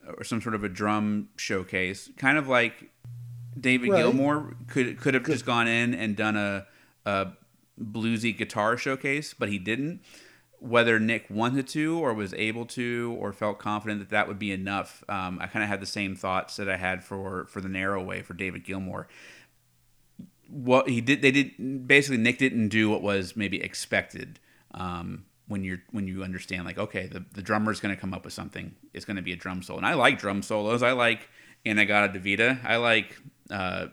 or 0.07 0.24
some 0.24 0.40
sort 0.40 0.55
of 0.55 0.64
a 0.64 0.68
drum 0.68 1.28
showcase, 1.36 2.11
kind 2.16 2.38
of 2.38 2.49
like 2.49 2.90
David 3.59 3.90
Right. 3.90 4.05
Gilmour 4.05 4.55
could 4.68 4.98
could 5.00 5.14
have 5.14 5.24
just 5.24 5.46
gone 5.46 5.68
in 5.68 5.94
and 5.94 6.16
done 6.16 6.36
a, 6.36 6.66
a 7.05 7.28
bluesy 7.80 8.36
guitar 8.36 8.76
showcase, 8.76 9.34
but 9.34 9.48
he 9.48 9.59
didn't. 9.59 10.00
Whether 10.61 10.98
Nick 10.98 11.26
wanted 11.28 11.68
to 11.68 11.98
or 11.98 12.14
was 12.14 12.32
able 12.34 12.64
to 12.66 13.16
or 13.20 13.32
felt 13.32 13.59
confident 13.59 14.00
that 14.00 14.09
that 14.11 14.28
would 14.28 14.38
be 14.38 14.50
enough, 14.50 15.05
um, 15.11 15.38
I 15.40 15.46
kind 15.46 15.62
of 15.62 15.68
had 15.68 15.80
the 15.80 15.86
same 15.86 16.16
thoughts 16.16 16.57
that 16.57 16.68
I 16.68 16.76
had 16.76 17.05
for 17.05 17.46
for 17.46 17.61
the 17.61 17.68
Narrow 17.68 18.02
Way 18.02 18.22
for 18.22 18.34
David 18.34 18.64
Gilmour. 18.64 19.07
What 20.48 20.88
he 20.88 21.00
did, 21.00 21.22
they 21.22 21.30
did 21.30 21.86
basically 21.86 22.18
Nick 22.18 22.38
didn't 22.38 22.68
do 22.68 22.88
what 22.90 23.02
was 23.02 23.36
maybe 23.36 23.62
expected. 23.62 24.38
Um, 24.72 25.24
when 25.46 25.62
you're 25.64 25.82
when 25.90 26.07
you 26.07 26.22
understand 26.22 26.64
like 26.64 26.78
okay 26.78 27.07
the, 27.07 27.24
the 27.32 27.42
drummer 27.42 27.70
is 27.70 27.80
going 27.80 27.94
to 27.94 28.00
come 28.00 28.14
up 28.14 28.24
with 28.24 28.32
something 28.32 28.74
it's 28.92 29.05
going 29.05 29.16
to 29.16 29.22
be 29.22 29.32
a 29.32 29.36
drum 29.36 29.62
solo 29.62 29.76
and 29.76 29.86
i 29.86 29.94
like 29.94 30.18
drum 30.18 30.42
solos 30.42 30.82
i 30.82 30.92
like 30.92 31.28
In-A-Gadda-Da-Vida 31.65 32.61
i 32.65 32.77
like 32.77 33.17
uh, 33.51 33.87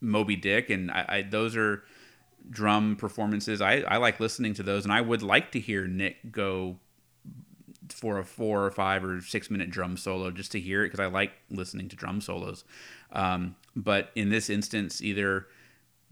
moby 0.00 0.36
dick 0.36 0.70
and 0.70 0.90
I, 0.90 1.04
I 1.08 1.22
those 1.22 1.56
are 1.56 1.84
drum 2.48 2.96
performances. 2.96 3.60
I, 3.60 3.80
I 3.80 3.98
like 3.98 4.18
listening 4.18 4.54
to 4.54 4.62
those 4.62 4.84
and 4.84 4.92
i 4.92 5.00
would 5.00 5.22
like 5.22 5.52
to 5.52 5.60
hear 5.60 5.86
nick 5.86 6.32
go 6.32 6.78
for 7.92 8.18
a 8.18 8.24
four 8.24 8.64
or 8.64 8.70
five 8.70 9.04
or 9.04 9.20
six 9.20 9.50
minute 9.50 9.70
drum 9.70 9.96
solo 9.96 10.30
just 10.30 10.52
to 10.52 10.60
hear 10.60 10.84
it 10.84 10.86
because 10.86 11.00
i 11.00 11.06
like 11.06 11.32
listening 11.50 11.88
to 11.88 11.96
drum 11.96 12.20
solos. 12.20 12.64
Um, 13.12 13.56
but 13.74 14.10
in 14.14 14.30
this 14.30 14.48
instance 14.48 15.02
either 15.02 15.46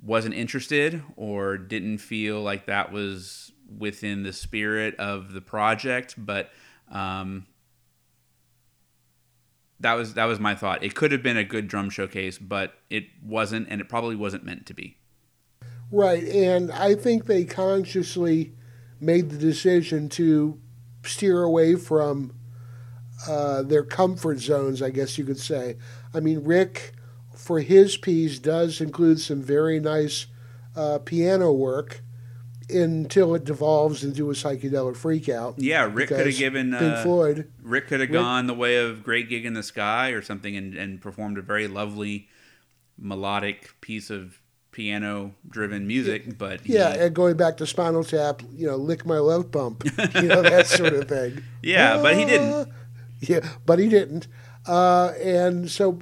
wasn't 0.03 0.35
interested 0.35 1.03
or 1.17 1.57
didn't 1.57 1.99
feel 1.99 2.41
like 2.41 2.67
that 2.67 2.93
was 2.93 3.53
within 3.79 4.23
the 4.23 4.33
spirit 4.33 4.95
of 4.97 5.33
the 5.33 5.41
project 5.41 6.15
but 6.17 6.51
um, 6.91 7.47
that 9.81 9.95
was 9.95 10.15
that 10.15 10.25
was 10.25 10.41
my 10.41 10.55
thought 10.55 10.83
it 10.83 10.95
could 10.95 11.13
have 11.13 11.23
been 11.23 11.37
a 11.37 11.45
good 11.45 11.69
drum 11.69 11.89
showcase 11.91 12.39
but 12.39 12.75
it 12.91 13.05
wasn't 13.23 13.67
and 13.71 13.81
it 13.81 13.89
probably 13.89 14.17
wasn't 14.17 14.45
meant 14.45 14.67
to 14.67 14.75
be 14.75 14.99
Right, 15.91 16.25
and 16.25 16.71
I 16.71 16.95
think 16.95 17.25
they 17.25 17.45
consciously 17.45 18.53
made 19.01 19.31
the 19.31 19.39
decision 19.39 20.11
to 20.11 20.61
steer 21.03 21.43
away 21.43 21.77
from 21.77 22.35
uh, 23.27 23.63
their 23.63 23.85
comfort 23.85 24.39
zones, 24.39 24.83
I 24.83 24.91
guess 24.91 25.17
you 25.17 25.25
could 25.25 25.39
say. 25.39 25.77
I 26.13 26.21
mean, 26.21 26.45
Rick, 26.45 26.93
for 27.35 27.61
his 27.61 27.97
piece, 27.97 28.39
does 28.39 28.83
include 28.83 29.19
some 29.21 29.41
very 29.41 29.81
nice 29.81 30.27
uh, 30.77 30.99
piano 30.99 31.53
work 31.53 32.03
until 32.71 33.35
it 33.35 33.45
devolves 33.45 34.05
into 34.05 34.31
a 34.31 34.35
psychedelic 34.35 34.97
freakout. 34.97 35.55
yeah 35.59 35.89
rick 35.93 36.09
could 36.09 36.27
have 36.27 36.37
given 36.37 36.71
Pink 36.73 36.83
uh, 36.95 37.03
Floyd. 37.03 37.51
rick 37.63 37.89
could 37.89 38.01
have 38.01 38.13
gone 38.13 38.47
the 38.47 38.55
way 38.55 38.77
of 38.77 39.03
great 39.03 39.29
gig 39.29 39.47
in 39.47 39.55
the 39.55 39.63
sky 39.63 40.11
or 40.11 40.21
something 40.23 40.57
and, 40.57 40.75
and 40.75 41.01
performed 41.01 41.39
a 41.39 41.43
very 41.43 41.67
lovely 41.69 42.29
melodic 42.99 43.75
piece 43.81 44.11
of 44.11 44.41
piano 44.71 45.35
driven 45.49 45.87
music 45.87 46.37
but 46.39 46.61
he- 46.61 46.75
Yeah, 46.75 46.89
and 46.95 47.15
going 47.15 47.37
back 47.37 47.57
to 47.59 47.67
Spinal 47.67 48.05
Tap, 48.05 48.43
you 48.53 48.67
know, 48.67 48.77
lick 48.77 49.05
my 49.07 49.19
love 49.19 49.51
pump, 49.51 49.85
you 50.15 50.23
know, 50.23 50.43
that 50.43 50.67
sort 50.67 50.93
of 50.93 51.09
thing. 51.09 51.43
yeah 51.63 52.01
but 52.03 52.17
he 52.17 52.25
didn't 52.25 52.53
Uh, 52.53 52.65
Yeah, 53.21 53.41
but 53.67 53.79
he 53.81 53.89
didn't. 53.89 54.29
Uh, 54.67 55.13
and 55.23 55.71
so 55.71 55.99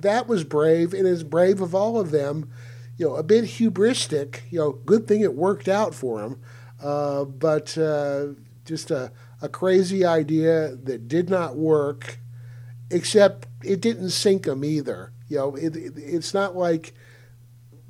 that 0.00 0.26
was 0.26 0.42
brave, 0.44 0.92
and 0.92 1.06
as 1.06 1.22
brave 1.22 1.60
of 1.62 1.74
all 1.74 1.98
of 2.00 2.10
them, 2.10 2.50
you 2.98 3.06
know, 3.08 3.14
a 3.16 3.22
bit 3.22 3.44
hubristic. 3.44 4.40
You 4.50 4.58
know, 4.58 4.72
good 4.72 5.08
thing 5.08 5.22
it 5.22 5.34
worked 5.34 5.68
out 5.68 5.94
for 5.94 6.20
him, 6.20 6.40
uh, 6.82 7.24
but 7.24 7.78
uh, 7.78 8.28
just 8.66 8.90
a, 8.90 9.12
a 9.40 9.48
crazy 9.48 10.04
idea 10.04 10.76
that 10.76 11.08
did 11.08 11.30
not 11.30 11.56
work. 11.56 12.18
Except 12.90 13.46
it 13.62 13.80
didn't 13.82 14.10
sink 14.10 14.46
him 14.46 14.64
either. 14.64 15.12
You 15.28 15.36
know, 15.38 15.54
it, 15.56 15.76
it, 15.76 15.92
it's 15.96 16.32
not 16.32 16.56
like 16.56 16.94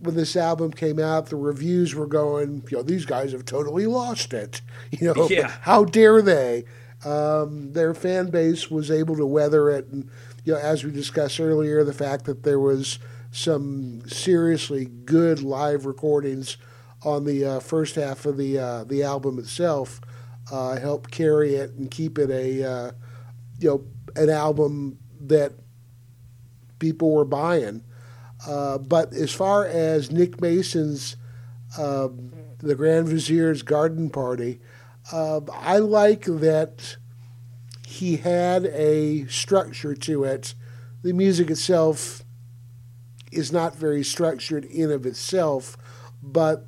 when 0.00 0.16
this 0.16 0.34
album 0.36 0.72
came 0.72 0.98
out, 0.98 1.26
the 1.26 1.36
reviews 1.36 1.94
were 1.94 2.06
going, 2.06 2.64
you 2.70 2.76
know, 2.78 2.82
these 2.82 3.04
guys 3.06 3.30
have 3.32 3.44
totally 3.44 3.86
lost 3.86 4.32
it. 4.32 4.60
You 4.90 5.12
know, 5.14 5.28
Yeah. 5.30 5.52
how 5.62 5.84
dare 5.84 6.20
they? 6.22 6.64
Um, 7.04 7.72
their 7.74 7.94
fan 7.94 8.30
base 8.30 8.70
was 8.72 8.90
able 8.90 9.16
to 9.16 9.26
weather 9.26 9.70
it, 9.70 9.86
and 9.86 10.10
you 10.44 10.54
know, 10.54 10.58
as 10.58 10.82
we 10.82 10.90
discussed 10.90 11.38
earlier, 11.38 11.84
the 11.84 11.92
fact 11.92 12.24
that 12.24 12.42
there 12.42 12.58
was 12.58 12.98
some 13.38 14.02
seriously 14.08 14.86
good 15.04 15.42
live 15.42 15.86
recordings 15.86 16.56
on 17.04 17.24
the 17.24 17.44
uh, 17.44 17.60
first 17.60 17.94
half 17.94 18.26
of 18.26 18.36
the 18.36 18.58
uh, 18.58 18.84
the 18.84 19.02
album 19.02 19.38
itself 19.38 20.00
uh, 20.50 20.76
helped 20.76 21.10
carry 21.10 21.54
it 21.54 21.70
and 21.72 21.90
keep 21.90 22.18
it 22.18 22.30
a 22.30 22.64
uh, 22.64 22.90
you 23.60 23.68
know 23.68 23.84
an 24.16 24.28
album 24.28 24.98
that 25.20 25.52
people 26.78 27.12
were 27.12 27.24
buying. 27.24 27.84
Uh, 28.46 28.78
but 28.78 29.12
as 29.12 29.32
far 29.32 29.64
as 29.66 30.10
Nick 30.10 30.40
Mason's 30.40 31.16
uh, 31.76 32.08
the 32.58 32.74
Grand 32.74 33.08
Vizier's 33.08 33.62
Garden 33.62 34.10
Party, 34.10 34.60
uh, 35.12 35.40
I 35.52 35.78
like 35.78 36.24
that 36.24 36.96
he 37.86 38.16
had 38.16 38.66
a 38.66 39.26
structure 39.26 39.94
to 39.94 40.24
it. 40.24 40.54
The 41.02 41.12
music 41.12 41.50
itself 41.50 42.24
is 43.32 43.52
not 43.52 43.76
very 43.76 44.02
structured 44.02 44.64
in 44.64 44.90
of 44.90 45.06
itself, 45.06 45.76
but 46.22 46.66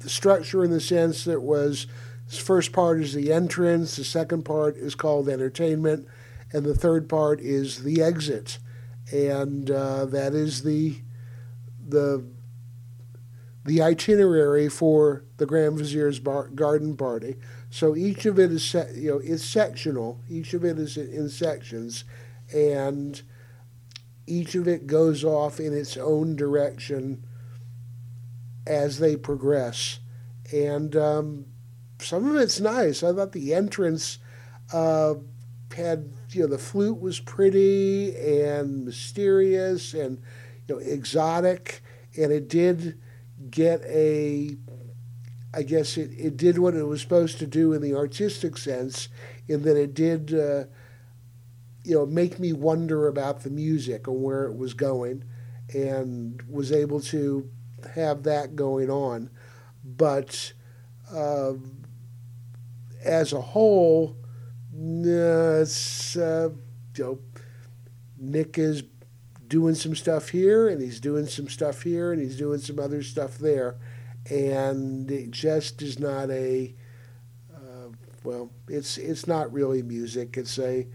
the 0.00 0.08
structure 0.08 0.64
in 0.64 0.70
the 0.70 0.80
sense 0.80 1.24
that 1.24 1.40
was 1.40 1.86
first 2.28 2.72
part 2.72 3.00
is 3.00 3.14
the 3.14 3.32
entrance, 3.32 3.96
the 3.96 4.04
second 4.04 4.44
part 4.44 4.76
is 4.76 4.94
called 4.94 5.28
entertainment, 5.28 6.06
and 6.52 6.64
the 6.64 6.74
third 6.74 7.08
part 7.08 7.40
is 7.40 7.82
the 7.82 8.02
exit, 8.02 8.58
and 9.12 9.70
uh, 9.70 10.04
that 10.06 10.34
is 10.34 10.62
the 10.62 10.96
the 11.86 12.24
the 13.64 13.80
itinerary 13.80 14.68
for 14.68 15.24
the 15.38 15.46
Grand 15.46 15.78
Vizier's 15.78 16.20
bar, 16.20 16.48
garden 16.48 16.96
party. 16.96 17.36
So 17.70 17.96
each 17.96 18.26
of 18.26 18.38
it 18.38 18.52
is 18.52 18.74
you 18.94 19.10
know 19.10 19.18
it's 19.18 19.44
sectional. 19.44 20.20
Each 20.28 20.54
of 20.54 20.64
it 20.64 20.78
is 20.78 20.96
in 20.96 21.28
sections, 21.28 22.04
and 22.52 23.22
each 24.26 24.54
of 24.54 24.66
it 24.66 24.86
goes 24.86 25.24
off 25.24 25.60
in 25.60 25.76
its 25.76 25.96
own 25.96 26.36
direction 26.36 27.24
as 28.66 28.98
they 28.98 29.16
progress. 29.16 30.00
And 30.52 30.96
um, 30.96 31.46
some 32.00 32.28
of 32.28 32.36
it's 32.36 32.60
nice. 32.60 33.02
I 33.02 33.12
thought 33.12 33.32
the 33.32 33.54
entrance 33.54 34.18
uh, 34.72 35.14
had, 35.74 36.12
you 36.30 36.42
know, 36.42 36.46
the 36.46 36.58
flute 36.58 37.00
was 37.00 37.20
pretty 37.20 38.14
and 38.16 38.84
mysterious 38.84 39.94
and, 39.94 40.22
you 40.66 40.74
know, 40.74 40.80
exotic. 40.80 41.82
And 42.16 42.32
it 42.32 42.48
did 42.48 42.98
get 43.50 43.82
a, 43.82 44.56
I 45.52 45.62
guess 45.62 45.96
it, 45.96 46.10
it 46.16 46.36
did 46.36 46.58
what 46.58 46.74
it 46.74 46.84
was 46.84 47.00
supposed 47.00 47.38
to 47.38 47.46
do 47.46 47.72
in 47.72 47.82
the 47.82 47.94
artistic 47.94 48.56
sense, 48.56 49.08
in 49.48 49.62
that 49.62 49.76
it 49.76 49.94
did. 49.94 50.32
Uh, 50.32 50.64
you 51.84 51.94
know, 51.94 52.06
make 52.06 52.38
me 52.38 52.52
wonder 52.52 53.06
about 53.06 53.42
the 53.42 53.50
music 53.50 54.06
and 54.06 54.22
where 54.22 54.46
it 54.46 54.56
was 54.56 54.74
going, 54.74 55.22
and 55.72 56.42
was 56.48 56.72
able 56.72 57.00
to 57.00 57.48
have 57.94 58.22
that 58.24 58.56
going 58.56 58.90
on. 58.90 59.30
But 59.84 60.54
uh, 61.12 61.52
as 63.04 63.32
a 63.32 63.40
whole, 63.40 64.16
uh, 64.74 65.60
it's 65.60 66.16
uh, 66.16 66.50
you 66.96 67.04
know, 67.04 67.18
Nick 68.18 68.58
is 68.58 68.82
doing 69.46 69.74
some 69.74 69.94
stuff 69.94 70.30
here, 70.30 70.68
and 70.68 70.80
he's 70.80 71.00
doing 71.00 71.26
some 71.26 71.48
stuff 71.48 71.82
here, 71.82 72.12
and 72.12 72.20
he's 72.20 72.38
doing 72.38 72.60
some 72.60 72.78
other 72.78 73.02
stuff 73.02 73.36
there, 73.36 73.76
and 74.30 75.10
it 75.10 75.30
just 75.30 75.82
is 75.82 75.98
not 75.98 76.30
a 76.30 76.74
uh, 77.54 77.90
well, 78.22 78.50
it's 78.68 78.96
it's 78.96 79.26
not 79.26 79.52
really 79.52 79.82
music. 79.82 80.36
It's 80.38 80.58
a 80.58 80.86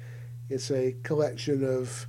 it's 0.49 0.71
a 0.71 0.95
collection 1.03 1.63
of 1.63 2.07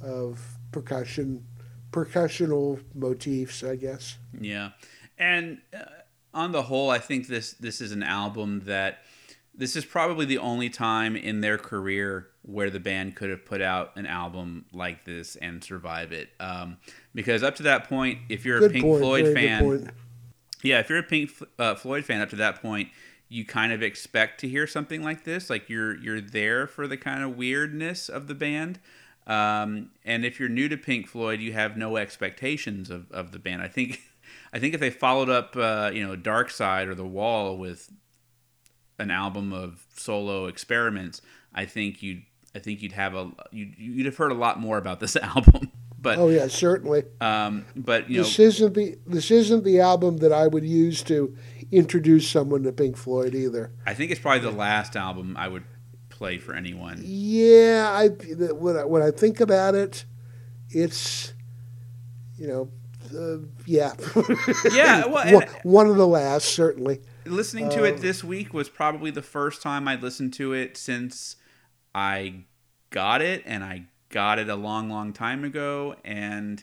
of 0.00 0.40
percussion 0.72 1.46
percussional 1.92 2.82
motifs, 2.94 3.62
I 3.62 3.76
guess. 3.76 4.18
Yeah, 4.38 4.70
and 5.18 5.58
uh, 5.72 5.84
on 6.32 6.52
the 6.52 6.62
whole, 6.62 6.90
I 6.90 6.98
think 6.98 7.28
this 7.28 7.52
this 7.52 7.80
is 7.80 7.92
an 7.92 8.02
album 8.02 8.62
that 8.66 8.98
this 9.54 9.76
is 9.76 9.84
probably 9.84 10.26
the 10.26 10.38
only 10.38 10.68
time 10.68 11.16
in 11.16 11.40
their 11.40 11.58
career 11.58 12.28
where 12.42 12.70
the 12.70 12.80
band 12.80 13.14
could 13.14 13.30
have 13.30 13.44
put 13.44 13.62
out 13.62 13.92
an 13.96 14.06
album 14.06 14.66
like 14.72 15.04
this 15.04 15.36
and 15.36 15.62
survive 15.62 16.12
it. 16.12 16.28
Um, 16.40 16.76
because 17.14 17.42
up 17.42 17.54
to 17.56 17.62
that 17.64 17.88
point, 17.88 18.18
if 18.28 18.44
you're 18.44 18.58
good 18.58 18.70
a 18.70 18.74
Pink 18.74 18.84
point, 18.84 19.00
Floyd 19.00 19.34
fan, 19.34 19.92
yeah, 20.62 20.80
if 20.80 20.90
you're 20.90 20.98
a 20.98 21.04
Pink 21.04 21.30
uh, 21.58 21.76
Floyd 21.76 22.04
fan 22.04 22.20
up 22.20 22.30
to 22.30 22.36
that 22.36 22.60
point, 22.60 22.88
you 23.34 23.44
kind 23.44 23.72
of 23.72 23.82
expect 23.82 24.38
to 24.38 24.48
hear 24.48 24.64
something 24.64 25.02
like 25.02 25.24
this. 25.24 25.50
Like 25.50 25.68
you're 25.68 25.96
you're 25.96 26.20
there 26.20 26.68
for 26.68 26.86
the 26.86 26.96
kind 26.96 27.24
of 27.24 27.36
weirdness 27.36 28.08
of 28.08 28.28
the 28.28 28.34
band. 28.34 28.78
Um, 29.26 29.90
and 30.04 30.24
if 30.24 30.38
you're 30.38 30.48
new 30.48 30.68
to 30.68 30.76
Pink 30.76 31.08
Floyd, 31.08 31.40
you 31.40 31.52
have 31.52 31.76
no 31.76 31.96
expectations 31.96 32.90
of, 32.90 33.10
of 33.10 33.32
the 33.32 33.40
band. 33.40 33.60
I 33.60 33.66
think 33.68 34.00
I 34.52 34.60
think 34.60 34.72
if 34.72 34.80
they 34.80 34.90
followed 34.90 35.28
up, 35.28 35.56
uh, 35.56 35.90
you 35.92 36.06
know, 36.06 36.14
Dark 36.14 36.50
Side 36.50 36.86
or 36.86 36.94
The 36.94 37.04
Wall 37.04 37.58
with 37.58 37.90
an 39.00 39.10
album 39.10 39.52
of 39.52 39.84
solo 39.96 40.46
experiments, 40.46 41.20
I 41.52 41.64
think 41.64 42.04
you'd 42.04 42.22
I 42.54 42.60
think 42.60 42.82
you'd 42.82 42.92
have 42.92 43.16
a 43.16 43.32
you'd, 43.50 43.76
you'd 43.76 44.06
have 44.06 44.16
heard 44.16 44.30
a 44.30 44.36
lot 44.36 44.60
more 44.60 44.78
about 44.78 45.00
this 45.00 45.16
album. 45.22 45.72
But 45.98 46.18
oh 46.18 46.28
yeah, 46.28 46.46
certainly. 46.46 47.02
Um, 47.20 47.64
but 47.74 48.08
you 48.08 48.18
this 48.22 48.38
know, 48.38 48.44
isn't 48.44 48.74
the 48.74 48.96
this 49.06 49.32
isn't 49.32 49.64
the 49.64 49.80
album 49.80 50.18
that 50.18 50.32
I 50.32 50.46
would 50.46 50.64
use 50.64 51.02
to 51.04 51.34
introduce 51.70 52.28
someone 52.28 52.62
to 52.64 52.72
Pink 52.72 52.96
Floyd 52.96 53.34
either. 53.34 53.72
I 53.86 53.94
think 53.94 54.10
it's 54.10 54.20
probably 54.20 54.40
the 54.40 54.56
last 54.56 54.96
album 54.96 55.36
I 55.36 55.48
would 55.48 55.64
play 56.08 56.38
for 56.38 56.54
anyone. 56.54 57.00
Yeah, 57.04 57.90
I 57.92 58.08
when 58.08 58.76
I, 58.76 58.84
when 58.84 59.02
I 59.02 59.10
think 59.10 59.40
about 59.40 59.74
it, 59.74 60.04
it's 60.70 61.32
you 62.38 62.48
know, 62.48 62.70
uh, 63.16 63.38
yeah, 63.66 63.92
yeah. 64.72 65.06
Well, 65.06 65.34
one, 65.34 65.48
one, 65.62 65.86
of 65.88 65.96
the 65.96 66.06
last 66.06 66.46
certainly. 66.46 67.00
Listening 67.26 67.68
to 67.70 67.84
it 67.84 67.94
um, 67.94 68.00
this 68.00 68.22
week 68.22 68.52
was 68.52 68.68
probably 68.68 69.10
the 69.10 69.22
first 69.22 69.62
time 69.62 69.88
I'd 69.88 70.02
listened 70.02 70.34
to 70.34 70.52
it 70.52 70.76
since 70.76 71.36
I 71.94 72.44
got 72.90 73.22
it, 73.22 73.42
and 73.46 73.64
I 73.64 73.86
got 74.10 74.38
it 74.38 74.48
a 74.48 74.56
long, 74.56 74.90
long 74.90 75.12
time 75.12 75.44
ago, 75.44 75.96
and 76.04 76.62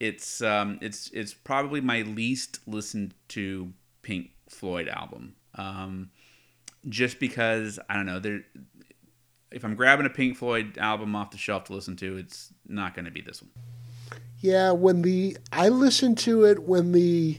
it's 0.00 0.42
um, 0.42 0.78
it's 0.82 1.10
it's 1.12 1.32
probably 1.32 1.80
my 1.80 2.02
least 2.02 2.58
listened 2.66 3.14
to 3.28 3.72
Pink 4.02 4.30
Floyd 4.48 4.88
album. 4.88 5.34
Um, 5.54 6.10
just 6.88 7.20
because 7.20 7.78
I 7.88 7.94
don't 7.94 8.06
know, 8.06 8.18
there. 8.18 8.40
If 9.50 9.64
I'm 9.64 9.74
grabbing 9.74 10.06
a 10.06 10.10
Pink 10.10 10.36
Floyd 10.36 10.78
album 10.78 11.14
off 11.14 11.30
the 11.30 11.36
shelf 11.38 11.64
to 11.64 11.74
listen 11.74 11.94
to, 11.96 12.16
it's 12.16 12.52
not 12.66 12.94
going 12.94 13.04
to 13.04 13.10
be 13.10 13.20
this 13.20 13.42
one. 13.42 13.50
Yeah, 14.40 14.72
when 14.72 15.02
the 15.02 15.36
I 15.52 15.68
listened 15.68 16.18
to 16.18 16.44
it 16.44 16.62
when 16.62 16.92
the 16.92 17.38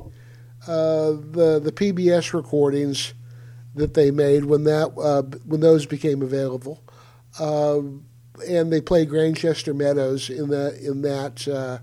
uh, 0.68 1.12
the 1.12 1.60
the 1.62 1.72
PBS 1.72 2.34
recordings 2.34 3.14
that 3.76 3.94
they 3.94 4.12
made 4.12 4.46
when 4.46 4.64
that 4.66 4.98
uh, 4.98 5.24
when 5.46 5.62
those 5.62 5.86
became 5.86 6.22
available. 6.22 6.84
Uh, 7.40 7.82
and 8.48 8.72
they 8.72 8.82
played 8.82 9.10
Grantchester 9.10 9.74
Meadows 9.74 10.30
in 10.30 10.50
the 10.50 10.78
in 10.84 11.02
that 11.02 11.48
uh, 11.48 11.80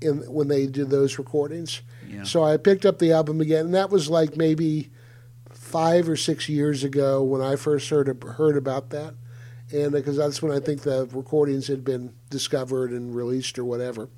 in 0.00 0.18
when 0.32 0.48
they 0.48 0.66
did 0.66 0.90
those 0.90 1.18
recordings. 1.18 1.82
Yeah. 2.08 2.24
So 2.24 2.42
I 2.44 2.56
picked 2.56 2.86
up 2.86 2.98
the 2.98 3.12
album 3.12 3.40
again, 3.40 3.66
and 3.66 3.74
that 3.74 3.90
was 3.90 4.08
like 4.08 4.36
maybe 4.36 4.90
five 5.50 6.08
or 6.08 6.16
six 6.16 6.48
years 6.48 6.84
ago 6.84 7.22
when 7.22 7.42
I 7.42 7.56
first 7.56 7.88
heard 7.90 8.22
heard 8.22 8.56
about 8.56 8.90
that, 8.90 9.14
and 9.72 9.86
uh, 9.86 9.98
because 9.98 10.16
that's 10.16 10.42
when 10.42 10.52
I 10.52 10.60
think 10.60 10.82
the 10.82 11.08
recordings 11.12 11.66
had 11.66 11.84
been 11.84 12.14
discovered 12.30 12.90
and 12.92 13.14
released 13.14 13.58
or 13.58 13.64
whatever. 13.64 14.08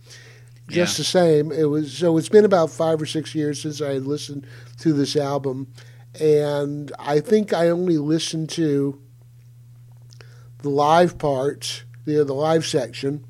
Just 0.69 0.99
yeah. 0.99 1.01
the 1.01 1.05
same, 1.05 1.53
it 1.53 1.65
was 1.65 1.97
so. 1.97 2.19
It's 2.19 2.29
been 2.29 2.45
about 2.45 2.71
five 2.71 3.01
or 3.01 3.07
six 3.07 3.35
years 3.35 3.63
since 3.63 3.81
I 3.81 3.95
had 3.95 4.07
listened 4.07 4.47
to 4.81 4.93
this 4.93 5.17
album, 5.17 5.73
and 6.21 6.93
I 6.99 7.21
think 7.21 7.55
I 7.55 7.71
only 7.71 7.97
listened 7.97 8.51
to 8.51 9.01
the 10.59 10.69
live 10.69 11.17
parts, 11.17 11.85
the 12.05 12.23
the 12.23 12.35
live 12.35 12.67
section, 12.67 13.25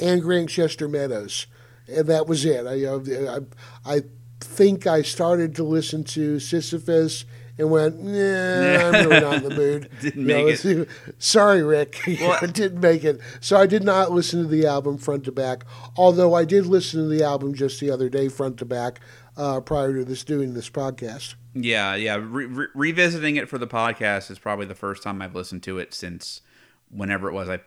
and 0.00 0.22
Grantchester 0.22 0.88
Meadows, 0.88 1.46
and 1.88 2.06
that 2.06 2.26
was 2.26 2.44
it. 2.44 2.66
I, 2.66 3.34
I, 3.34 3.96
I 3.96 4.02
think 4.40 4.86
I 4.86 5.02
started 5.02 5.54
to 5.56 5.64
listen 5.64 6.04
to 6.04 6.38
Sisyphus 6.38 7.24
and 7.58 7.70
went, 7.70 8.00
nah, 8.00 8.10
I'm 8.12 8.92
really 8.92 9.20
not 9.20 9.34
in 9.34 9.48
the 9.48 9.54
mood. 9.54 9.90
didn't 10.00 10.24
make 10.24 10.64
know, 10.64 10.70
it. 10.82 10.88
Sorry, 11.18 11.62
Rick. 11.62 11.98
Well, 12.20 12.40
didn't 12.46 12.80
make 12.80 13.04
it. 13.04 13.20
So 13.40 13.56
I 13.56 13.66
did 13.66 13.82
not 13.82 14.12
listen 14.12 14.42
to 14.42 14.48
the 14.48 14.66
album 14.66 14.98
front 14.98 15.24
to 15.24 15.32
back, 15.32 15.64
although 15.96 16.34
I 16.34 16.44
did 16.44 16.66
listen 16.66 17.02
to 17.02 17.08
the 17.08 17.24
album 17.24 17.54
just 17.54 17.80
the 17.80 17.90
other 17.90 18.08
day 18.08 18.28
front 18.28 18.58
to 18.58 18.64
back 18.64 19.00
uh, 19.36 19.60
prior 19.60 19.92
to 19.94 20.04
this 20.04 20.24
doing 20.24 20.54
this 20.54 20.70
podcast. 20.70 21.34
Yeah, 21.54 21.94
yeah. 21.96 22.16
Re- 22.20 22.46
re- 22.46 22.66
revisiting 22.74 23.36
it 23.36 23.48
for 23.48 23.58
the 23.58 23.66
podcast 23.66 24.30
is 24.30 24.38
probably 24.38 24.66
the 24.66 24.74
first 24.74 25.02
time 25.02 25.20
I've 25.20 25.34
listened 25.34 25.62
to 25.64 25.78
it 25.78 25.94
since 25.94 26.42
whenever 26.90 27.28
it 27.28 27.34
was 27.34 27.48
I 27.48 27.60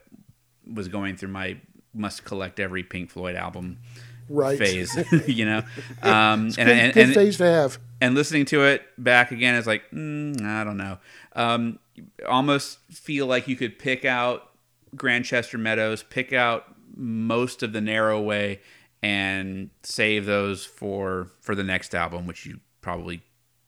was 0.72 0.88
going 0.88 1.18
through 1.18 1.30
my 1.30 1.58
must 1.94 2.24
collect 2.24 2.60
every 2.60 2.84
Pink 2.84 3.10
Floyd 3.10 3.36
album 3.36 3.80
right. 4.32 4.58
phase. 4.58 4.98
you 5.28 5.46
know, 5.46 5.64
um, 6.02 6.46
and, 6.46 6.56
good, 6.56 6.68
and, 6.68 6.94
good 6.94 7.14
phase 7.14 7.38
to 7.38 7.46
have. 7.46 7.80
And 8.00 8.16
listening 8.16 8.46
to 8.46 8.64
it 8.64 8.84
back 8.98 9.32
again 9.32 9.56
is 9.56 9.68
like, 9.68 9.84
mm, 9.92 10.42
I 10.42 10.64
don't 10.64 10.78
know. 10.78 10.98
Um, 11.34 11.80
almost 12.28 12.80
feel 12.90 13.28
like 13.28 13.48
you 13.48 13.56
could 13.56 13.78
pick 13.78 14.06
out 14.06 14.50
Grantchester 14.96 15.58
Meadows, 15.58 16.04
pick 16.04 16.34
out 16.34 16.66
most 16.96 17.64
of 17.64 17.74
the 17.74 17.82
Narrow 17.82 18.20
Way, 18.22 18.62
and 19.04 19.70
save 19.84 20.26
those 20.26 20.66
for 20.66 21.32
for 21.42 21.56
the 21.56 21.64
next 21.64 21.94
album, 21.96 22.26
which 22.26 22.46
you 22.46 22.60
probably 22.82 23.22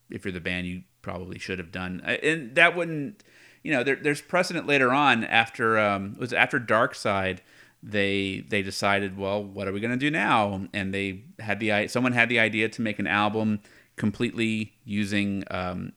if 0.09 0.25
you're 0.25 0.31
the 0.31 0.39
band, 0.39 0.67
you 0.67 0.83
probably 1.01 1.39
should 1.39 1.59
have 1.59 1.71
done. 1.71 2.01
And 2.01 2.55
that 2.55 2.75
wouldn't, 2.75 3.23
you 3.63 3.71
know, 3.71 3.83
there, 3.83 3.95
there's 3.95 4.21
precedent 4.21 4.67
later 4.67 4.91
on 4.91 5.23
after 5.23 5.77
um, 5.77 6.15
was 6.17 6.33
after 6.33 6.59
Dark 6.59 6.95
Side. 6.95 7.41
They 7.85 8.45
they 8.47 8.61
decided, 8.61 9.17
well, 9.17 9.43
what 9.43 9.67
are 9.67 9.73
we 9.73 9.81
gonna 9.81 9.97
do 9.97 10.09
now? 10.09 10.67
And 10.73 10.93
they 10.93 11.25
had 11.39 11.59
the 11.59 11.87
someone 11.87 12.13
had 12.13 12.29
the 12.29 12.39
idea 12.39 12.69
to 12.69 12.81
make 12.81 12.97
an 12.97 13.07
album 13.07 13.59
completely 13.95 14.73
using 14.85 15.43
um, 15.51 15.93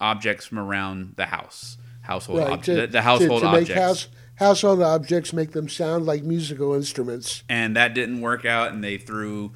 objects 0.00 0.46
from 0.46 0.58
around 0.58 1.14
the 1.16 1.26
house, 1.26 1.76
household 2.02 2.38
right, 2.38 2.50
objects, 2.50 2.80
the, 2.80 2.86
the, 2.86 3.02
household 3.02 3.42
to, 3.42 3.50
to 3.50 3.56
objects. 3.56 3.74
House, 3.74 4.08
household 4.36 4.82
objects 4.82 5.32
make 5.32 5.52
them 5.52 5.68
sound 5.68 6.06
like 6.06 6.22
musical 6.22 6.74
instruments. 6.74 7.42
And 7.48 7.76
that 7.76 7.94
didn't 7.94 8.20
work 8.20 8.44
out, 8.44 8.72
and 8.72 8.82
they 8.82 8.98
threw 8.98 9.52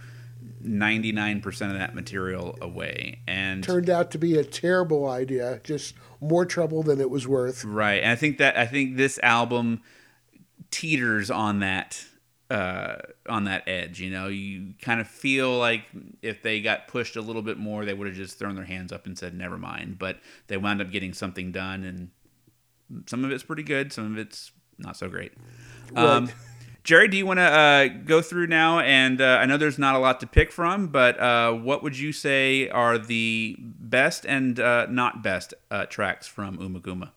99% 0.63 1.47
of 1.47 1.79
that 1.79 1.95
material 1.95 2.59
away 2.61 3.21
and 3.27 3.65
turned 3.65 3.89
out 3.89 4.11
to 4.11 4.19
be 4.19 4.37
a 4.39 4.45
terrible 4.45 5.09
idea 5.09 5.61
just 5.65 5.95
more 6.21 6.45
trouble 6.45 6.83
than 6.83 7.01
it 7.01 7.09
was 7.09 7.27
worth 7.27 7.65
right 7.65 8.03
and 8.03 8.13
i 8.13 8.15
think 8.15 8.37
that 8.39 8.59
i 8.59 8.67
think 8.67 8.97
this 8.97 9.19
album 9.23 9.81
teeters 10.71 11.31
on 11.31 11.61
that 11.61 12.05
uh, 12.51 12.97
on 13.29 13.45
that 13.45 13.69
edge. 13.69 14.01
You 14.01 14.11
know, 14.11 14.27
you 14.29 14.75
kind 14.83 15.01
of 15.01 15.09
feel 15.09 15.57
like 15.57 15.85
if 16.23 16.43
they 16.43 16.61
got 16.61 16.89
pushed 16.89 17.17
a 17.17 17.21
little 17.21 17.43
bit 17.43 17.59
more, 17.59 17.85
they 17.85 17.95
would 17.95 18.09
have 18.09 18.17
just 18.17 18.39
thrown 18.39 18.57
their 18.57 18.65
hands 18.65 18.93
up 18.93 19.07
and 19.07 19.17
said, 19.17 19.35
"Never 19.35 19.59
mind." 19.59 19.99
But 19.99 20.19
they 20.49 20.57
wound 20.57 20.81
up 20.81 20.91
getting 20.91 21.13
something 21.13 21.53
done, 21.53 21.85
and 21.85 23.07
some 23.09 23.25
of 23.25 23.31
it's 23.31 23.45
pretty 23.45 23.63
good, 23.63 23.93
some 23.93 24.13
of 24.13 24.19
it's 24.19 24.53
not 24.79 24.97
so 24.97 25.09
great. 25.09 25.33
Right. 25.93 26.05
Um, 26.05 26.31
Jerry, 26.83 27.09
do 27.09 27.17
you 27.17 27.27
want 27.27 27.39
to 27.39 27.45
uh, 27.45 27.89
go 28.05 28.23
through 28.23 28.47
now? 28.47 28.81
And 28.81 29.21
uh, 29.21 29.39
I 29.41 29.47
know 29.47 29.59
there's 29.59 29.79
not 29.79 29.95
a 29.95 29.99
lot 29.99 30.19
to 30.21 30.27
pick 30.27 30.51
from, 30.51 30.89
but 30.89 31.21
uh, 31.21 31.53
what 31.53 31.83
would 31.83 31.99
you 31.99 32.11
say 32.13 32.69
are 32.71 32.97
the 32.97 33.57
best 33.61 34.25
and 34.25 34.59
uh, 34.59 34.87
not 34.89 35.23
best 35.23 35.53
uh, 35.71 35.85
tracks 35.87 36.27
from 36.27 36.57
Ummagumma? 36.59 37.11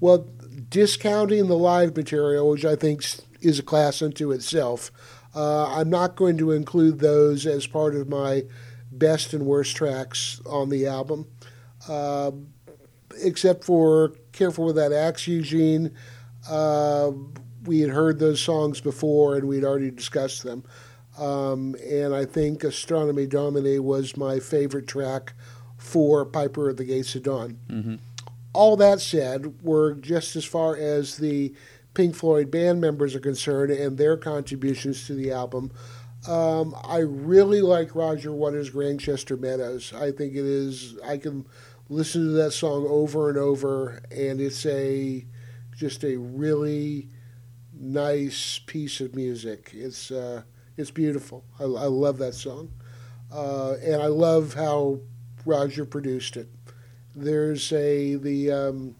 Well, 0.00 0.28
discounting 0.68 1.48
the 1.48 1.56
live 1.56 1.96
material, 1.96 2.50
which 2.50 2.64
I 2.64 2.76
think 2.76 3.04
is 3.40 3.58
a 3.58 3.62
class 3.62 4.02
unto 4.02 4.32
itself, 4.32 4.90
uh, 5.34 5.66
I'm 5.66 5.88
not 5.88 6.16
going 6.16 6.36
to 6.38 6.50
include 6.50 6.98
those 6.98 7.46
as 7.46 7.66
part 7.66 7.94
of 7.94 8.08
my 8.08 8.42
best 8.92 9.32
and 9.32 9.46
worst 9.46 9.76
tracks 9.76 10.40
on 10.44 10.68
the 10.68 10.86
album, 10.86 11.26
except 13.22 13.64
for 13.64 14.14
Careful 14.32 14.66
with 14.66 14.76
That 14.76 14.92
Axe, 14.92 15.28
Eugene 15.28 15.96
we 17.64 17.80
had 17.80 17.90
heard 17.90 18.18
those 18.18 18.40
songs 18.40 18.80
before 18.80 19.36
and 19.36 19.46
we'd 19.46 19.64
already 19.64 19.90
discussed 19.90 20.42
them. 20.42 20.64
Um, 21.18 21.76
and 21.84 22.14
I 22.14 22.24
think 22.24 22.64
Astronomy 22.64 23.26
Domine 23.26 23.82
was 23.82 24.16
my 24.16 24.38
favorite 24.40 24.86
track 24.86 25.34
for 25.76 26.24
Piper 26.24 26.70
at 26.70 26.76
the 26.76 26.84
Gates 26.84 27.14
of 27.14 27.22
Dawn. 27.22 27.58
Mm-hmm. 27.68 27.96
All 28.52 28.76
that 28.76 29.00
said, 29.00 29.62
we're 29.62 29.94
just 29.94 30.34
as 30.36 30.44
far 30.44 30.76
as 30.76 31.16
the 31.16 31.54
Pink 31.94 32.14
Floyd 32.14 32.50
band 32.50 32.80
members 32.80 33.14
are 33.14 33.20
concerned 33.20 33.70
and 33.70 33.96
their 33.96 34.16
contributions 34.16 35.06
to 35.06 35.14
the 35.14 35.32
album. 35.32 35.72
Um, 36.28 36.74
I 36.84 36.98
really 36.98 37.62
like 37.62 37.94
Roger 37.94 38.32
Waters' 38.32 38.70
Grantchester 38.70 39.36
Meadows. 39.36 39.92
I 39.94 40.12
think 40.12 40.34
it 40.34 40.44
is, 40.44 40.98
I 41.04 41.16
can 41.16 41.46
listen 41.88 42.26
to 42.26 42.32
that 42.32 42.52
song 42.52 42.86
over 42.88 43.28
and 43.28 43.38
over, 43.38 44.02
and 44.10 44.40
it's 44.40 44.64
a 44.66 45.24
just 45.74 46.04
a 46.04 46.16
really 46.16 47.08
nice 47.72 48.60
piece 48.66 49.00
of 49.00 49.14
music. 49.14 49.70
It's 49.72 50.10
uh, 50.10 50.42
it's 50.76 50.90
beautiful. 50.90 51.44
I, 51.58 51.64
I 51.64 51.86
love 51.86 52.18
that 52.18 52.34
song, 52.34 52.70
uh, 53.32 53.74
and 53.82 54.02
I 54.02 54.06
love 54.06 54.54
how 54.54 55.00
Roger 55.46 55.84
produced 55.84 56.36
it. 56.36 56.48
There's 57.14 57.72
a 57.72 58.16
the 58.16 58.50
um, 58.50 58.96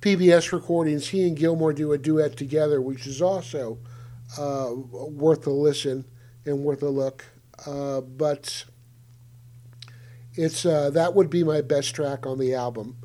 PBS 0.00 0.52
recordings. 0.52 1.08
He 1.08 1.26
and 1.26 1.36
Gilmour 1.36 1.74
do 1.74 1.92
a 1.92 1.98
duet 1.98 2.36
together, 2.36 2.80
which 2.80 3.06
is 3.06 3.20
also 3.20 3.78
uh, 4.38 4.72
worth 4.74 5.46
a 5.46 5.50
listen 5.50 6.04
and 6.44 6.64
worth 6.64 6.82
a 6.82 6.88
look. 6.88 7.24
Uh, 7.66 8.00
but 8.00 8.64
it's 10.34 10.64
uh, 10.64 10.90
that 10.90 11.14
would 11.14 11.30
be 11.30 11.44
my 11.44 11.60
best 11.60 11.94
track 11.94 12.26
on 12.26 12.38
the 12.38 12.54
album 12.54 12.96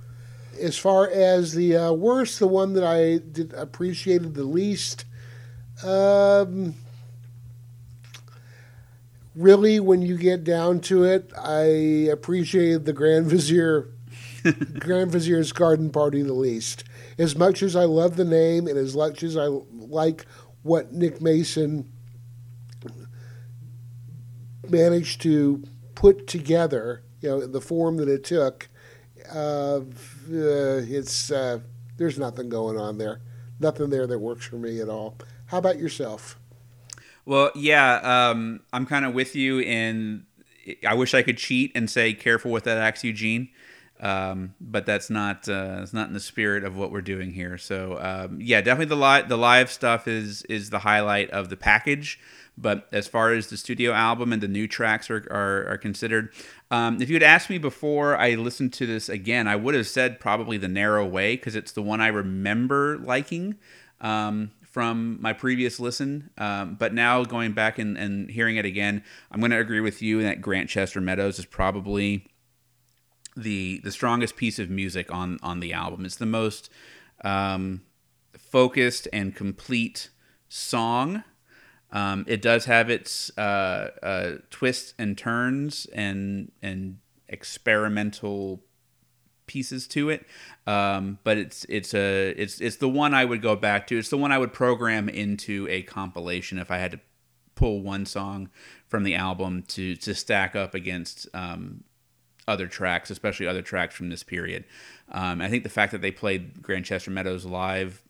as 0.60 0.78
far 0.78 1.10
as 1.10 1.54
the 1.54 1.76
uh, 1.76 1.92
worst, 1.92 2.40
the 2.40 2.48
one 2.48 2.74
that 2.74 2.84
I 2.84 3.18
did 3.18 3.54
appreciated 3.54 4.34
the 4.34 4.44
least, 4.44 5.06
um, 5.84 6.76
really, 9.38 9.80
when 9.80 10.02
you 10.02 10.18
get 10.18 10.44
down 10.44 10.80
to 10.82 11.04
it, 11.04 11.32
I 11.38 11.64
appreciated 12.12 12.86
the 12.86 12.94
Grand 12.94 13.28
Vizier, 13.28 13.90
Grand 14.80 15.12
Vizier's 15.12 15.52
Garden 15.52 15.90
Party 15.92 16.22
the 16.22 16.34
least. 16.34 16.84
As 17.18 17.36
much 17.36 17.62
as 17.62 17.76
I 17.76 17.86
love 17.86 18.16
the 18.16 18.26
name 18.26 18.68
and 18.68 18.78
as 18.78 18.96
much 18.96 19.24
as 19.24 19.38
I 19.38 19.48
like 19.72 20.26
what 20.64 20.92
Nick 20.92 21.22
Mason 21.22 21.92
managed 24.68 25.22
to 25.22 25.64
put 25.96 26.28
together, 26.28 27.04
you 27.22 27.30
know, 27.30 27.46
the 27.46 27.62
form 27.62 27.98
that 27.98 28.10
it 28.10 28.24
took 28.24 28.68
uh, 29.34 29.82
it's 30.30 31.32
uh, 31.32 31.60
there's 31.98 32.20
nothing 32.20 32.50
going 32.50 32.78
on 32.78 32.98
there. 32.98 33.22
Nothing 33.60 33.90
there 33.90 34.08
that 34.08 34.20
works 34.20 34.46
for 34.46 34.58
me 34.58 34.80
at 34.82 34.90
all. 34.90 35.18
How 35.48 35.58
about 35.58 35.80
yourself? 35.80 36.40
Well, 37.28 37.52
yeah, 37.56 38.30
um, 38.30 38.62
I'm 38.72 38.86
kind 38.86 39.04
of 39.04 39.14
with 39.14 39.36
you. 39.36 39.60
In 39.60 40.26
I 40.88 40.94
wish 40.94 41.14
I 41.14 41.24
could 41.24 41.38
cheat 41.38 41.74
and 41.76 41.90
say 41.90 42.14
careful 42.14 42.52
with 42.52 42.64
that 42.64 42.78
axe, 42.78 43.04
Eugene. 43.04 43.50
Um, 44.00 44.54
but 44.62 44.86
that's 44.86 45.10
not 45.10 45.50
uh, 45.50 45.80
it's 45.82 45.92
not 45.92 46.08
in 46.08 46.14
the 46.14 46.22
spirit 46.22 46.64
of 46.64 46.78
what 46.78 46.90
we're 46.90 47.02
doing 47.02 47.34
here. 47.34 47.58
So 47.58 48.00
um, 48.00 48.40
yeah, 48.40 48.62
definitely 48.62 48.86
the 48.86 48.96
live 48.96 49.28
the 49.28 49.38
live 49.38 49.70
stuff 49.70 50.08
is 50.08 50.44
is 50.44 50.70
the 50.70 50.80
highlight 50.80 51.30
of 51.32 51.50
the 51.50 51.58
package. 51.58 52.18
But 52.58 52.88
as 52.94 53.10
far 53.10 53.34
as 53.34 53.48
the 53.48 53.58
studio 53.58 53.92
album 53.92 54.32
and 54.32 54.42
the 54.42 54.48
new 54.48 54.68
tracks 54.68 55.12
are, 55.12 55.28
are, 55.30 55.74
are 55.74 55.78
considered, 55.78 56.34
um, 56.72 57.00
if 57.02 57.10
you 57.10 57.16
had 57.16 57.24
asked 57.24 57.52
me 57.52 57.60
before 57.60 58.18
I 58.18 58.34
listened 58.36 58.74
to 58.74 58.88
this 58.88 59.10
again, 59.10 59.48
I 59.48 59.56
would 59.56 59.76
have 59.76 59.86
said 59.86 60.20
probably 60.20 60.58
The 60.58 60.68
Narrow 60.68 61.06
Way 61.06 61.36
because 61.36 61.56
it's 61.56 61.74
the 61.74 61.84
one 61.84 62.02
I 62.02 62.08
remember 62.08 62.98
liking 62.98 63.58
um, 64.02 64.52
from 64.78 65.18
my 65.20 65.34
previous 65.34 65.80
listen. 65.80 66.30
Um, 66.38 66.76
but 66.76 66.94
now 66.94 67.24
going 67.24 67.54
back 67.54 67.80
and, 67.80 67.98
and 67.98 68.30
hearing 68.30 68.58
it 68.58 68.66
again, 68.66 69.04
I'm 69.32 69.40
going 69.40 69.50
to 69.50 69.60
agree 69.60 69.82
with 69.82 70.04
you 70.04 70.22
that 70.22 70.40
Grantchester 70.40 71.02
Meadows 71.02 71.40
is 71.40 71.46
probably 71.46 72.28
the 73.36 73.80
the 73.84 73.92
strongest 73.92 74.36
piece 74.36 74.60
of 74.60 74.70
music 74.70 75.12
on 75.12 75.40
on 75.42 75.62
the 75.62 75.74
album. 75.74 76.06
It's 76.06 76.18
the 76.18 76.28
most 76.28 76.70
um, 77.24 77.82
focused 78.38 79.08
and 79.12 79.36
complete 79.36 80.10
song 80.48 81.24
um, 81.92 82.26
it 82.28 82.42
does 82.42 82.66
have 82.66 82.90
its 82.92 83.36
uh, 83.36 83.90
uh, 84.04 84.32
twists 84.52 84.94
and 85.00 85.18
turns 85.18 85.88
and 85.88 86.52
and 86.62 87.00
experimental 87.30 88.62
pieces 89.48 89.88
to 89.88 90.10
it, 90.10 90.26
um, 90.66 91.18
but 91.24 91.38
it's 91.38 91.66
it's 91.70 91.94
a 91.94 92.30
it's 92.38 92.62
it's 92.62 92.78
the 92.78 92.90
one 92.90 93.14
I 93.14 93.26
would 93.26 93.42
go 93.42 93.56
back 93.56 93.88
to. 93.88 93.98
It's 93.98 94.10
the 94.10 94.18
one 94.18 94.32
I 94.32 94.38
would 94.38 94.54
program 94.54 95.10
into 95.10 95.68
a 95.70 95.82
compilation 95.84 96.60
if 96.60 96.70
I 96.70 96.78
had 96.78 96.92
to 96.92 97.00
pull 97.56 97.82
one 97.82 98.06
song 98.06 98.50
from 98.88 99.04
the 99.04 99.16
album 99.16 99.64
to 99.70 99.96
to 99.96 100.14
stack 100.14 100.56
up 100.56 100.76
against 100.76 101.28
um, 101.34 101.84
other 102.48 102.68
tracks, 102.68 103.10
especially 103.10 103.48
other 103.48 103.62
tracks 103.62 103.96
from 103.96 104.10
this 104.10 104.24
period. 104.24 104.66
Um, 105.12 105.42
I 105.42 105.50
think 105.50 105.64
the 105.64 105.70
fact 105.70 105.92
that 105.92 106.02
they 106.02 106.12
played 106.12 106.62
Grantchester 106.62 107.12
Meadows 107.12 107.46
live, 107.46 108.04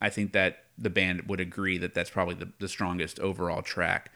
I 0.00 0.10
think 0.10 0.32
that 0.32 0.64
the 0.78 0.90
band 0.90 1.22
would 1.28 1.40
agree 1.40 1.78
that 1.78 1.94
that's 1.94 2.10
probably 2.10 2.34
the, 2.34 2.52
the 2.58 2.68
strongest 2.68 3.18
overall 3.20 3.62
track. 3.62 4.12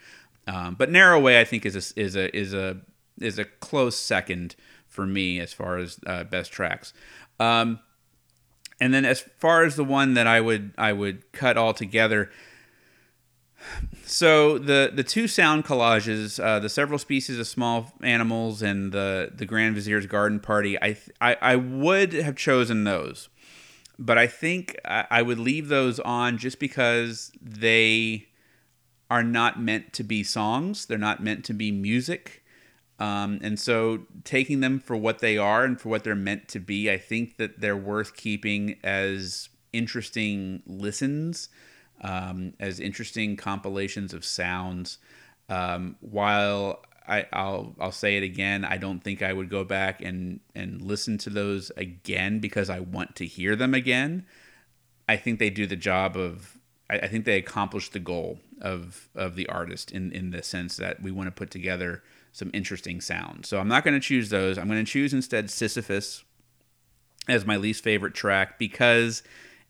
Um, 0.47 0.75
but 0.75 0.91
Narrow 0.91 1.21
Way, 1.21 1.41
I 1.41 1.45
think, 1.45 1.65
is 1.65 1.77
a, 1.77 2.01
is 2.01 2.17
a 2.17 2.37
is 2.37 2.55
a 2.55 2.79
is 3.21 3.39
a 3.39 3.45
close 3.45 3.97
second 3.97 4.57
for 4.91 5.07
me 5.07 5.41
as 5.41 5.53
far 5.53 5.79
as 5.79 5.99
uh, 6.07 6.25
best 6.25 6.53
tracks. 6.53 6.93
Um, 7.39 7.81
and 8.81 8.93
then 8.93 9.07
as 9.07 9.21
far 9.21 9.65
as 9.65 9.77
the 9.77 9.85
one 9.85 10.15
that 10.15 10.27
I 10.27 10.41
would 10.41 10.73
I 10.77 10.93
would 10.93 11.33
cut 11.33 11.57
all 11.57 11.73
together. 11.73 12.31
So 14.05 14.59
the 14.59 14.91
the 14.93 15.05
two 15.05 15.29
sound 15.29 15.65
collages, 15.65 16.43
uh, 16.43 16.59
the 16.59 16.69
several 16.69 16.99
species 16.99 17.39
of 17.39 17.47
small 17.47 17.93
animals, 18.03 18.61
and 18.63 18.93
the 18.93 19.31
the 19.35 19.47
Grand 19.47 19.75
Vizier's 19.75 20.07
garden 20.07 20.41
party, 20.41 20.81
I 20.83 20.97
I, 21.21 21.37
I 21.41 21.57
would 21.57 22.13
have 22.13 22.37
chosen 22.37 22.85
those 22.85 23.29
but 24.01 24.17
I 24.17 24.27
think 24.27 24.81
I 24.87 25.21
would 25.21 25.39
leave 25.39 25.69
those 25.69 26.01
on 26.01 26.39
just 26.39 26.59
because 26.59 27.31
they 27.41 28.29
are 29.11 29.23
not 29.23 29.61
meant 29.61 29.93
to 29.93 30.03
be 30.03 30.25
songs. 30.25 30.87
They're 30.87 30.97
not 30.97 31.23
meant 31.23 31.45
to 31.45 31.53
be 31.53 31.71
music. 31.71 32.40
Um, 33.01 33.41
and 33.43 33.59
so 33.59 34.01
taking 34.25 34.61
them 34.61 34.79
for 34.79 34.95
what 34.95 35.21
they 35.21 35.39
are 35.39 35.65
and 35.65 35.81
for 35.81 35.89
what 35.89 36.05
they're 36.05 36.15
meant 36.15 36.49
to 36.49 36.61
be, 36.61 36.91
I 36.91 36.99
think 36.99 37.39
that 37.39 37.61
they're 37.61 37.77
worth 37.77 38.15
keeping 38.15 38.77
as 38.85 39.49
interesting 39.73 40.63
listens, 40.67 41.49
um, 42.03 42.53
as 42.61 42.79
interesting 42.79 43.37
compilations 43.37 44.13
of 44.13 44.23
sounds. 44.25 44.99
Um, 45.49 45.97
while 46.01 46.83
I, 47.09 47.27
will 47.33 47.75
I'll 47.81 47.91
say 47.91 48.17
it 48.17 48.23
again. 48.23 48.65
I 48.65 48.77
don't 48.77 49.03
think 49.03 49.23
I 49.23 49.33
would 49.33 49.49
go 49.49 49.65
back 49.65 50.01
and 50.01 50.41
and 50.55 50.81
listen 50.81 51.19
to 51.19 51.31
those 51.31 51.73
again 51.77 52.39
because 52.39 52.71
I 52.71 52.81
want 52.81 53.17
to 53.17 53.27
hear 53.27 53.57
them 53.57 53.75
again. 53.75 54.27
I 55.09 55.17
think 55.17 55.39
they 55.39 55.51
do 55.51 55.67
the 55.67 55.77
job 55.77 56.17
of. 56.17 56.57
I, 56.89 56.99
I 56.99 57.09
think 57.09 57.25
they 57.25 57.37
accomplish 57.37 57.89
the 57.89 57.99
goal 57.99 58.39
of 58.61 59.09
of 59.17 59.35
the 59.35 59.49
artist 59.49 59.91
in 59.91 60.13
in 60.13 60.31
the 60.31 60.43
sense 60.43 60.77
that 60.77 61.03
we 61.03 61.11
want 61.11 61.27
to 61.27 61.33
put 61.33 61.51
together 61.51 62.03
some 62.33 62.51
interesting 62.55 63.01
sounds. 63.01 63.49
So 63.49 63.59
I'm 63.59 63.69
not 63.69 63.85
going 63.85 63.95
to 63.95 64.01
choose 64.01 64.31
those. 64.31 64.59
I'm 64.59 64.69
going 64.69 64.85
to 64.85 64.91
choose 64.91 65.13
instead 65.13 65.51
Sisyphus 65.51 66.25
as 67.29 67.45
my 67.47 67.57
least 67.57 67.83
favorite 67.83 68.15
track 68.15 68.59
because 68.59 69.23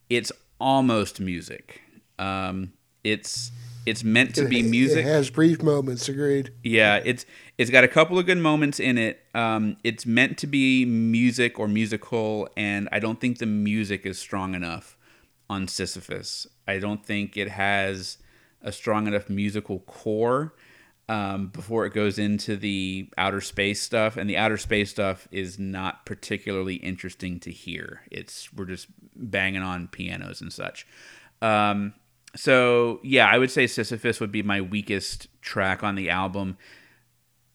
it's 0.08 0.32
almost 0.60 1.20
music. 1.20 1.82
Um, 2.18 2.72
it's 3.02 3.50
it's 3.86 4.04
meant 4.04 4.34
to 4.34 4.44
be 4.44 4.62
music. 4.62 5.06
It 5.06 5.08
has 5.08 5.30
brief 5.30 5.62
moments. 5.62 6.08
Agreed. 6.08 6.52
Yeah, 6.62 7.00
it's 7.04 7.24
it's 7.56 7.70
got 7.70 7.82
a 7.82 7.88
couple 7.88 8.18
of 8.18 8.26
good 8.26 8.38
moments 8.38 8.78
in 8.78 8.98
it. 8.98 9.24
Um, 9.34 9.78
it's 9.82 10.04
meant 10.04 10.36
to 10.38 10.46
be 10.46 10.84
music 10.84 11.58
or 11.58 11.66
musical, 11.66 12.48
and 12.56 12.88
I 12.92 12.98
don't 12.98 13.20
think 13.20 13.38
the 13.38 13.46
music 13.46 14.04
is 14.04 14.18
strong 14.18 14.54
enough 14.54 14.96
on 15.48 15.66
Sisyphus. 15.66 16.46
I 16.68 16.78
don't 16.78 17.04
think 17.04 17.36
it 17.36 17.48
has 17.48 18.18
a 18.62 18.70
strong 18.70 19.06
enough 19.06 19.30
musical 19.30 19.80
core 19.80 20.54
um, 21.10 21.48
before 21.48 21.86
it 21.86 21.92
goes 21.92 22.20
into 22.20 22.56
the 22.56 23.08
outer 23.18 23.40
space 23.40 23.82
stuff. 23.82 24.16
And 24.16 24.30
the 24.30 24.36
outer 24.36 24.56
space 24.56 24.90
stuff 24.90 25.26
is 25.32 25.58
not 25.58 26.06
particularly 26.06 26.76
interesting 26.76 27.40
to 27.40 27.50
hear. 27.50 28.02
It's 28.12 28.52
we're 28.52 28.66
just 28.66 28.86
banging 29.16 29.62
on 29.62 29.88
pianos 29.88 30.40
and 30.40 30.52
such. 30.52 30.86
Um, 31.42 31.94
so 32.36 33.00
yeah, 33.02 33.26
I 33.26 33.38
would 33.38 33.50
say 33.50 33.66
Sisyphus 33.66 34.20
would 34.20 34.30
be 34.30 34.44
my 34.44 34.60
weakest 34.60 35.26
track 35.42 35.82
on 35.82 35.96
the 35.96 36.08
album. 36.10 36.56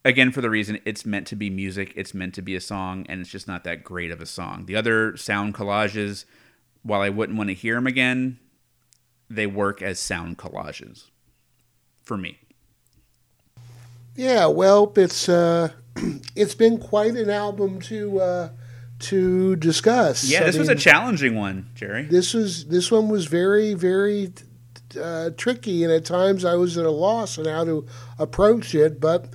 Again, 0.04 0.34
for 0.34 0.42
the 0.42 0.50
reason 0.50 0.80
it's 0.84 1.06
meant 1.06 1.26
to 1.28 1.38
be 1.38 1.50
music, 1.50 1.94
it's 1.96 2.14
meant 2.14 2.36
to 2.36 2.42
be 2.42 2.58
a 2.58 2.62
song, 2.62 3.06
and 3.08 3.22
it's 3.22 3.30
just 3.30 3.48
not 3.48 3.64
that 3.64 3.86
great 3.86 4.12
of 4.12 4.20
a 4.20 4.26
song. 4.26 4.66
The 4.66 4.76
other 4.76 5.16
sound 5.16 5.56
collages, 5.56 6.26
while 6.84 7.02
I 7.02 7.10
wouldn't 7.10 7.38
want 7.38 7.50
to 7.50 7.56
hear 7.56 7.76
them 7.76 7.88
again, 7.88 8.38
they 9.30 9.48
work 9.48 9.82
as 9.82 9.98
sound 9.98 10.38
collages 10.38 11.06
for 12.04 12.18
me. 12.18 12.38
Yeah, 14.16 14.48
well, 14.48 14.92
it's 14.96 15.28
uh, 15.30 15.70
it's 16.36 16.56
been 16.56 16.78
quite 16.78 17.16
an 17.16 17.30
album 17.30 17.82
to 17.82 18.20
uh, 18.20 18.50
to 19.00 19.56
discuss. 19.58 20.24
Yeah, 20.24 20.42
I 20.42 20.44
this 20.46 20.56
mean, 20.56 20.62
was 20.62 20.70
a 20.70 20.76
challenging 20.76 21.36
one, 21.36 21.70
Jerry. 21.76 22.04
This 22.04 22.34
was 22.34 22.66
this 22.66 22.92
one 22.92 23.10
was 23.10 23.26
very 23.26 23.74
very 23.74 24.32
uh, 25.00 25.32
tricky, 25.38 25.84
and 25.84 25.92
at 25.92 26.06
times 26.06 26.46
I 26.46 26.56
was 26.56 26.78
at 26.78 26.86
a 26.86 26.92
loss 26.92 27.38
on 27.38 27.46
how 27.46 27.66
to 27.66 27.86
approach 28.18 28.74
it. 28.74 29.00
But 29.00 29.28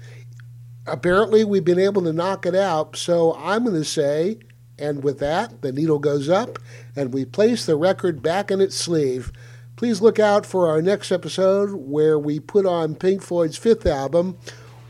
apparently, 0.87 1.45
we've 1.45 1.65
been 1.65 1.79
able 1.79 2.03
to 2.03 2.13
knock 2.13 2.47
it 2.47 2.55
out. 2.55 2.97
So 2.97 3.35
I'm 3.35 3.65
going 3.65 3.77
to 3.77 3.85
say, 3.85 4.39
and 4.79 5.05
with 5.05 5.19
that, 5.19 5.61
the 5.61 5.73
needle 5.73 5.99
goes 5.99 6.29
up, 6.29 6.59
and 6.97 7.13
we 7.13 7.25
place 7.25 7.67
the 7.67 7.77
record 7.77 8.23
back 8.23 8.51
in 8.51 8.61
its 8.61 8.77
sleeve. 8.77 9.31
Please 9.77 10.03
look 10.03 10.19
out 10.19 10.45
for 10.45 10.69
our 10.69 10.83
next 10.83 11.11
episode 11.11 11.73
where 11.73 12.19
we 12.19 12.39
put 12.39 12.67
on 12.67 12.95
Pink 12.95 13.23
Floyd's 13.23 13.57
fifth 13.57 13.87
album, 13.87 14.39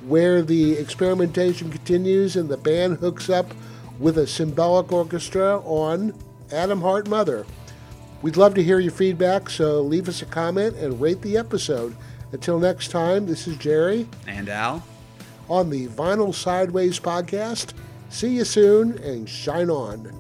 where 0.07 0.43
the 0.43 0.73
experimentation 0.73 1.71
continues 1.71 2.37
and 2.37 2.49
the 2.49 2.57
band 2.57 2.99
hooks 2.99 3.29
up 3.29 3.53
with 3.99 4.19
a 4.19 4.27
symbolic 4.27 4.91
orchestra 4.93 5.59
on 5.61 6.15
Atom 6.51 6.81
Heart 6.81 7.09
Mother. 7.09 7.47
We'd 8.23 8.37
love 8.37 8.55
to 8.55 8.63
hear 8.63 8.79
your 8.79 8.93
feedback, 8.93 9.49
so 9.49 9.81
leave 9.81 10.09
us 10.09 10.23
a 10.23 10.27
comment 10.27 10.77
and 10.77 11.01
rate 11.01 11.23
the 11.23 11.37
episode. 11.37 11.97
Until 12.33 12.59
next 12.59 12.89
time, 12.89 13.27
this 13.27 13.47
is 13.47 13.57
Jerry. 13.57 14.07
And 14.27 14.49
Al. 14.49 14.85
On 15.49 15.71
the 15.71 15.89
Vinyl 15.89 16.35
Sideways 16.35 17.01
podcast. 17.01 17.73
See 18.09 18.37
you 18.37 18.45
soon 18.45 18.99
and 18.99 19.29
shine 19.29 19.71
on. 19.71 20.20